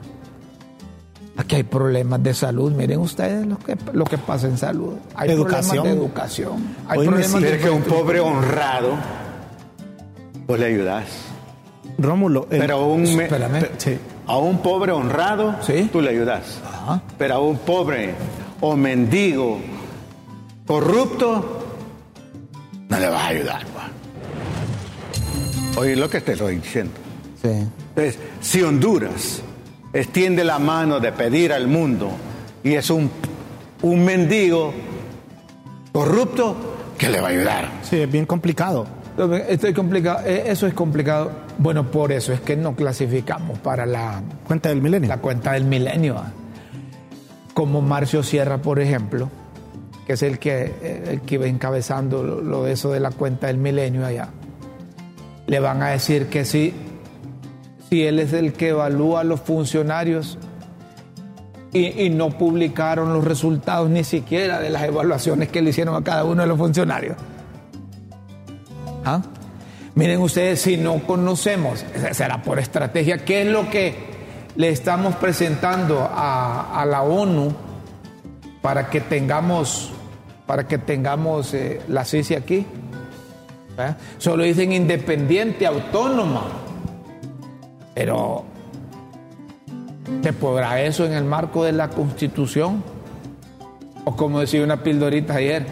Aquí 1.36 1.56
hay 1.58 1.64
problemas 1.64 2.24
de 2.24 2.34
salud, 2.34 2.72
miren 2.72 3.00
ustedes 3.00 3.46
lo 3.46 3.58
que, 3.60 3.76
lo 3.94 4.06
que 4.06 4.18
pasa 4.18 4.48
en 4.48 4.58
salud. 4.58 4.94
Hay 5.16 5.30
Educación. 5.32 5.76
problemas 5.78 5.84
de 5.84 6.06
educación. 6.06 6.76
Hay 6.88 7.00
Hoy 7.00 7.08
problemas 7.08 7.42
de 7.42 7.58
que 7.58 7.70
un 7.70 7.82
pobre 7.82 8.20
honrado, 8.22 8.92
vos 10.48 10.60
le 10.60 10.66
ayudás. 10.66 11.06
Rómulo, 11.98 12.48
el- 12.50 12.60
Pero 12.60 12.76
a 12.76 12.86
un, 12.86 13.02
me- 13.16 13.24
Espérame. 13.26 13.60
pe- 13.62 13.72
Sí. 13.78 13.98
a 14.28 14.38
un 14.38 14.60
pobre 14.60 14.92
honrado, 14.94 15.56
Sí. 15.62 15.90
tú 15.92 16.02
le 16.02 16.12
ayudas. 16.12 16.60
Ajá. 16.66 17.02
Pero 17.18 17.34
a 17.36 17.40
un 17.40 17.58
pobre 17.58 18.14
o 18.62 18.76
mendigo 18.78 19.60
corrupto, 20.66 21.60
no 22.88 22.98
le 23.00 23.08
vas 23.10 23.22
a 23.24 23.28
ayudar. 23.28 23.62
Oye, 25.78 25.96
lo 25.96 26.10
que 26.10 26.22
te 26.22 26.34
estoy 26.34 26.58
diciendo. 26.58 26.92
Sí. 27.42 27.50
Entonces, 27.50 28.20
si 28.40 28.62
Honduras 28.62 29.42
extiende 29.94 30.44
la 30.44 30.60
mano 30.60 31.00
de 31.00 31.12
pedir 31.12 31.52
al 31.54 31.68
mundo 31.68 32.10
y 32.64 32.74
es 32.76 32.90
un, 32.90 33.10
un 33.82 34.06
mendigo 34.06 34.74
corrupto, 35.92 36.56
¿qué 36.98 37.10
le 37.10 37.20
va 37.20 37.28
a 37.30 37.32
ayudar? 37.32 37.70
sí, 37.84 37.98
es 38.02 38.12
bien 38.12 38.26
complicado. 38.26 38.86
Estoy 39.50 39.74
complicado. 39.74 40.20
eh, 40.26 40.44
Eso 40.48 40.66
es 40.68 40.74
complicado. 40.74 41.32
Bueno, 41.58 41.92
por 41.92 42.12
eso 42.12 42.32
es 42.34 42.40
que 42.42 42.56
no 42.56 42.76
clasificamos 42.76 43.60
para 43.60 43.86
la, 43.86 44.22
Cuenta 44.48 44.70
del 44.70 44.82
milenio. 44.82 45.10
la 45.10 45.18
cuenta 45.18 45.52
del 45.52 45.66
milenio. 45.66 46.16
Como 47.54 47.82
Marcio 47.82 48.24
Sierra, 48.24 48.60
por 48.60 48.80
ejemplo, 48.80 49.30
que 50.08 50.14
es 50.14 50.24
el 50.24 50.40
que, 50.40 50.74
eh, 50.82 51.04
el 51.12 51.22
que 51.22 51.36
iba 51.36 51.46
encabezando 51.48 52.24
lo, 52.24 52.42
lo 52.42 52.64
de 52.64 52.72
eso 52.72 52.92
de 52.92 53.00
la 53.02 53.12
cuenta 53.12 53.48
del 53.48 53.58
milenio 53.58 54.06
allá. 54.06 54.30
Le 55.48 55.60
van 55.60 55.84
a 55.84 55.90
decir 55.90 56.28
que 56.28 56.46
sí, 56.46 56.74
si 57.92 58.08
él 58.08 58.20
es 58.20 58.32
el 58.32 58.54
que 58.54 58.70
evalúa 58.70 59.20
a 59.20 59.24
los 59.26 59.42
funcionarios 59.42 60.38
y, 61.74 62.10
no 62.10 62.30
publicaron 62.30 63.12
los 63.12 63.26
resultados 63.26 63.90
ni 63.90 64.06
siquiera 64.06 64.62
de 64.62 64.70
las 64.70 64.84
evaluaciones 64.84 65.50
que 65.50 65.62
le 65.62 65.72
hicieron 65.72 65.96
a 65.96 66.02
cada 66.02 66.24
uno 66.24 66.42
de 66.42 66.48
los 66.48 66.58
funcionarios. 66.58 67.18
¿Ah? 69.04 69.22
Miren 69.96 70.22
ustedes, 70.22 70.62
si 70.62 70.78
no 70.78 71.06
conocemos, 71.06 71.84
será 72.14 72.42
por 72.42 72.60
estrategia, 72.60 73.26
¿qué 73.26 73.42
es 73.42 73.48
lo 73.50 73.70
que 73.70 73.94
le 74.56 74.70
estamos 74.70 75.16
presentando 75.18 76.00
a, 76.00 76.80
a 76.82 76.86
la 76.86 77.02
ONU 77.02 77.54
para 78.62 78.90
que 78.90 79.02
tengamos, 79.02 79.92
para 80.46 80.66
que 80.66 80.78
tengamos 80.78 81.54
eh, 81.54 81.82
la 81.90 82.06
CICI 82.06 82.36
aquí? 82.36 82.66
¿Eh? 83.78 83.96
Solo 84.18 84.44
dicen 84.44 84.72
independiente, 84.72 85.68
autónoma. 85.68 86.71
Pero, 87.94 88.44
¿se 90.24 90.34
podrá 90.34 90.82
eso 90.82 91.06
en 91.06 91.14
el 91.14 91.24
marco 91.26 91.64
de 91.64 91.72
la 91.74 91.90
Constitución? 91.90 92.84
O 94.06 94.16
como 94.16 94.40
decía 94.40 94.64
una 94.64 94.82
pildorita 94.82 95.36
ayer, 95.36 95.66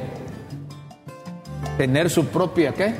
tener 1.78 2.10
su 2.10 2.26
propia, 2.26 2.74
¿qué? 2.74 2.94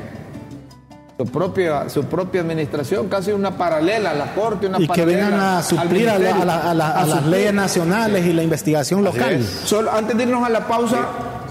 Su 1.18 1.26
propia, 1.26 1.90
su 1.90 2.06
propia 2.06 2.40
administración, 2.42 3.10
casi 3.10 3.32
una 3.34 3.58
paralela 3.58 4.12
a 4.12 4.14
la 4.14 4.34
Corte, 4.34 4.68
una 4.68 4.78
y 4.80 4.84
que 4.84 4.88
paralela 4.88 5.24
vengan 5.26 5.40
a 5.40 5.62
suplir 5.64 6.10
a, 6.10 6.18
la- 6.18 6.36
a 6.36 6.46
la- 6.46 6.62
a 6.72 6.74
la- 6.74 6.88
a 6.92 7.02
A 7.02 7.06
las 7.06 7.26
leyes 7.26 7.54
nacionales 7.54 8.26
y 8.26 8.32
la 8.32 8.42
investigación 8.42 9.04
local. 9.04 9.44
Solo, 9.44 9.92
antes 9.92 10.16
de 10.16 10.24
irnos 10.24 10.44
a 10.46 10.50
la 10.50 10.66
pausa, 10.66 10.98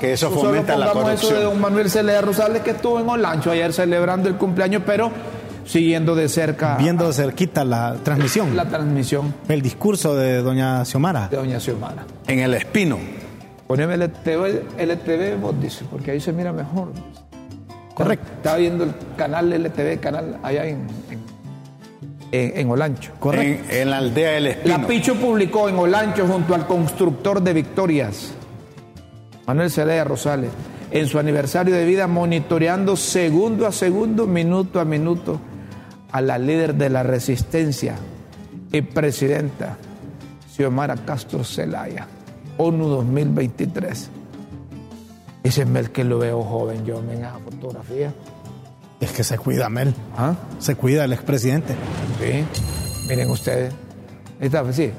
Que 0.01 0.15
eso 0.15 0.31
solo 0.31 0.41
fomenta 0.43 0.75
la 0.77 0.93
pongamos 0.93 1.13
eso 1.13 1.27
de 1.27 1.35
corrupción. 1.35 1.53
don 1.53 1.61
Manuel 1.61 1.91
Celeda 1.91 2.23
Rosales, 2.23 2.63
que 2.63 2.71
estuvo 2.71 2.99
en 2.99 3.09
Olancho 3.11 3.51
ayer 3.51 3.73
celebrando 3.75 4.29
el 4.31 4.37
cumpleaños, 4.37 4.83
pero 4.87 5.11
siguiendo 5.69 6.15
de 6.17 6.29
cerca 6.29 6.77
Viendo 6.77 7.07
de 7.07 7.13
cerquita 7.13 7.65
la 7.65 7.95
transmisión, 8.03 8.57
la 8.57 8.65
transmisión 8.69 9.35
el 9.49 9.63
discurso 9.63 10.17
de 10.17 10.43
doña 10.43 10.85
Xiomara. 10.85 11.29
de 11.29 11.37
doña 11.37 11.61
Xiomara. 11.61 12.05
En 12.27 12.39
el 12.41 12.55
espino. 12.55 12.99
Poneme 13.67 13.95
LTV, 13.99 14.79
LTV, 14.79 15.39
vos 15.41 15.55
dice, 15.61 15.85
porque 15.91 16.13
ahí 16.13 16.21
se 16.21 16.33
mira 16.33 16.53
mejor. 16.55 16.89
Correcto. 17.95 18.27
Estaba 18.37 18.57
viendo 18.57 18.85
el 18.85 18.93
canal 19.17 19.53
LTV, 19.53 20.01
canal 20.01 20.39
allá 20.43 20.65
en, 20.65 20.87
en, 21.11 21.21
en- 22.33 22.59
en 22.61 22.71
Olancho. 22.71 23.13
Correcto. 23.21 23.71
En, 23.71 23.81
en 23.83 23.91
la 23.91 23.99
aldea 23.99 24.31
del 24.33 24.47
espino. 24.47 24.79
La 24.79 24.87
Picho 24.87 25.15
publicó 25.17 25.69
en 25.69 25.77
Olancho 25.77 26.27
junto 26.27 26.55
al 26.55 26.67
constructor 26.67 27.43
de 27.43 27.53
Victorias, 27.53 28.33
Manuel 29.47 29.71
Celaya 29.71 30.05
Rosales, 30.05 30.51
en 30.91 31.07
su 31.07 31.19
aniversario 31.19 31.75
de 31.75 31.85
vida, 31.85 32.07
monitoreando 32.07 32.97
segundo 32.97 33.67
a 33.67 33.73
segundo, 33.73 34.27
minuto 34.27 34.81
a 34.81 34.85
minuto, 34.87 35.41
a 36.13 36.21
la 36.21 36.39
líder 36.39 36.75
de 36.75 36.91
la 36.91 37.03
resistencia 37.03 37.95
y 38.73 38.83
presidenta, 38.83 39.77
Xiomara 40.55 40.97
Castro 40.97 41.45
Celaya, 41.45 42.07
ONU 42.57 42.87
2023. 42.89 44.11
Ese 45.45 45.63
es 45.63 45.69
el 45.69 45.91
que 45.91 46.05
lo 46.05 46.19
veo 46.19 46.43
joven 46.43 46.85
yo 46.85 46.99
en 47.01 47.11
esa 47.11 47.39
fotografía. 47.39 48.13
Es 49.01 49.13
que 49.13 49.23
se 49.23 49.39
cuida, 49.39 49.69
Mel. 49.69 49.95
¿Ah? 50.17 50.35
Se 50.59 50.75
cuida 50.75 51.05
el 51.05 51.13
expresidente. 51.13 51.75
Sí, 52.21 52.45
miren 53.09 53.31
ustedes. 53.31 53.73
Ahí 54.41 54.47
está, 54.47 54.71
sí. 54.73 54.91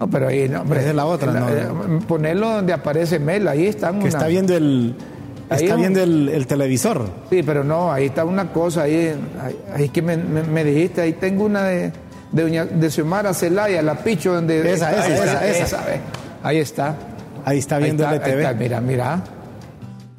No, 0.00 0.10
pero 0.10 0.26
ahí 0.28 0.48
no, 0.48 0.62
hombre. 0.62 0.88
Es 0.88 0.94
la 0.94 1.06
otra, 1.06 1.32
la- 1.32 1.40
no. 1.40 2.00
Ponerlo 2.00 2.50
donde 2.50 2.72
aparece 2.72 3.20
Mel, 3.20 3.46
ahí 3.46 3.66
está 3.66 3.92
una. 3.92 4.00
Que 4.00 4.08
está 4.08 4.26
viendo 4.26 4.56
el, 4.56 4.96
Ahí 5.50 5.62
está 5.64 5.74
un- 5.74 5.80
viendo 5.80 6.02
el, 6.02 6.28
el 6.28 6.46
televisor. 6.46 7.08
Sí, 7.30 7.42
pero 7.42 7.64
no, 7.64 7.92
ahí 7.92 8.06
está 8.06 8.24
una 8.24 8.50
cosa, 8.52 8.82
ahí, 8.82 9.12
ahí, 9.42 9.56
ahí 9.74 9.88
que 9.90 10.02
me, 10.02 10.16
me- 10.16 10.42
me 10.42 10.64
dijiste, 10.64 11.00
ahí 11.02 11.12
tengo 11.14 11.44
una 11.44 11.64
de, 11.64 11.92
de, 12.32 12.42
doña- 12.42 12.64
de 12.66 12.90
Xiomara 12.90 13.34
Celaya, 13.34 13.82
la 13.82 13.96
picho 13.96 14.32
donde. 14.34 14.60
Esa, 14.72 14.90
esa, 14.92 15.08
está, 15.14 15.46
esa, 15.46 15.64
esa. 15.64 15.84
Ahí 16.42 16.58
está. 16.58 16.96
Ahí 17.44 17.58
está 17.58 17.78
viendo 17.78 18.06
Ahí 18.06 18.16
el 18.16 18.22
ahí 18.22 18.30
TV. 18.30 18.42
está, 18.42 18.54
mira, 18.54 18.80
mira. 18.80 19.22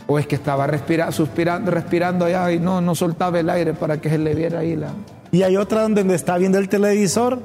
O 0.07 0.19
es 0.19 0.28
que 0.28 0.36
estaba 0.36 0.67
respira, 0.67 1.11
suspirando, 1.11 1.71
respirando 1.71 2.26
allá 2.26 2.51
y 2.51 2.59
no, 2.59 2.80
no 2.80 2.93
soltaba 2.93 3.39
el 3.39 3.49
aire 3.49 3.73
para 3.73 3.99
que 3.99 4.09
se 4.09 4.19
le 4.19 4.36
viera 4.36 4.59
ahí 4.59 4.76
la. 4.76 4.89
Y 5.32 5.41
hay 5.41 5.57
otra 5.57 5.82
donde 5.82 6.13
está 6.13 6.38
viendo 6.38 6.59
el 6.59 6.69
televisor 6.69 7.39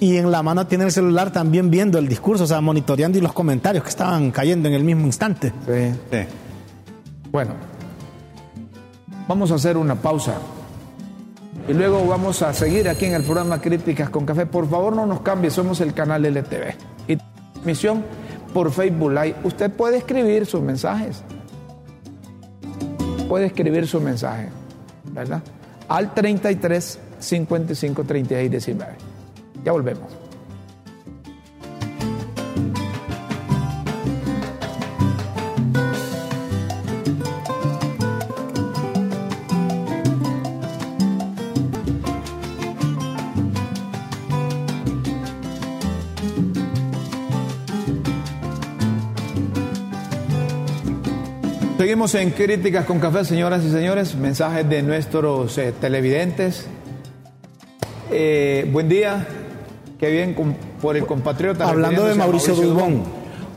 y 0.00 0.16
en 0.16 0.30
la 0.30 0.42
mano 0.42 0.66
tiene 0.66 0.84
el 0.84 0.90
celular 0.92 1.30
también 1.30 1.70
viendo 1.70 1.98
el 1.98 2.08
discurso, 2.08 2.44
o 2.44 2.46
sea, 2.46 2.62
monitoreando 2.62 3.18
y 3.18 3.20
los 3.20 3.34
comentarios 3.34 3.84
que 3.84 3.90
estaban 3.90 4.30
cayendo 4.30 4.68
en 4.68 4.74
el 4.74 4.82
mismo 4.84 5.04
instante. 5.04 5.52
Sí. 5.66 5.92
Sí. 6.10 6.18
Bueno, 7.32 7.54
vamos 9.26 9.50
a 9.52 9.54
hacer 9.54 9.78
una 9.78 9.94
pausa 9.94 10.34
y 11.66 11.72
luego 11.72 12.06
vamos 12.06 12.42
a 12.42 12.52
seguir 12.52 12.90
aquí 12.90 13.06
en 13.06 13.14
el 13.14 13.22
programa 13.22 13.58
Críticas 13.58 14.10
con 14.10 14.26
Café. 14.26 14.44
Por 14.44 14.68
favor, 14.68 14.94
no 14.94 15.06
nos 15.06 15.22
cambie, 15.22 15.50
somos 15.50 15.80
el 15.80 15.94
canal 15.94 16.26
LTV 16.26 16.74
y 17.08 17.16
transmisión 17.16 18.04
por 18.52 18.70
Facebook 18.70 19.12
Live. 19.12 19.36
Usted 19.44 19.70
puede 19.70 19.96
escribir 19.96 20.44
sus 20.44 20.60
mensajes, 20.60 21.22
puede 23.30 23.46
escribir 23.46 23.88
su 23.88 23.98
mensaje, 23.98 24.50
¿verdad? 25.04 25.42
Al 25.88 26.12
33 26.12 26.98
55 27.18 28.04
36 28.04 28.50
19. 28.50 28.92
Ya 29.64 29.72
volvemos. 29.72 30.21
Seguimos 51.92 52.14
en 52.14 52.30
Críticas 52.30 52.86
con 52.86 52.98
Café, 53.00 53.22
señoras 53.22 53.62
y 53.64 53.70
señores. 53.70 54.14
Mensajes 54.14 54.66
de 54.66 54.82
nuestros 54.82 55.58
eh, 55.58 55.74
televidentes. 55.78 56.64
Eh, 58.10 58.66
buen 58.72 58.88
día. 58.88 59.26
Qué 60.00 60.10
bien 60.10 60.34
por 60.80 60.96
el 60.96 61.04
compatriota. 61.04 61.68
Hablando 61.68 62.06
de 62.06 62.12
a 62.12 62.14
Mauricio 62.14 62.54
Dubón. 62.54 63.02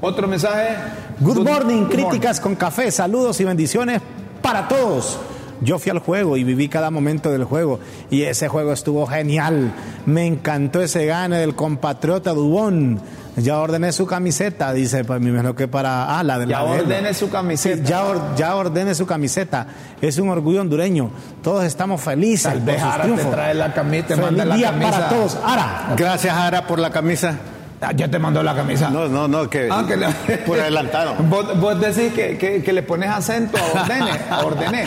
Otro 0.01 0.27
mensaje. 0.27 0.75
Good 1.21 1.47
morning, 1.47 1.83
good 1.83 1.91
críticas 1.91 2.41
con 2.41 2.55
café, 2.55 2.91
saludos 2.91 3.39
y 3.39 3.45
bendiciones 3.45 4.01
para 4.41 4.67
todos. 4.67 5.17
Yo 5.62 5.80
fui 5.80 5.89
al 5.91 5.99
juego 5.99 6.38
y 6.38 6.43
viví 6.43 6.68
cada 6.70 6.91
momento 6.91 7.32
del 7.32 7.43
juego 7.45 7.80
y 8.10 8.24
ese 8.24 8.47
juego 8.47 8.74
estuvo 8.74 9.06
genial. 9.08 9.72
Me 10.06 10.26
encantó 10.26 10.82
ese 10.82 11.06
gane 11.06 11.38
del 11.38 11.56
compatriota 11.56 12.32
Dubón. 12.34 12.99
Ya 13.38 13.60
ordené 13.60 13.91
su 13.91 14.06
camiseta, 14.08 14.72
dice, 14.72 15.03
pues 15.03 15.20
me 15.20 15.30
imagino 15.30 15.56
que 15.56 15.68
para... 15.68 16.18
Ah, 16.18 16.24
la 16.24 16.39
de 16.39 16.47
Ya 16.47 16.60
la 16.62 16.64
ordene 16.72 17.14
su 17.14 17.30
camiseta. 17.30 17.76
Sí, 17.78 17.84
ya, 17.86 18.06
or- 18.06 18.36
ya 18.38 18.56
ordene 18.56 18.95
su 18.95 19.06
camiseta. 19.06 19.68
Es 20.01 20.18
un 20.20 20.30
orgullo 20.30 20.62
hondureño. 20.62 21.12
Todos 21.43 21.66
estamos 21.66 21.99
felices 21.99 22.43
Tal 22.43 22.60
por 22.60 22.66
vez 22.68 22.82
sus 22.82 22.91
Ara 22.93 23.03
te 23.03 23.26
trae 23.26 23.53
la 23.53 23.74
camisa, 23.74 24.08
te 24.08 24.16
manda 24.16 24.45
la 24.45 24.56
día 24.56 24.70
camisa. 24.72 24.91
para 24.91 25.10
todos. 25.10 25.38
Ara, 25.43 25.93
Gracias, 25.97 26.34
Ara, 26.34 26.66
por 26.66 26.80
la 26.80 26.91
camisa. 26.91 27.38
Ah, 27.82 27.91
Ya 27.95 28.07
te 28.09 28.17
mandó 28.19 28.41
la 28.41 28.55
camisa. 28.55 28.89
No, 28.89 29.07
no, 29.07 29.28
no, 29.28 29.49
que, 29.49 29.67
Ah, 29.69 29.84
que 29.88 29.97
le- 29.97 30.07
por 30.45 30.59
adelantado. 30.59 31.15
Vos, 31.30 31.59
vos 31.59 31.80
decís 31.80 32.13
que, 32.13 32.38
que- 32.38 32.63
que 32.63 32.73
le 32.73 32.84
pones 32.84 33.09
acento 33.09 33.57
a 33.57 33.82
ordene, 33.82 34.11
a 34.30 34.45
ordené. 34.45 34.86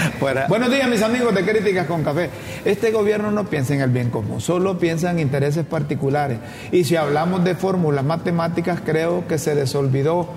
Buenos 0.48 0.70
días, 0.70 0.88
mis 0.88 1.02
amigos 1.02 1.34
de 1.34 1.44
Críticas 1.44 1.86
con 1.86 2.02
Café. 2.02 2.30
Este 2.64 2.90
gobierno 2.90 3.30
no 3.30 3.44
piensa 3.44 3.74
en 3.74 3.82
el 3.82 3.90
bien 3.90 4.10
común, 4.10 4.40
solo 4.40 4.78
piensa 4.78 5.10
en 5.10 5.18
intereses 5.18 5.64
particulares. 5.66 6.38
Y 6.72 6.84
si 6.84 6.96
hablamos 6.96 7.44
de 7.44 7.54
fórmulas 7.54 8.04
matemáticas, 8.04 8.80
creo 8.84 9.26
que 9.28 9.38
se 9.38 9.54
les 9.54 9.74
olvidó 9.74 10.28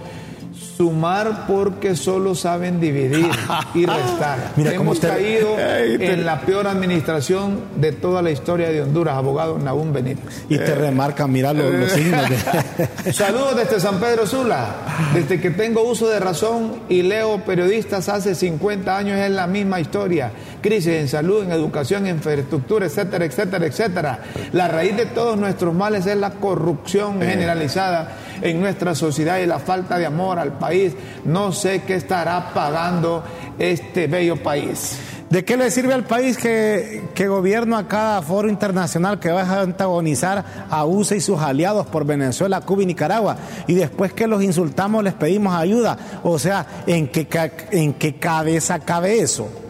sumar 0.77 1.45
porque 1.47 1.95
solo 1.95 2.35
saben 2.35 2.79
dividir 2.79 3.27
y 3.75 3.85
restar. 3.85 4.51
Mira 4.55 4.71
cómo 4.71 4.91
Hemos 4.91 4.99
te- 4.99 5.07
caído 5.07 5.55
te- 5.55 6.13
en 6.13 6.25
la 6.25 6.41
peor 6.41 6.67
administración 6.67 7.59
de 7.75 7.91
toda 7.91 8.21
la 8.21 8.31
historia 8.31 8.69
de 8.69 8.81
Honduras, 8.81 9.15
abogado 9.15 9.57
Nahum 9.59 9.91
Benítez. 9.93 10.45
y 10.49 10.57
te 10.57 10.75
remarcan, 10.75 11.31
mira 11.31 11.53
los, 11.53 11.73
los 11.73 11.91
signos 11.91 12.25
de... 12.29 13.13
Saludos 13.13 13.55
desde 13.55 13.79
San 13.79 13.99
Pedro 13.99 14.25
Sula. 14.25 14.75
Desde 15.13 15.39
que 15.39 15.51
tengo 15.51 15.83
uso 15.83 16.07
de 16.07 16.19
razón 16.19 16.81
y 16.89 17.01
leo 17.03 17.43
periodistas 17.45 18.09
hace 18.09 18.35
50 18.35 18.97
años 18.97 19.17
es 19.19 19.31
la 19.31 19.47
misma 19.47 19.79
historia. 19.79 20.31
Crisis 20.61 20.93
en 20.93 21.07
salud, 21.07 21.43
en 21.43 21.51
educación, 21.51 22.07
en 22.07 22.17
infraestructura, 22.17 22.85
etcétera, 22.85 23.25
etcétera, 23.25 23.65
etcétera. 23.65 24.19
La 24.53 24.67
raíz 24.67 24.95
de 24.95 25.07
todos 25.07 25.37
nuestros 25.37 25.73
males 25.73 26.05
es 26.05 26.17
la 26.17 26.31
corrupción 26.31 27.21
generalizada 27.21 28.17
en 28.41 28.59
nuestra 28.61 28.95
sociedad 28.95 29.39
y 29.39 29.45
la 29.45 29.59
falta 29.59 29.97
de 29.97 30.05
amor 30.05 30.39
al 30.39 30.57
país. 30.57 30.93
No 31.25 31.51
sé 31.51 31.81
qué 31.85 31.95
estará 31.95 32.53
pagando 32.53 33.23
este 33.59 34.07
bello 34.07 34.41
país. 34.41 34.97
¿De 35.31 35.45
qué 35.45 35.55
le 35.55 35.71
sirve 35.71 35.93
al 35.93 36.03
país 36.03 36.37
que, 36.37 37.03
que 37.15 37.29
gobierno 37.29 37.77
a 37.77 37.87
cada 37.87 38.21
foro 38.21 38.49
internacional 38.49 39.17
que 39.17 39.31
va 39.31 39.43
a 39.43 39.61
antagonizar 39.61 40.43
a 40.69 40.83
USA 40.83 41.15
y 41.15 41.21
sus 41.21 41.39
aliados 41.39 41.87
por 41.87 42.05
Venezuela, 42.05 42.59
Cuba 42.59 42.83
y 42.83 42.87
Nicaragua? 42.87 43.37
Y 43.65 43.75
después 43.75 44.11
que 44.11 44.27
los 44.27 44.43
insultamos 44.43 45.05
les 45.05 45.13
pedimos 45.13 45.55
ayuda. 45.55 45.97
O 46.23 46.37
sea, 46.37 46.83
¿en 46.85 47.07
qué, 47.07 47.25
en 47.71 47.93
qué 47.93 48.15
cabeza 48.15 48.79
cabe 48.79 49.21
eso? 49.21 49.60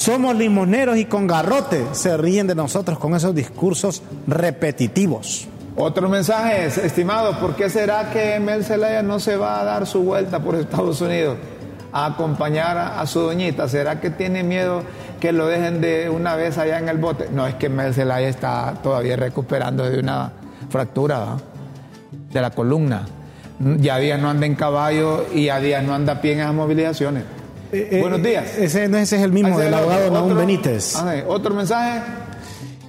Somos 0.00 0.34
limoneros 0.34 0.96
y 0.96 1.04
con 1.04 1.26
garrote 1.26 1.84
se 1.92 2.16
ríen 2.16 2.46
de 2.46 2.54
nosotros 2.54 2.98
con 2.98 3.14
esos 3.14 3.34
discursos 3.34 4.02
repetitivos. 4.26 5.46
Otro 5.76 6.08
mensaje 6.08 6.64
es, 6.64 6.78
estimados, 6.78 7.36
¿por 7.36 7.54
qué 7.54 7.68
será 7.68 8.10
que 8.10 8.40
Mel 8.40 8.64
Zelaya 8.64 9.02
no 9.02 9.20
se 9.20 9.36
va 9.36 9.60
a 9.60 9.64
dar 9.64 9.86
su 9.86 10.02
vuelta 10.02 10.42
por 10.42 10.54
Estados 10.54 11.02
Unidos 11.02 11.36
a 11.92 12.06
acompañar 12.06 12.78
a, 12.78 13.06
su 13.06 13.20
doñita? 13.20 13.68
¿Será 13.68 14.00
que 14.00 14.08
tiene 14.08 14.42
miedo 14.42 14.84
que 15.20 15.32
lo 15.32 15.46
dejen 15.46 15.82
de 15.82 16.08
una 16.08 16.34
vez 16.34 16.56
allá 16.56 16.78
en 16.78 16.88
el 16.88 16.96
bote? 16.96 17.28
No, 17.30 17.46
es 17.46 17.56
que 17.56 17.68
Mel 17.68 17.92
Zelaya 17.92 18.28
está 18.28 18.76
todavía 18.82 19.16
recuperando 19.16 19.84
de 19.84 19.98
una 19.98 20.32
fractura 20.70 21.36
de 22.32 22.40
la 22.40 22.48
columna. 22.52 23.04
Ya 23.58 23.98
día 23.98 24.16
no 24.16 24.30
anda 24.30 24.46
en 24.46 24.54
caballo 24.54 25.26
y 25.34 25.50
a 25.50 25.60
día 25.60 25.82
no 25.82 25.92
anda 25.92 26.14
a 26.14 26.20
pie 26.22 26.32
en 26.32 26.40
esas 26.40 26.54
movilizaciones. 26.54 27.24
Buenos 27.70 28.22
días. 28.22 28.44
Eh, 28.58 28.64
Ese, 28.64 28.88
no, 28.88 28.98
ese 28.98 29.16
es 29.16 29.22
el 29.22 29.32
mismo 29.32 29.58
del 29.58 29.72
abogado 29.74 30.12
Otro- 30.24 30.34
Benítez. 30.36 30.96
Ah, 30.96 31.14
Otro 31.28 31.54
mensaje. 31.54 32.00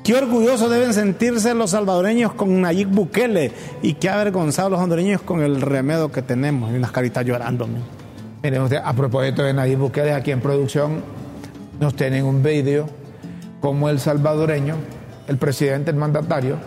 Qué 0.03 0.15
orgullosos 0.15 0.69
deben 0.71 0.93
sentirse 0.95 1.53
los 1.53 1.69
salvadoreños 1.71 2.33
con 2.33 2.59
Nayib 2.61 2.87
Bukele 2.89 3.51
y 3.83 3.93
qué 3.93 4.09
avergonzados 4.09 4.71
los 4.71 4.79
hondureños 4.81 5.21
con 5.21 5.41
el 5.43 5.61
remedio 5.61 6.11
que 6.11 6.23
tenemos. 6.23 6.71
Y 6.71 6.75
unas 6.75 6.91
caritas 6.91 7.23
llorando. 7.23 7.67
man. 7.67 7.83
Miren 8.41 8.63
usted, 8.63 8.77
a 8.83 8.93
propósito 8.93 9.43
de 9.43 9.53
Nayib 9.53 9.77
Bukele, 9.77 10.13
aquí 10.13 10.31
en 10.31 10.41
producción 10.41 11.03
nos 11.79 11.95
tienen 11.95 12.25
un 12.25 12.41
vídeo 12.41 12.87
como 13.59 13.89
el 13.89 13.99
salvadoreño, 13.99 14.75
el 15.27 15.37
presidente, 15.37 15.91
el 15.91 15.97
mandatario, 15.97 16.57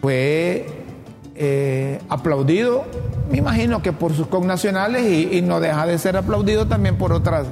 fue 0.00 0.66
eh, 1.34 2.00
aplaudido, 2.08 2.84
me 3.30 3.38
imagino 3.38 3.82
que 3.82 3.92
por 3.92 4.12
sus 4.14 4.26
connacionales 4.26 5.02
y, 5.04 5.38
y 5.38 5.42
no 5.42 5.60
deja 5.60 5.86
de 5.86 5.98
ser 5.98 6.16
aplaudido 6.16 6.66
también 6.66 6.96
por 6.96 7.12
otras, 7.12 7.46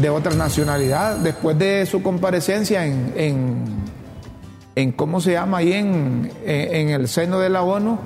de 0.00 0.10
otra 0.10 0.34
nacionalidad. 0.34 1.16
Después 1.16 1.58
de 1.58 1.86
su 1.86 2.02
comparecencia 2.02 2.84
en, 2.84 3.12
en, 3.16 3.64
en 4.74 4.92
¿cómo 4.92 5.20
se 5.20 5.32
llama? 5.32 5.58
Ahí 5.58 5.72
en, 5.72 6.30
en- 6.44 6.74
en 6.74 6.88
el 6.90 7.08
seno 7.08 7.38
de 7.38 7.48
la 7.48 7.62
ONU, 7.62 7.98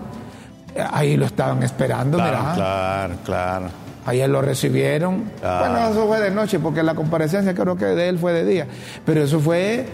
eh, 0.74 0.84
ahí 0.92 1.16
lo 1.16 1.26
estaban 1.26 1.62
esperando, 1.62 2.16
Claro, 2.18 2.38
mira. 2.38 2.55
claro, 2.55 3.14
claro. 3.24 3.66
Ayer 4.07 4.28
lo 4.30 4.40
recibieron. 4.40 5.24
Bueno, 5.42 5.88
eso 5.90 6.07
fue 6.07 6.20
de 6.20 6.30
noche, 6.30 6.59
porque 6.59 6.82
la 6.82 6.94
comparecencia 6.94 7.55
creo 7.55 7.76
que 7.76 7.84
de 7.84 8.09
él 8.09 8.18
fue 8.18 8.32
de 8.32 8.44
día. 8.44 8.66
Pero 9.05 9.22
eso 9.22 9.40
fue, 9.40 9.86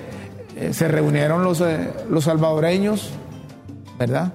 eh, 0.56 0.72
se 0.72 0.86
reunieron 0.88 1.42
los, 1.42 1.60
eh, 1.60 1.90
los 2.08 2.24
salvadoreños, 2.24 3.10
¿verdad? 3.98 4.32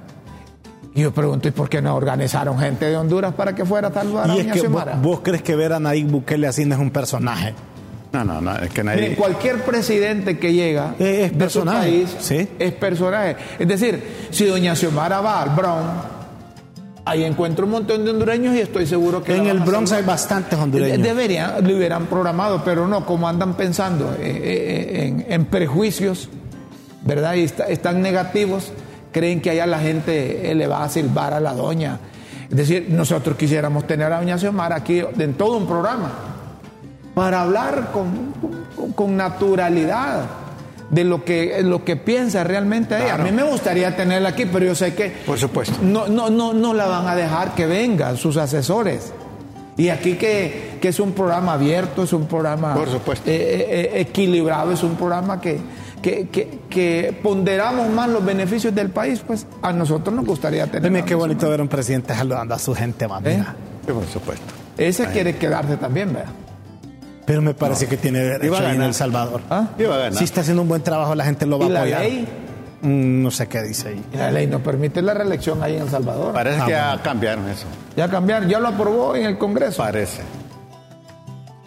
Y 0.94 1.02
yo 1.02 1.12
pregunto, 1.14 1.48
¿y 1.48 1.52
por 1.52 1.70
qué 1.70 1.82
no 1.82 1.96
organizaron 1.96 2.60
gente 2.60 2.86
de 2.86 2.98
Honduras 2.98 3.34
para 3.34 3.56
que 3.56 3.64
fuera 3.66 3.88
a 3.88 3.94
salvar 3.94 4.30
a 4.30 4.36
Y 4.36 4.40
es 4.40 4.44
Doña 4.48 4.54
que 4.54 4.60
vos, 4.60 4.68
Xiomara? 4.82 4.96
vos 5.02 5.20
crees 5.24 5.42
que 5.42 5.56
ver 5.56 5.72
a 5.74 5.80
Nayib 5.80 6.08
Bukele 6.08 6.48
así 6.48 6.66
no 6.66 6.76
es 6.76 6.82
un 6.82 6.92
personaje. 6.92 7.54
No, 8.12 8.26
no, 8.26 8.42
no, 8.42 8.54
es 8.58 8.70
que 8.72 8.84
Miren, 8.84 9.00
nadie. 9.02 9.16
cualquier 9.16 9.64
presidente 9.64 10.38
que 10.38 10.52
llega 10.54 10.96
Eh, 11.00 11.22
es 11.26 11.30
de 11.30 11.30
su 11.30 11.38
personaje, 11.38 11.80
país 11.90 12.16
sí. 12.20 12.46
es 12.60 12.74
personaje. 12.74 13.38
Es 13.58 13.66
decir, 13.68 14.04
si 14.32 14.46
doña 14.46 14.76
Xiomara 14.76 15.22
va 15.22 15.42
al 15.44 15.52
Bronx, 15.52 15.88
ahí 17.06 17.24
encuentra 17.24 17.64
un 17.64 17.72
montón 17.72 18.04
de 18.04 18.12
hondureños 18.12 18.54
y 18.56 18.60
estoy 18.60 18.86
seguro 18.86 19.24
que 19.24 19.38
En 19.38 19.48
el 19.48 19.60
Bronx 19.62 19.94
hay 19.94 20.04
bastantes 20.04 20.60
hondureños. 20.60 21.02
Deberían, 21.02 21.66
lo 21.66 21.74
hubieran 21.78 22.08
programado, 22.08 22.62
pero 22.66 22.86
no, 22.86 23.06
como 23.06 23.30
andan 23.30 23.54
pensando 23.54 24.14
eh, 24.20 24.20
eh, 24.44 25.06
en, 25.08 25.26
en 25.32 25.46
prejuicios, 25.46 26.28
¿verdad? 27.06 27.36
Y 27.36 27.44
está- 27.44 27.70
están 27.70 28.02
negativos, 28.02 28.74
creen 29.12 29.42
que 29.42 29.50
allá 29.52 29.66
la 29.66 29.80
gente 29.80 30.52
eh, 30.52 30.56
le 30.56 30.68
va 30.68 30.84
a 30.84 30.90
silbar 30.90 31.34
a 31.34 31.40
la 31.40 31.54
doña. 31.54 32.00
Es 32.50 32.56
decir, 32.58 32.88
nosotros 32.90 33.38
quisiéramos 33.38 33.88
tener 33.88 34.12
a 34.12 34.20
doña 34.20 34.38
Xiomara 34.38 34.76
aquí 34.78 35.02
en 35.18 35.34
todo 35.36 35.58
un 35.58 35.66
programa 35.68 36.12
para 37.14 37.42
hablar 37.42 37.90
con, 37.94 38.34
con- 38.76 38.92
con 38.94 39.18
naturalidad 39.18 40.26
de 40.90 41.04
lo 41.06 41.24
que, 41.24 41.62
lo 41.64 41.86
que 41.86 41.96
piensa 41.96 42.44
realmente 42.44 42.98
ella. 42.98 43.16
A 43.16 43.18
mí 43.20 43.32
me 43.32 43.44
gustaría 43.44 43.96
tenerla 43.96 44.30
aquí, 44.30 44.46
pero 44.46 44.66
yo 44.66 44.76
sé 44.76 44.94
que 44.94 45.10
Por 45.26 45.40
supuesto. 45.40 45.78
no, 45.82 46.08
no, 46.08 46.30
no, 46.30 46.52
no 46.54 46.74
la 46.74 46.88
van 46.88 47.08
a 47.08 47.16
dejar 47.16 47.56
que 47.56 47.66
vengan 47.66 48.18
sus 48.18 48.36
asesores. 48.38 49.14
Y 49.78 49.88
aquí 49.88 50.16
que, 50.16 50.78
que 50.82 50.90
es 50.90 51.00
un 51.00 51.14
programa 51.14 51.54
abierto, 51.54 52.04
es 52.04 52.12
un 52.12 52.28
programa 52.28 52.74
Por 52.74 52.90
supuesto. 52.90 53.30
eh, 53.30 53.68
eh, 53.70 54.02
equilibrado, 54.02 54.74
es 54.74 54.84
un 54.84 54.96
programa 54.96 55.40
que, 55.40 55.60
que, 56.02 56.28
que- 56.30 56.60
que 56.70 57.18
ponderamos 57.22 57.90
más 57.90 58.10
los 58.10 58.24
beneficios 58.26 58.74
del 58.74 58.90
país, 58.90 59.22
pues 59.26 59.46
a 59.62 59.72
nosotros 59.74 60.16
nos 60.16 60.26
gustaría 60.26 60.66
tener. 60.68 60.84
Dime 60.84 61.00
a 61.00 61.06
qué 61.06 61.16
bonito 61.16 61.50
ver 61.50 61.60
a 61.60 61.64
un 61.64 61.70
presidente 61.70 62.14
saludando 62.16 62.56
a 62.56 62.60
su 62.60 62.74
gente, 62.74 63.08
mami. 63.08 63.30
¿Eh? 63.30 63.44
Sí, 63.86 63.92
por 63.94 64.06
supuesto. 64.08 64.46
Ese 64.78 65.06
quiere 65.08 65.36
quedarse 65.36 65.78
también, 65.78 66.14
¿verdad? 66.14 66.32
Pero 67.26 67.42
me 67.42 67.54
parece 67.54 67.88
que 67.88 67.98
tiene 67.98 68.20
derecho 68.20 68.46
Iba 68.46 68.60
a 68.60 68.70
ahí 68.70 68.76
en. 68.76 68.82
El 68.82 68.94
Salvador. 68.94 69.42
¿Ah? 69.50 69.68
Iba 69.78 69.96
a 69.96 69.98
ganar. 70.00 70.16
Si 70.16 70.24
está 70.24 70.42
haciendo 70.42 70.64
un 70.64 70.68
buen 70.68 70.82
trabajo, 70.82 71.14
la 71.16 71.24
gente 71.24 71.46
lo 71.46 71.60
va 71.60 71.66
¿Y 71.66 71.70
a 71.70 71.72
la 71.72 71.80
apoyar. 71.82 72.02
ley? 72.02 72.28
Mm, 72.82 73.22
no 73.22 73.30
sé 73.32 73.48
qué 73.48 73.62
dice 73.62 73.90
ahí. 73.90 74.04
La 74.14 74.32
ley 74.32 74.48
no 74.48 74.60
permite 74.64 75.02
la 75.04 75.14
reelección 75.14 75.62
ahí 75.62 75.76
en 75.76 75.84
El 75.84 75.90
Salvador. 75.90 76.34
Parece 76.34 76.60
Ah, 76.62 76.66
que 76.66 76.72
ya 76.72 77.00
cambiaron 77.04 77.48
eso. 77.48 77.68
Ya 77.96 78.10
cambiaron, 78.10 78.50
ya 78.50 78.60
lo 78.60 78.70
aprobó 78.70 79.16
en 79.16 79.26
el 79.28 79.38
Congreso. 79.38 79.78
Parece. 79.84 80.24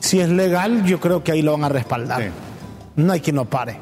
Si 0.01 0.21
es 0.21 0.29
legal, 0.29 0.85
yo 0.85 0.99
creo 1.01 1.23
que 1.23 1.33
ahí 1.33 1.41
lo 1.43 1.53
van 1.53 1.65
a 1.65 1.69
respaldar. 1.69 2.21
Sí. 2.23 2.29
No 2.97 3.13
hay 3.13 3.21
quien 3.21 3.37
lo 3.37 3.45
pare. 3.45 3.79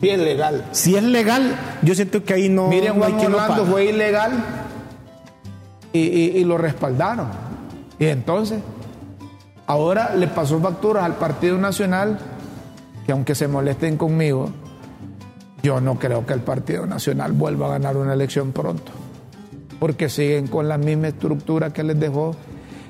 Sí, 0.00 0.08
es 0.10 0.18
legal. 0.18 0.64
Si 0.72 0.96
es 0.96 1.02
legal, 1.02 1.56
yo 1.82 1.94
siento 1.94 2.22
que 2.24 2.34
ahí 2.34 2.48
no, 2.48 2.68
Miren, 2.68 2.94
Juan 2.94 3.14
Orlando 3.14 3.66
fue 3.66 3.86
ilegal 3.86 4.32
y, 5.92 5.98
y- 6.00 6.36
y 6.38 6.44
lo 6.44 6.56
respaldaron. 6.58 7.26
Y 7.98 8.06
entonces, 8.06 8.60
ahora 9.66 10.14
le 10.14 10.28
pasó 10.28 10.60
facturas 10.60 11.04
al 11.04 11.16
Partido 11.16 11.58
Nacional, 11.58 12.18
que 13.06 13.12
aunque 13.12 13.34
se 13.34 13.48
molesten 13.48 13.96
conmigo, 13.96 14.50
yo 15.62 15.80
no 15.80 15.98
creo 15.98 16.24
que 16.24 16.34
el 16.34 16.40
Partido 16.40 16.86
Nacional 16.86 17.32
vuelva 17.32 17.66
a 17.66 17.70
ganar 17.70 17.96
una 17.96 18.12
elección 18.14 18.52
pronto. 18.52 18.92
Porque 19.80 20.08
siguen 20.08 20.46
con 20.46 20.68
la 20.68 20.78
misma 20.78 21.08
estructura 21.08 21.72
que 21.72 21.82
les 21.82 21.98
dejó. 21.98 22.36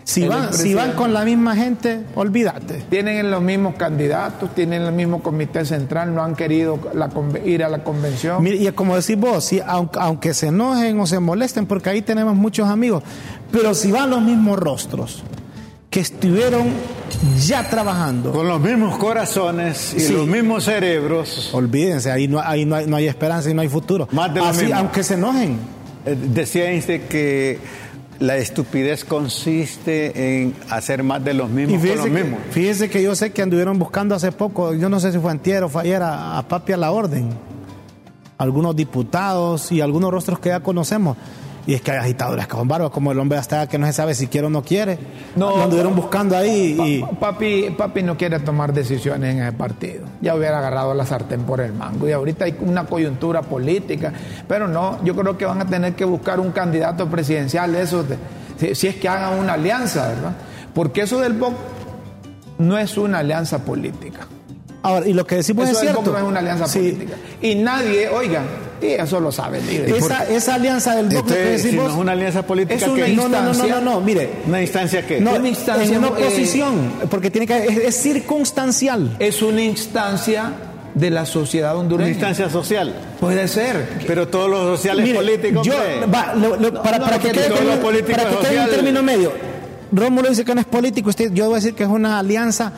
Si 0.09 0.27
van, 0.27 0.55
si 0.55 0.73
van 0.73 0.93
con 0.93 1.13
la 1.13 1.23
misma 1.23 1.55
gente, 1.55 2.01
olvídate. 2.15 2.83
Tienen 2.89 3.31
los 3.31 3.43
mismos 3.43 3.75
candidatos, 3.75 4.55
tienen 4.55 4.81
el 4.81 4.93
mismo 4.93 5.23
comité 5.23 5.67
central, 5.67 6.15
no 6.15 6.23
han 6.25 6.35
querido 6.35 6.79
la 6.95 7.11
ir 7.45 7.63
a 7.63 7.69
la 7.69 7.85
convención. 7.85 8.43
Mire, 8.43 8.57
y 8.57 8.73
como 8.73 8.97
decís 8.97 9.19
vos, 9.19 9.45
si, 9.45 9.61
aunque, 9.61 9.99
aunque 10.01 10.33
se 10.33 10.47
enojen 10.47 10.99
o 10.99 11.07
se 11.07 11.21
molesten, 11.21 11.67
porque 11.67 11.91
ahí 11.91 12.01
tenemos 12.01 12.35
muchos 12.35 12.71
amigos, 12.71 13.03
pero 13.53 13.75
si 13.75 13.93
van 13.93 14.09
los 14.09 14.23
mismos 14.23 14.59
rostros, 14.59 15.23
que 15.91 16.01
estuvieron 16.01 16.69
ya 17.45 17.69
trabajando. 17.69 18.33
Con 18.33 18.49
los 18.49 18.61
mismos 18.63 18.97
corazones 18.97 19.93
y 19.95 20.01
Sí. 20.01 20.13
los 20.15 20.27
mismos 20.27 20.65
cerebros. 20.65 21.51
Olvídense, 21.53 22.11
ahí 22.11 22.29
no, 22.29 22.41
ahí 22.41 22.65
no, 22.65 22.77
hay, 22.77 22.87
no 22.87 22.97
hay 22.97 23.09
esperanza 23.09 23.51
y 23.51 23.55
no 23.55 23.61
hay 23.61 23.69
futuro. 23.69 24.09
Más 24.13 24.33
de 24.33 24.41
lo 24.41 24.47
Así, 24.47 24.63
mismo. 24.65 24.79
aunque 24.79 25.03
se 25.03 25.15
enojen. 25.15 25.59
Eh, 26.07 26.17
Decía 26.33 26.71
Einstein 26.71 27.03
que 27.11 27.59
la 28.21 28.37
estupidez 28.37 29.05
consiste 29.05 30.43
en 30.43 30.55
hacer 30.71 31.03
más 31.03 31.25
de 31.25 31.35
los 31.35 31.49
Y 31.51 31.53
mismos 31.53 31.79
con 31.81 31.89
los 31.97 32.05
fíjese 32.07 32.11
que, 32.13 32.25
mismos. 32.25 32.41
fíjese 32.51 32.91
que 32.91 33.03
yo 33.03 33.15
sé 33.15 33.33
que 33.33 33.43
anduvieron 33.43 33.79
buscando 33.79 34.15
hace 34.15 34.33
poco, 34.33 34.75
yo 34.75 34.89
no 34.89 34.99
sé 35.01 35.13
si 35.13 35.19
fue 35.19 35.31
antier 35.31 35.63
o 35.63 35.69
fue 35.69 35.83
ayer, 35.83 36.03
a, 36.03 36.39
a 36.39 36.49
Papi 36.49 36.73
a 36.73 36.77
la 36.77 36.91
Orden. 36.91 37.31
Algunos 38.39 38.77
diputados 38.77 39.73
y 39.73 39.81
algunos 39.81 40.11
rostros 40.13 40.39
que 40.39 40.51
ya 40.51 40.61
conocemos. 40.61 41.17
Y 41.69 41.75
es 41.75 41.83
que 41.83 41.91
hay 41.91 41.99
agitadores 41.99 42.47
con 42.47 42.67
barba, 42.67 42.89
como 42.89 43.13
el 43.13 43.19
hombre 43.19 43.37
hasta 43.37 43.67
que 43.69 43.77
no 43.77 43.87
se 43.87 43.93
sabe 43.93 44.15
si 44.15 44.27
quiere 44.29 44.47
o 44.47 44.51
no 44.51 44.63
quiere. 44.63 44.99
No, 45.37 45.55
Lo 45.55 45.65
anduvieron 45.65 45.95
buscando 45.95 46.35
ahí 46.35 46.79
y... 46.83 47.17
Papi, 47.21 47.75
papi 47.77 48.03
no 48.03 48.17
quiere 48.17 48.41
tomar 48.41 48.73
decisiones 48.73 49.35
en 49.35 49.43
el 49.43 49.53
partido. 49.53 50.07
Ya 50.23 50.35
hubiera 50.35 50.61
agarrado 50.61 50.95
la 50.95 51.05
sartén 51.05 51.43
por 51.43 51.61
el 51.61 51.75
mango. 51.75 52.09
Y 52.09 52.13
ahorita 52.13 52.47
hay 52.47 52.57
una 52.63 52.87
coyuntura 52.87 53.43
política. 53.43 54.15
Pero 54.49 54.67
no, 54.67 54.99
yo 55.05 55.15
creo 55.15 55.37
que 55.37 55.45
van 55.45 55.61
a 55.61 55.67
tener 55.67 55.95
que 55.95 56.07
buscar 56.07 56.41
un 56.41 56.53
candidato 56.53 57.07
presidencial 57.11 57.71
de 57.71 57.83
esos, 57.83 58.07
de- 58.09 58.75
si, 58.75 58.87
es 58.87 58.97
que 58.97 59.07
hagan 59.07 59.39
una 59.39 59.53
alianza, 59.53 60.09
¿verdad? 60.09 60.33
Porque 60.73 61.03
eso 61.03 61.21
del 61.21 61.35
BOC 61.35 61.53
no 62.61 62.79
es 62.79 62.97
una 62.97 63.19
alianza 63.19 63.59
política. 63.59 64.21
Ahora, 64.83 65.07
y 65.07 65.13
lo 65.13 65.27
que 65.27 65.35
decimos 65.37 65.69
eso 65.69 65.81
es 65.81 65.87
del. 65.89 65.97
BOC 65.97 66.07
no 66.07 66.17
es 66.17 66.25
una 66.25 66.39
alianza 66.41 66.67
Sí. 66.67 66.79
política. 66.79 67.17
Y 67.43 67.57
nadie, 67.57 68.09
oiga, 68.09 68.41
y 68.81 68.87
eso 68.87 69.21
lo 69.21 69.33
sabe 69.33 69.59
el 69.59 69.67
líder. 69.67 69.91
Esa, 69.95 70.25
esa 70.29 70.55
alianza 70.55 70.95
del 70.95 71.09
lo 71.09 71.25
que 71.25 71.33
si 71.35 71.39
no 71.39 71.45
decimos... 71.51 71.93
es 71.93 71.99
una 71.99 72.13
alianza 72.13 72.43
política, 72.43 72.75
Es 72.77 72.83
una 72.89 73.07
¿qué? 73.07 73.13
no, 73.15 73.23
no, 73.23 73.29
no, 73.29 73.43
no, 73.43 73.49
instancia- 73.51 73.81
no, 73.81 73.81
no, 73.95 74.01
mire. 74.01 74.31
¿Una 74.47 74.63
instancia 74.63 75.07
qué? 75.07 75.21
No, 75.21 75.33
Una 75.35 75.49
instancia, 75.49 75.85
en 75.85 75.99
una 75.99 76.09
eh, 76.09 76.11
oposición, 76.11 76.93
porque 77.11 77.31
tiene 77.31 77.47
que 77.47 77.57
es, 77.67 77.77
es 77.79 77.97
circunstancial. 78.03 79.17
Es 79.19 79.43
una 79.43 79.63
instancia 79.63 80.53
de 80.95 81.11
la 81.11 81.27
sociedad 81.27 81.73
Una 81.73 81.81
hondureña. 81.83 82.11
instancia 82.11 82.51
social. 82.51 82.95
Puede 83.21 83.47
ser. 83.49 83.89
Pero 84.07 84.29
todos 84.29 84.49
los 84.51 84.79
sociales 84.79 85.05
Mire, 85.05 85.19
políticos. 85.19 85.67
yo, 85.67 85.75
hombre. 85.75 86.07
va, 86.07 86.35
lo- 86.35 86.57
lo- 86.57 86.83
para, 86.83 86.99
no, 86.99 87.05
para 87.05 87.17
no, 87.17 87.23
que 87.23 87.29
que 87.29 87.35
quede 87.35 87.49
que 87.49 87.59
en 88.29 88.33
sociales- 88.33 88.71
término 88.71 89.03
medio. 89.03 89.33
Rómulo 89.93 90.29
dice 90.29 90.45
que 90.45 90.55
no 90.55 90.61
es 90.61 90.67
político, 90.67 91.09
usted, 91.11 91.33
yo 91.33 91.45
voy 91.47 91.55
a 91.55 91.57
decir 91.57 91.75
que 91.75 91.85
es 91.85 91.89
una 91.89 92.19
alianza 92.19 92.73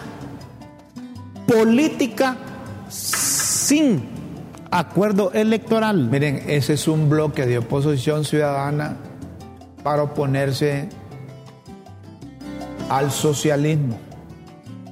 política 1.46 2.36
sin 2.88 4.03
acuerdo 4.70 5.32
electoral. 5.32 6.08
Miren, 6.10 6.44
ese 6.46 6.74
es 6.74 6.88
un 6.88 7.08
bloque 7.08 7.46
de 7.46 7.58
oposición 7.58 8.24
ciudadana 8.24 8.96
para 9.82 10.02
oponerse 10.02 10.88
al 12.88 13.10
socialismo, 13.10 13.98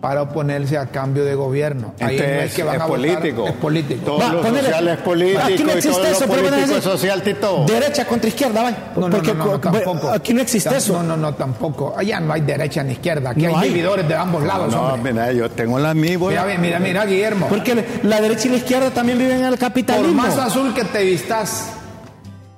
para 0.00 0.22
oponerse 0.22 0.78
a 0.78 0.86
cambio 0.86 1.24
de 1.24 1.34
gobierno. 1.34 1.92
Ahí 1.98 2.16
no 2.18 2.22
Entonces, 2.22 2.44
es 2.50 2.54
que 2.54 2.62
van 2.62 2.76
es 2.76 2.82
a 2.82 2.86
votar, 2.86 3.00
político. 3.00 3.46
es 3.48 3.52
político. 3.54 4.04
Todo 4.04 4.18
Va, 4.18 4.32
lo 4.32 4.42
ponele- 4.44 4.62
social 4.66 4.88
es 4.88 4.98
político 4.98 5.40
Aquí 5.42 5.52
no 5.52 5.58
y 5.58 5.64
todo 5.64 5.72
existe 5.76 6.02
lo 6.02 6.06
eso, 6.08 6.24
pero 6.28 6.42
político 6.48 6.76
es 6.76 6.84
social, 6.84 7.22
Tito. 7.22 7.64
Derecha 7.66 8.06
contra 8.06 8.28
izquierda, 8.28 8.62
va. 8.62 8.70
No, 8.70 9.08
no, 9.08 9.08
no, 9.08 9.22
no, 9.22 9.34
no, 9.34 9.44
co- 9.52 9.58
tampoco. 9.58 10.10
aquí 10.10 10.34
no 10.34 10.40
existe 10.42 10.76
eso. 10.76 10.92
No, 10.92 11.02
no, 11.02 11.16
no, 11.16 11.34
tampoco. 11.34 11.94
Allá 11.96 12.20
no 12.20 12.32
hay 12.32 12.42
derecha 12.42 12.82
ni 12.84 12.92
izquierda. 12.92 13.30
Aquí 13.30 13.44
hay 13.46 13.54
hay. 13.54 13.68
dividores 13.70 14.06
de 14.06 14.14
ambos 14.14 14.44
lados. 14.44 14.72
No, 14.72 14.82
hombre. 14.94 15.12
mira, 15.12 15.32
yo 15.32 15.50
tengo 15.50 15.78
la 15.80 15.94
misma. 15.94 16.28
Mira, 16.28 16.44
mira, 16.58 16.78
mira, 16.78 17.04
Guillermo. 17.04 17.48
Porque 17.48 17.84
la 18.04 18.20
derecha 18.20 18.46
y 18.46 18.50
la 18.52 18.56
izquierda 18.58 18.90
también 18.90 19.18
viven 19.18 19.38
en 19.38 19.44
el 19.46 19.50
Por 19.50 19.58
capitalismo. 19.58 20.14
más 20.22 20.38
azul 20.38 20.72
que 20.74 20.84
te 20.84 21.02
vistas, 21.02 21.70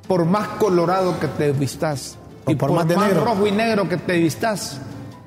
por 0.06 0.26
más 0.26 0.46
colorado 0.58 1.18
que 1.18 1.26
te 1.28 1.52
vistas, 1.52 2.16
O 2.44 2.50
y 2.50 2.54
por 2.54 2.68
por, 2.68 2.84
más 2.96 3.14
rojo 3.14 3.46
y 3.46 3.52
negro 3.52 3.88
que 3.88 3.96
te 3.96 4.18
vistas, 4.18 4.78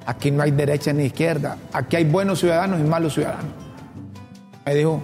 aquí 0.05 0.31
no 0.31 0.43
hay 0.43 0.51
derecha 0.51 0.91
ni 0.93 1.05
izquierda. 1.05 1.57
Aquí 1.73 1.95
hay 1.95 2.05
buenos 2.05 2.39
ciudadanos 2.39 2.79
y 2.79 2.83
malos 2.83 3.13
ciudadanos. 3.13 3.51
Me 4.65 4.75
dijo 4.75 5.01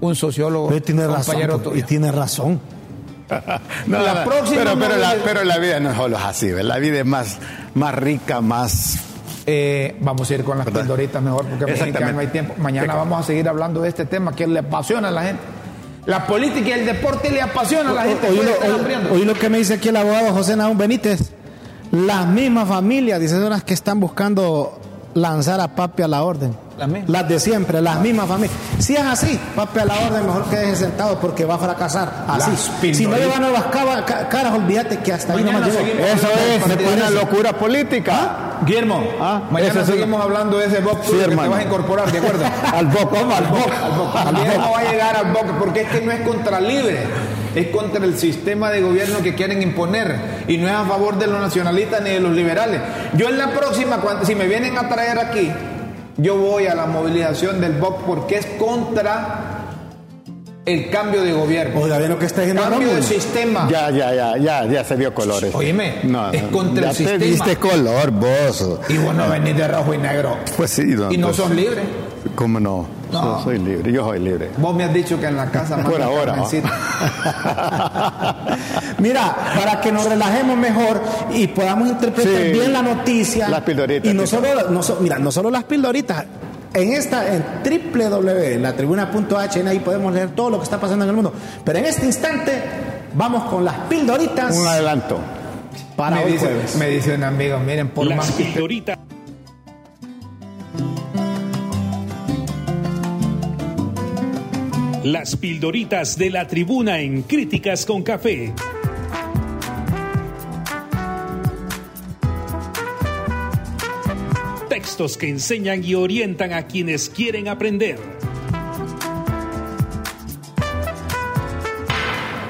un 0.00 0.14
sociólogo, 0.14 0.68
Pero 0.68 0.82
tiene 0.82 1.06
razón. 1.06 1.24
compañero 1.24 1.58
tuyo. 1.58 1.76
Y 1.76 1.82
tiene 1.82 2.12
razón. 2.12 2.60
No, 3.86 3.98
La 4.02 4.14
no, 4.24 4.24
próxima 4.30 4.62
pero, 4.62 4.78
pero, 4.78 4.96
la, 4.96 5.08
movilización- 5.14 5.22
pero 5.24 5.44
la 5.44 5.58
vida 5.58 5.80
no 5.80 5.90
es 5.90 5.96
solo 5.96 6.16
así, 6.18 6.52
¿ves? 6.52 6.64
la 6.64 6.78
vida 6.78 7.00
es 7.00 7.06
más, 7.06 7.38
más 7.74 7.94
rica, 7.94 8.40
más... 8.40 8.98
Eh, 9.48 9.96
vamos 10.00 10.28
a 10.30 10.34
ir 10.34 10.42
con 10.44 10.58
las 10.58 10.66
pildoritas 10.68 11.22
mejor 11.22 11.44
porque 11.46 12.12
no 12.12 12.18
hay 12.20 12.26
tiempo. 12.28 12.54
Mañana 12.58 12.92
Sí. 12.92 12.98
vamos 12.98 13.20
a 13.20 13.22
seguir 13.24 13.48
hablando 13.48 13.80
de 13.80 13.88
este 13.88 14.04
tema 14.04 14.32
que 14.34 14.46
le 14.46 14.58
apasiona 14.60 15.08
a 15.08 15.10
la 15.12 15.22
gente. 15.22 15.40
La 16.06 16.26
política 16.26 16.68
y 16.68 16.72
el 16.72 16.86
deporte 16.86 17.30
le 17.30 17.40
apasiona 17.42 17.90
a 17.90 17.94
la 17.94 18.02
gente. 18.04 18.28
Oí 18.28 18.40
lo, 19.24 19.24
lo 19.24 19.34
que 19.34 19.48
me 19.48 19.58
dice 19.58 19.74
aquí 19.74 19.88
el 19.88 19.96
abogado 19.96 20.32
José 20.32 20.56
Naún 20.56 20.76
Benítez. 20.78 21.32
Las 21.92 22.26
mismas 22.26 22.68
familias, 22.68 23.20
dice, 23.20 23.40
son 23.40 23.50
las 23.50 23.62
que 23.64 23.74
están 23.74 24.00
buscando 24.00 24.78
lanzar 25.14 25.60
a 25.60 25.68
papi 25.68 26.02
a 26.02 26.08
la 26.08 26.22
orden. 26.22 26.54
Las 26.76 26.88
mismas. 26.90 27.26
de 27.26 27.40
siempre, 27.40 27.80
las 27.80 28.00
mismas 28.00 28.26
familias. 28.28 28.54
Si 28.80 28.94
es 28.94 29.00
así, 29.00 29.40
papi 29.54 29.78
a 29.78 29.84
la 29.86 29.94
orden, 29.94 30.26
mejor 30.26 30.44
quédese 30.50 30.76
sentado 30.84 31.18
porque 31.18 31.46
va 31.46 31.54
a 31.54 31.58
fracasar. 31.58 32.26
Así. 32.28 32.50
Si 32.92 33.06
no 33.06 33.12
le 33.12 33.16
pildoritas. 33.22 33.28
van 33.30 33.44
a 33.44 33.48
las 33.50 33.64
cava- 33.66 34.04
ca- 34.04 34.28
caras, 34.28 34.52
olvídate 34.52 34.98
que 34.98 35.10
hasta 35.12 35.32
ahí 35.32 35.42
llego. 35.42 35.58
seguimos. 35.64 36.06
Eso 36.06 36.28
es 36.28 36.66
¿Me 36.76 36.92
una 36.92 37.10
locura 37.10 37.52
política. 37.54 38.42
Guillermo, 38.66 39.02
Ah, 39.20 39.42
mañana 39.50 39.70
eso 39.72 39.80
es 39.80 39.86
seguimos 39.86 40.20
hablando 40.20 40.58
de 40.58 40.66
ese 40.66 40.80
BOC 40.80 41.02
Sí, 41.04 41.12
que 41.12 41.28
te 41.28 41.34
vas 41.34 41.58
a 41.58 41.62
incorporar, 41.62 42.10
¿de 42.12 42.18
acuerdo? 42.18 42.44
Al 42.74 42.86
BOC, 42.86 43.12
vamos, 43.12 43.34
al 43.38 43.44
BOC. 43.46 43.72
Al 43.84 43.92
BOC. 43.98 44.24
También 44.24 44.58
no 44.60 44.70
va 44.72 44.78
a 44.78 44.84
llegar 44.92 45.16
al 45.16 45.32
BOC 45.32 45.46
porque 45.58 45.80
es 45.82 45.88
que 45.90 46.00
no 46.02 46.12
es 46.12 46.20
contra 46.22 46.58
libre, 46.60 47.06
es 47.56 47.68
contra 47.68 48.04
el 48.04 48.16
sistema 48.18 48.70
de 48.70 48.82
gobierno 48.82 49.22
que 49.22 49.34
quieren 49.34 49.62
imponer 49.62 50.44
y 50.46 50.58
no 50.58 50.68
es 50.68 50.74
a 50.74 50.84
favor 50.84 51.18
de 51.18 51.26
los 51.26 51.40
nacionalistas 51.40 52.02
ni 52.02 52.10
de 52.10 52.20
los 52.20 52.36
liberales. 52.36 52.80
Yo 53.14 53.30
en 53.30 53.38
la 53.38 53.50
próxima, 53.50 53.96
cuando, 53.96 54.26
si 54.26 54.34
me 54.34 54.46
vienen 54.46 54.76
a 54.76 54.88
traer 54.88 55.18
aquí, 55.18 55.50
yo 56.18 56.36
voy 56.36 56.66
a 56.66 56.74
la 56.74 56.84
movilización 56.86 57.60
del 57.60 57.72
BOC 57.72 58.04
porque 58.04 58.36
es 58.36 58.46
contra 58.58 59.62
el 60.66 60.90
cambio 60.90 61.22
de 61.22 61.32
gobierno. 61.32 61.80
Oiga, 61.80 61.96
bien 61.96 62.10
lo 62.10 62.18
que 62.18 62.26
está 62.26 62.42
diciendo 62.42 62.62
Cambio 62.68 62.94
de 62.94 63.02
sistema. 63.02 63.68
Ya, 63.70 63.90
ya, 63.90 64.12
ya, 64.12 64.36
ya, 64.36 64.66
ya 64.66 64.84
se 64.84 64.96
vio 64.96 65.14
colores. 65.14 65.54
Óyeme, 65.54 66.02
es 66.32 66.42
contra 66.44 66.82
ya 66.82 66.90
el 66.90 66.96
te 66.96 67.04
sistema. 67.04 67.24
diste 67.24 67.56
color, 67.56 68.10
vos. 68.10 68.80
Y 68.88 68.98
vos 68.98 69.14
no 69.14 69.30
venís 69.30 69.56
de 69.56 69.66
rojo 69.66 69.94
y 69.94 69.98
negro. 69.98 70.36
Pues 70.56 70.70
sí, 70.72 70.92
don, 70.92 71.12
Y 71.12 71.16
no 71.16 71.28
pues, 71.28 71.36
sos 71.36 71.50
libre. 71.52 71.82
¿Cómo 72.34 72.60
no? 72.60 72.95
No. 73.12 73.38
So- 73.38 73.44
soy 73.44 73.58
libre, 73.58 73.92
yo 73.92 74.04
soy 74.04 74.18
libre. 74.20 74.50
Vos 74.58 74.74
me 74.74 74.84
has 74.84 74.92
dicho 74.92 75.18
que 75.20 75.26
en 75.26 75.36
la 75.36 75.50
casa 75.50 75.76
Por 75.82 75.98
mandan 75.98 76.02
ahora. 76.02 76.36
Mira, 78.98 79.36
para 79.56 79.80
que 79.80 79.92
nos 79.92 80.04
relajemos 80.08 80.56
mejor 80.56 81.00
y 81.32 81.46
podamos 81.48 81.88
interpretar 81.88 82.42
Sí. 82.42 82.52
bien 82.52 82.72
la 82.72 82.82
noticia. 82.82 83.48
Las 83.48 83.62
pildoritas, 83.62 84.10
Y 84.10 84.14
no 84.14 84.26
solo, 84.26 84.46
no 84.70 84.82
so- 84.82 84.98
mira, 85.00 85.18
no 85.18 85.30
solo 85.30 85.50
las 85.50 85.64
pildoritas. 85.64 86.24
En 86.74 86.92
esta, 86.92 87.32
en 87.34 87.44
www.latribuna.hn, 87.64 89.68
ahí 89.68 89.78
podemos 89.78 90.12
leer 90.12 90.30
todo 90.30 90.50
lo 90.50 90.58
que 90.58 90.64
está 90.64 90.78
pasando 90.78 91.04
en 91.04 91.08
el 91.10 91.14
mundo. 91.14 91.32
Pero 91.64 91.78
en 91.78 91.86
este 91.86 92.04
instante, 92.04 92.52
vamos 93.14 93.44
con 93.44 93.64
las 93.64 93.74
pildoritas 93.88 94.54
Un 94.56 94.66
adelanto. 94.66 95.18
para 95.96 96.16
me, 96.16 96.24
hoy 96.24 96.32
dice, 96.32 96.46
jueves. 96.46 96.76
me 96.76 96.88
dice 96.88 97.14
un 97.14 97.24
amigo, 97.24 97.58
miren, 97.60 97.88
por 97.88 98.06
Las 98.06 98.18
más 98.18 98.30
que 98.32 98.44
pildoritas. 98.44 98.98
Las 105.06 105.36
pildoritas 105.36 106.18
de 106.18 106.30
la 106.30 106.48
tribuna 106.48 106.98
en 106.98 107.22
Críticas 107.22 107.86
con 107.86 108.02
Café. 108.02 108.52
Textos 114.68 115.16
que 115.16 115.28
enseñan 115.28 115.84
y 115.84 115.94
orientan 115.94 116.52
a 116.52 116.66
quienes 116.66 117.08
quieren 117.08 117.46
aprender. 117.46 118.00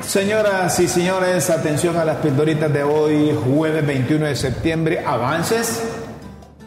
Señoras 0.01 0.81
y 0.81 0.89
señores, 0.89 1.51
atención 1.51 1.99
a 1.99 2.07
las 2.07 2.17
pildoritas 2.23 2.73
de 2.73 2.83
hoy, 2.83 3.37
jueves 3.53 3.87
21 3.87 4.25
de 4.25 4.35
septiembre. 4.35 5.05
Avances, 5.05 5.83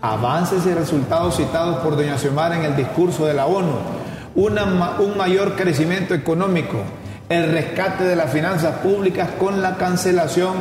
avances 0.02 0.68
y 0.68 0.72
resultados 0.72 1.38
citados 1.38 1.78
por 1.78 1.96
doña 1.96 2.20
Xiomara 2.20 2.60
en 2.60 2.66
el 2.66 2.76
discurso 2.76 3.26
de 3.26 3.34
la 3.34 3.48
ONU. 3.48 3.99
Un 4.42 5.18
mayor 5.18 5.58
crecimiento 5.58 6.14
económico, 6.14 6.78
el 7.28 7.52
rescate 7.52 8.06
de 8.06 8.16
las 8.16 8.32
finanzas 8.32 8.78
públicas 8.78 9.32
con 9.38 9.62
la 9.62 9.76
cancelación 9.76 10.54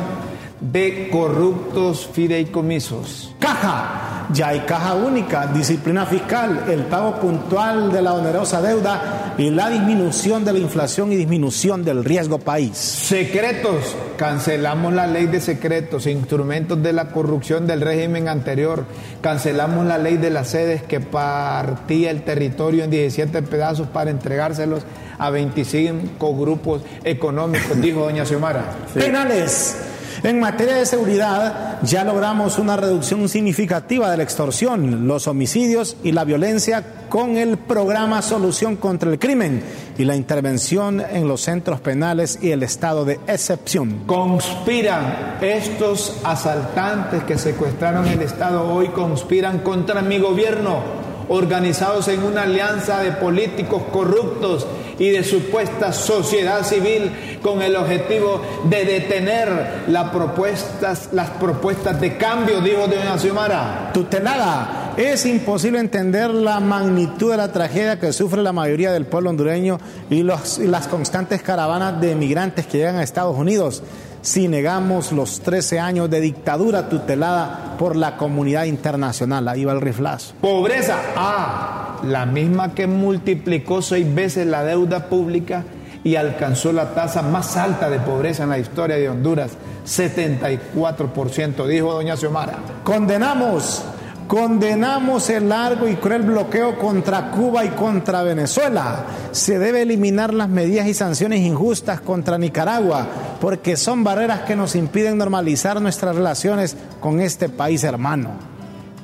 de 0.59 1.09
corruptos 1.11 2.07
fideicomisos. 2.11 3.33
Caja. 3.39 4.27
Ya 4.31 4.49
hay 4.49 4.59
caja 4.59 4.93
única, 4.93 5.47
disciplina 5.47 6.05
fiscal, 6.05 6.65
el 6.69 6.83
pago 6.83 7.19
puntual 7.19 7.91
de 7.91 7.99
la 7.99 8.13
onerosa 8.13 8.61
deuda 8.61 9.33
y 9.39 9.49
la 9.49 9.71
disminución 9.71 10.45
de 10.45 10.53
la 10.53 10.59
inflación 10.59 11.11
y 11.11 11.15
disminución 11.15 11.83
del 11.83 12.05
riesgo 12.05 12.37
país. 12.37 12.77
Secretos. 12.77 13.97
Cancelamos 14.17 14.93
la 14.93 15.07
ley 15.07 15.25
de 15.25 15.41
secretos, 15.41 16.05
instrumentos 16.05 16.83
de 16.83 16.93
la 16.93 17.07
corrupción 17.07 17.65
del 17.65 17.81
régimen 17.81 18.27
anterior. 18.27 18.85
Cancelamos 19.21 19.87
la 19.87 19.97
ley 19.97 20.17
de 20.17 20.29
las 20.29 20.49
sedes 20.49 20.83
que 20.83 20.99
partía 20.99 22.11
el 22.11 22.21
territorio 22.21 22.83
en 22.83 22.91
17 22.91 23.41
pedazos 23.41 23.87
para 23.87 24.11
entregárselos 24.11 24.83
a 25.17 25.31
25 25.31 26.37
grupos 26.37 26.83
económicos, 27.03 27.81
dijo 27.81 28.01
doña 28.01 28.25
Xiomara. 28.25 28.63
Penales. 28.93 29.88
En 30.21 30.39
materia 30.39 30.75
de 30.75 30.85
seguridad, 30.85 31.79
ya 31.81 32.03
logramos 32.03 32.59
una 32.59 32.75
reducción 32.75 33.29
significativa 33.29 34.11
de 34.11 34.17
la 34.17 34.23
extorsión, 34.23 35.07
los 35.07 35.27
homicidios 35.27 35.95
y 36.03 36.11
la 36.11 36.25
violencia 36.25 36.83
con 37.07 37.37
el 37.37 37.57
programa 37.57 38.21
Solución 38.21 38.75
contra 38.75 39.09
el 39.09 39.17
Crimen 39.17 39.63
y 39.97 40.03
la 40.03 40.17
intervención 40.17 40.99
en 41.01 41.27
los 41.27 41.41
centros 41.41 41.79
penales 41.79 42.39
y 42.41 42.51
el 42.51 42.63
estado 42.63 43.05
de 43.05 43.19
excepción. 43.27 44.03
Conspiran 44.05 45.37
estos 45.39 46.17
asaltantes 46.23 47.23
que 47.23 47.37
secuestraron 47.37 48.05
el 48.07 48.21
Estado 48.21 48.69
hoy, 48.69 48.89
conspiran 48.89 49.59
contra 49.59 50.01
mi 50.01 50.19
gobierno 50.19 50.99
organizados 51.29 52.07
en 52.07 52.23
una 52.23 52.41
alianza 52.41 52.99
de 52.99 53.11
políticos 53.13 53.83
corruptos 53.91 54.67
y 54.99 55.09
de 55.09 55.23
supuesta 55.23 55.93
sociedad 55.93 56.63
civil 56.63 57.39
con 57.41 57.61
el 57.61 57.75
objetivo 57.75 58.41
de 58.65 58.85
detener 58.85 59.83
las 59.87 60.09
propuestas, 60.09 61.09
las 61.13 61.29
propuestas 61.31 61.99
de 61.99 62.17
cambio, 62.17 62.61
dijo 62.61 62.87
doña 62.87 63.17
Xiomara. 63.17 63.91
Tutelada, 63.93 64.93
es 64.97 65.25
imposible 65.25 65.79
entender 65.79 66.29
la 66.29 66.59
magnitud 66.59 67.31
de 67.31 67.37
la 67.37 67.51
tragedia 67.51 67.99
que 67.99 68.11
sufre 68.11 68.43
la 68.43 68.51
mayoría 68.51 68.91
del 68.91 69.05
pueblo 69.05 69.29
hondureño 69.29 69.79
y, 70.09 70.23
los, 70.23 70.59
y 70.59 70.67
las 70.67 70.87
constantes 70.87 71.41
caravanas 71.41 71.99
de 72.01 72.15
migrantes 72.15 72.67
que 72.67 72.79
llegan 72.79 72.97
a 72.97 73.03
Estados 73.03 73.37
Unidos 73.37 73.81
si 74.21 74.47
negamos 74.47 75.11
los 75.11 75.41
13 75.41 75.79
años 75.79 76.09
de 76.09 76.21
dictadura 76.21 76.89
tutelada 76.89 77.75
por 77.77 77.95
la 77.95 78.17
comunidad 78.17 78.65
internacional. 78.65 79.47
Ahí 79.47 79.65
va 79.65 79.73
el 79.73 79.81
riflazo. 79.81 80.33
Pobreza, 80.41 80.97
ah, 81.15 81.99
la 82.03 82.25
misma 82.25 82.73
que 82.73 82.87
multiplicó 82.87 83.81
seis 83.81 84.13
veces 84.13 84.47
la 84.47 84.63
deuda 84.63 85.05
pública 85.07 85.63
y 86.03 86.15
alcanzó 86.15 86.71
la 86.71 86.93
tasa 86.93 87.21
más 87.21 87.57
alta 87.57 87.89
de 87.89 87.99
pobreza 87.99 88.43
en 88.43 88.49
la 88.49 88.59
historia 88.59 88.95
de 88.95 89.09
Honduras, 89.09 89.51
74%, 89.85 91.67
dijo 91.67 91.93
doña 91.93 92.15
Xiomara. 92.15 92.57
Condenamos 92.83 93.83
Condenamos 94.29 95.27
el 95.31 95.49
largo 95.49 95.87
y 95.87 95.95
cruel 95.95 96.21
bloqueo 96.21 96.77
contra 96.77 97.31
Cuba 97.31 97.65
y 97.65 97.69
contra 97.69 98.21
Venezuela. 98.21 99.03
Se 99.31 99.57
debe 99.57 99.81
eliminar 99.81 100.35
las 100.35 100.47
medidas 100.47 100.85
y 100.85 100.93
sanciones 100.93 101.39
injustas 101.39 101.99
contra 101.99 102.37
Nicaragua, 102.37 103.07
porque 103.41 103.75
son 103.75 104.03
barreras 104.03 104.41
que 104.41 104.55
nos 104.55 104.75
impiden 104.75 105.17
normalizar 105.17 105.81
nuestras 105.81 106.15
relaciones 106.15 106.77
con 106.99 107.21
este 107.21 107.49
país 107.49 107.83
hermano. 107.83 108.33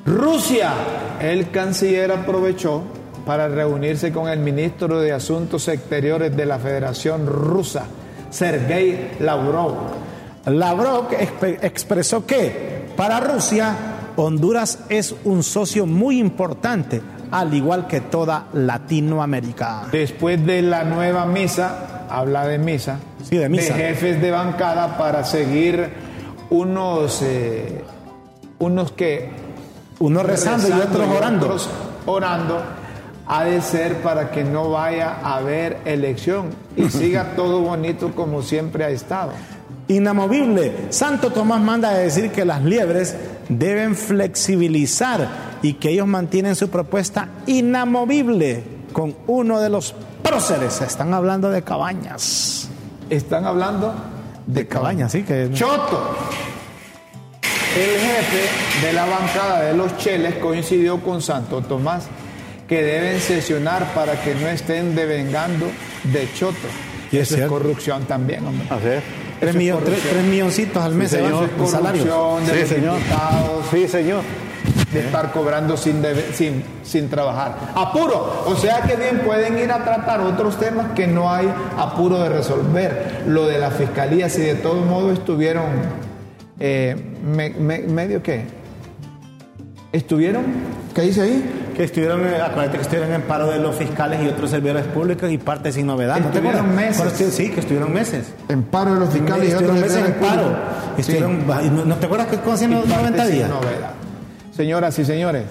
Rusia, 0.04 0.72
el 1.20 1.50
canciller 1.50 2.12
aprovechó 2.12 2.84
para 3.26 3.48
reunirse 3.48 4.12
con 4.12 4.28
el 4.28 4.38
ministro 4.38 5.00
de 5.00 5.10
Asuntos 5.10 5.66
Exteriores 5.66 6.36
de 6.36 6.46
la 6.46 6.60
Federación 6.60 7.26
Rusa, 7.26 7.86
Sergei 8.30 9.16
Lavrov. 9.18 9.74
Lavrov 10.44 11.08
expresó 11.62 12.24
que 12.24 12.86
para 12.96 13.18
Rusia 13.18 13.95
Honduras 14.16 14.78
es 14.88 15.14
un 15.24 15.42
socio 15.42 15.86
muy 15.86 16.18
importante, 16.18 17.02
al 17.30 17.52
igual 17.54 17.86
que 17.86 18.00
toda 18.00 18.46
Latinoamérica. 18.52 19.86
Después 19.92 20.44
de 20.44 20.62
la 20.62 20.84
nueva 20.84 21.26
misa, 21.26 22.06
habla 22.08 22.46
de 22.46 22.58
misa, 22.58 22.98
sí, 23.28 23.36
de, 23.36 23.48
misa. 23.48 23.74
de 23.74 23.88
jefes 23.88 24.20
de 24.22 24.30
bancada 24.30 24.96
para 24.96 25.24
seguir 25.24 25.90
unos, 26.50 27.22
eh, 27.22 27.84
unos 28.58 28.92
que... 28.92 29.30
Unos 29.98 30.26
rezando, 30.26 30.68
rezando 30.68 30.84
y 30.84 30.88
otros 30.88 31.16
orando. 31.16 31.46
Otros 31.46 31.70
orando 32.04 32.62
ha 33.26 33.44
de 33.44 33.60
ser 33.60 33.96
para 34.02 34.30
que 34.30 34.44
no 34.44 34.70
vaya 34.70 35.16
a 35.22 35.36
haber 35.36 35.78
elección 35.84 36.50
y 36.76 36.88
siga 36.90 37.32
todo 37.34 37.60
bonito 37.60 38.12
como 38.14 38.42
siempre 38.42 38.84
ha 38.84 38.90
estado. 38.90 39.32
Inamovible. 39.88 40.86
Santo 40.90 41.30
Tomás 41.30 41.60
manda 41.60 41.90
a 41.90 41.94
decir 41.94 42.30
que 42.30 42.44
las 42.44 42.62
liebres 42.62 43.16
deben 43.48 43.94
flexibilizar 43.94 45.28
y 45.62 45.74
que 45.74 45.90
ellos 45.90 46.06
mantienen 46.06 46.54
su 46.54 46.68
propuesta 46.68 47.28
inamovible 47.46 48.62
con 48.92 49.16
uno 49.26 49.60
de 49.60 49.70
los 49.70 49.94
próceres. 50.22 50.80
Están 50.80 51.14
hablando 51.14 51.50
de 51.50 51.62
cabañas. 51.62 52.68
Están 53.10 53.44
hablando 53.44 53.94
de, 54.46 54.66
cabañas, 54.66 55.12
sí 55.12 55.22
que. 55.22 55.50
Choto. 55.52 56.16
El 57.76 58.00
jefe 58.00 58.86
de 58.86 58.92
la 58.92 59.04
bancada 59.04 59.60
de 59.60 59.74
los 59.74 59.96
Cheles 59.98 60.36
coincidió 60.36 61.02
con 61.02 61.20
Santo 61.20 61.60
Tomás 61.60 62.04
que 62.66 62.82
deben 62.82 63.20
sesionar 63.20 63.84
para 63.94 64.20
que 64.22 64.34
no 64.34 64.48
estén 64.48 64.96
devengando 64.96 65.66
de 66.04 66.28
Choto. 66.34 66.68
Y 67.12 67.18
eso 67.18 67.36
es, 67.36 67.46
corrupción 67.46 68.04
también, 68.06 68.44
hombre. 68.46 68.66
A 68.70 68.76
ver. 68.76 69.25
Tres, 69.40 69.54
millon, 69.54 69.84
tres, 69.84 70.00
tres, 70.08 70.24
milloncitos 70.24 70.82
al 70.82 70.94
mes, 70.94 71.10
señor, 71.10 71.50
de 71.50 71.66
salario. 71.66 72.38
De 72.46 72.62
sí, 72.62 72.74
señor. 72.74 72.98
Sí, 73.70 73.88
señor. 73.88 74.22
De 74.92 75.00
estar 75.00 75.32
cobrando 75.32 75.76
sin, 75.76 76.00
debe, 76.00 76.32
sin, 76.32 76.62
sin 76.82 77.08
trabajar. 77.08 77.56
Apuro. 77.74 78.44
O 78.46 78.56
sea 78.56 78.82
que 78.82 78.96
bien 78.96 79.20
pueden 79.24 79.58
ir 79.58 79.70
a 79.70 79.84
tratar 79.84 80.20
otros 80.20 80.58
temas 80.58 80.92
que 80.94 81.06
no 81.06 81.30
hay 81.30 81.52
apuro 81.76 82.18
de 82.20 82.30
resolver. 82.30 83.24
Lo 83.26 83.46
de 83.46 83.58
la 83.58 83.70
fiscalía, 83.70 84.28
si 84.30 84.40
de 84.40 84.54
todo 84.54 84.76
modo 84.82 85.12
estuvieron 85.12 85.64
eh, 86.58 86.96
me, 87.22 87.50
me, 87.50 87.80
medio 87.80 88.22
qué. 88.22 88.44
¿Estuvieron? 89.92 90.44
¿Qué 90.94 91.02
dice 91.02 91.22
ahí? 91.22 91.44
Que 91.76 91.84
estuvieron, 91.84 92.24
acuérdate 92.24 92.78
que 92.78 92.82
estuvieron 92.82 93.12
en 93.12 93.22
paro 93.22 93.50
de 93.50 93.58
los 93.58 93.76
fiscales 93.76 94.22
y 94.22 94.28
otros 94.28 94.50
servidores 94.50 94.86
públicos 94.86 95.30
y 95.30 95.36
parte 95.36 95.70
sin 95.72 95.86
novedad. 95.86 96.18
¿No 96.18 96.28
estuvieron 96.28 96.74
meses. 96.74 97.34
Sí, 97.34 97.50
que 97.50 97.60
estuvieron 97.60 97.92
meses. 97.92 98.32
En 98.48 98.62
paro 98.62 98.94
de 98.94 99.00
los 99.00 99.10
fiscales 99.10 99.52
y 99.52 99.54
otros 99.54 99.78
meses 99.78 100.06
en 100.06 100.14
paro. 100.14 100.56
Estuvieron, 100.96 101.40
sí. 101.40 101.70
¿No 101.84 101.96
te 101.96 102.06
acuerdas 102.06 102.28
que 102.28 102.38
con 102.38 102.58
90 102.58 103.26
días? 103.26 103.50
Novedad. 103.50 103.90
Señoras 104.56 104.98
y 104.98 105.04
señores, 105.04 105.44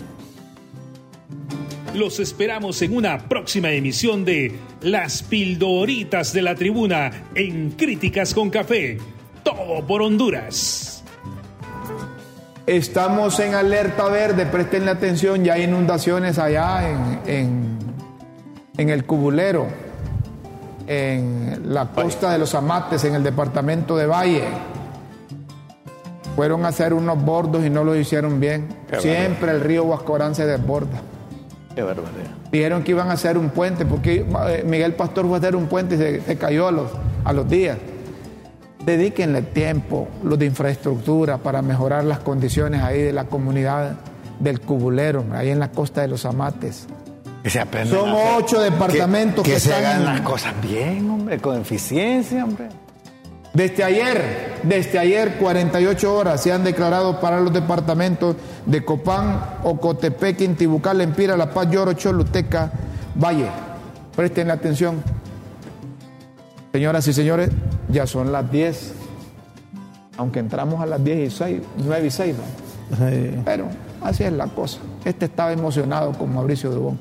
Los 1.95 2.21
esperamos 2.21 2.83
en 2.83 2.95
una 2.95 3.19
próxima 3.19 3.71
emisión 3.71 4.25
de 4.25 4.55
Las 4.83 5.23
Pildoritas 5.23 6.33
de 6.33 6.43
la 6.43 6.55
Tribuna 6.55 7.11
en 7.35 7.71
Críticas 7.71 8.35
con 8.35 8.51
Café. 8.51 8.99
Todo 9.43 9.87
por 9.87 10.03
Honduras. 10.03 11.03
Estamos 12.67 13.41
en 13.41 13.55
alerta 13.55 14.07
verde, 14.09 14.45
prestenle 14.45 14.91
atención, 14.91 15.43
ya 15.43 15.55
hay 15.55 15.63
inundaciones 15.63 16.39
allá 16.39 16.91
en, 16.91 17.21
en, 17.27 17.79
en 18.77 18.91
el 18.91 19.07
Cubulero, 19.07 19.67
en 20.87 21.73
la 21.73 21.87
costa 21.93 22.31
de 22.31 22.39
los 22.39 22.55
Amates, 22.55 23.03
en 23.05 23.15
el 23.15 23.23
departamento 23.23 23.97
de 23.97 24.05
Valle. 24.05 24.45
Fueron 26.37 26.67
a 26.67 26.69
hacer 26.69 26.93
unos 26.93 27.25
bordos 27.25 27.65
y 27.65 27.71
no 27.71 27.83
lo 27.83 27.97
hicieron 27.97 28.39
bien. 28.39 28.69
Qué 28.91 29.01
Siempre 29.01 29.53
el 29.53 29.63
río 29.63 29.85
Huascorán 29.85 30.35
se 30.35 30.45
desborda. 30.45 31.01
Qué 31.79 31.85
barbaridad. 31.85 32.31
Dijeron 32.51 32.83
que 32.83 32.91
iban 32.91 33.09
a 33.09 33.13
hacer 33.13 33.39
un 33.39 33.51
puente, 33.51 33.87
porque 33.87 34.27
eh, 34.49 34.65
Miguel 34.67 34.95
Pastor 34.95 35.27
fue 35.29 35.37
a 35.37 35.39
hacer 35.39 35.55
un 35.55 35.67
puente 35.69 35.95
y 35.95 35.99
se, 35.99 36.21
se 36.23 36.37
cayó 36.37 36.67
a 36.67 36.73
los, 36.73 36.91
a 37.25 37.33
los 37.33 37.49
días. 37.49 37.79
Dedíquenle 38.85 39.43
tiempo, 39.43 40.09
los 40.25 40.39
de 40.41 40.47
infraestructura, 40.47 41.39
para 41.39 41.63
mejorar 41.63 42.03
las 42.05 42.19
condiciones 42.19 42.83
ahí 42.83 43.01
de 43.03 43.13
la 43.13 43.25
comunidad 43.27 43.93
del 44.41 44.61
Cubulero, 44.61 45.25
ahí 45.33 45.51
en 45.51 45.61
la 45.61 45.71
costa 45.71 46.01
de 46.01 46.09
los 46.09 46.25
Amates. 46.25 46.87
Que 47.45 47.51
se 47.51 47.61
Son 47.87 48.11
ocho 48.37 48.61
departamentos 48.61 49.45
que, 49.45 49.51
que, 49.51 49.55
que 49.55 49.61
se 49.61 49.71
están 49.71 49.85
hagan 49.85 50.01
en- 50.01 50.05
las 50.07 50.21
cosas 50.23 50.55
bien, 50.61 51.09
hombre, 51.11 51.39
con 51.39 51.61
eficiencia, 51.61 52.45
hombre. 52.45 52.67
Desde 53.59 53.83
ayer, 53.83 54.23
desde 54.63 55.01
ayer 55.01 55.35
48 55.35 56.15
horas 56.15 56.41
se 56.41 56.53
han 56.53 56.63
declarado 56.63 57.19
para 57.19 57.41
los 57.41 57.53
departamentos 57.53 58.37
de 58.65 58.85
Copán, 58.85 59.41
Ocotepec, 59.65 60.41
Intibucal, 60.43 61.01
Empira, 61.01 61.37
La 61.37 61.51
Paz, 61.51 61.69
Lloro, 61.69 61.93
Choluteca, 61.95 62.71
Valle. 63.21 63.49
Presten 64.15 64.53
atención. 64.53 65.03
Señoras 66.73 67.09
y 67.09 67.13
señores, 67.13 67.51
ya 67.89 68.07
son 68.07 68.31
las 68.31 68.49
10. 68.49 68.93
Aunque 70.19 70.39
entramos 70.39 70.81
a 70.81 70.87
las 70.87 71.03
10 71.03 71.33
y 71.33 71.37
6, 71.37 71.61
9 71.85 72.07
y 72.07 72.11
6, 72.11 72.37
¿no? 72.37 73.07
Pero 73.45 73.65
así 74.05 74.23
es 74.23 74.33
la 74.35 74.47
cosa. 74.47 74.79
Este 75.05 75.25
estaba 75.25 75.53
emocionado 75.53 76.13
con 76.13 76.33
Mauricio 76.33 76.71
Dubón. 76.71 77.01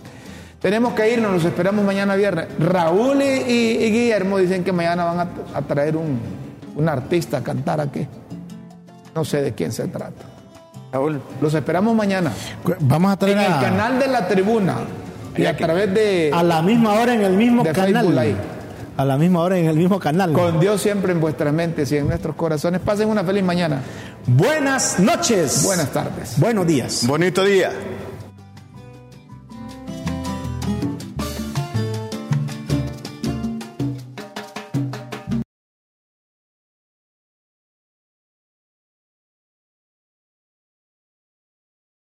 Tenemos 0.59 0.93
que 0.93 1.13
irnos, 1.13 1.31
los 1.31 1.45
esperamos 1.45 1.85
mañana 1.85 2.15
viernes. 2.15 2.47
Raúl 2.57 3.21
y, 3.21 3.25
y- 3.25 3.83
y 3.85 3.91
Guillermo 3.91 4.39
dicen 4.39 4.63
que 4.63 4.71
mañana 4.71 5.05
van 5.05 5.19
a, 5.19 5.27
a 5.53 5.61
traer 5.61 5.95
un, 5.95 6.19
un 6.77 6.87
artista 6.87 7.37
a 7.37 7.43
cantar 7.43 7.81
aquí. 7.81 8.07
No 9.13 9.25
sé 9.25 9.41
de 9.41 9.53
quién 9.53 9.71
se 9.71 9.87
trata. 9.87 10.25
Raúl, 10.91 11.21
Los 11.41 11.53
esperamos 11.53 11.93
mañana 11.93 12.31
Vamos 12.79 13.09
a 13.09 13.13
en 13.13 13.19
traer 13.19 13.37
el 13.37 13.53
a, 13.53 13.59
canal 13.59 13.99
de 13.99 14.07
la 14.07 14.25
tribuna 14.25 14.77
y 15.35 15.45
a 15.45 15.57
través 15.57 15.93
de, 15.93 16.31
a 16.33 16.41
la 16.43 16.61
misma 16.61 16.93
hora 16.93 17.13
en 17.13 17.21
el 17.21 17.33
mismo 17.33 17.63
de 17.63 17.71
canal. 17.71 18.17
Ahí. 18.17 18.35
A 18.95 19.05
la 19.05 19.17
misma 19.17 19.41
hora 19.41 19.57
en 19.57 19.65
el 19.67 19.75
mismo 19.75 19.99
canal. 19.99 20.33
Con 20.33 20.59
Dios 20.59 20.81
siempre 20.81 21.11
en 21.11 21.19
vuestras 21.19 21.53
mentes 21.53 21.91
y 21.91 21.97
en 21.97 22.07
nuestros 22.07 22.35
corazones. 22.35 22.81
Pasen 22.81 23.09
una 23.09 23.23
feliz 23.23 23.43
mañana. 23.43 23.81
Buenas 24.25 24.99
noches. 24.99 25.63
Buenas 25.63 25.91
tardes. 25.91 26.39
Buenos 26.39 26.65
días. 26.65 27.05
Bonito 27.05 27.43
día. 27.43 27.71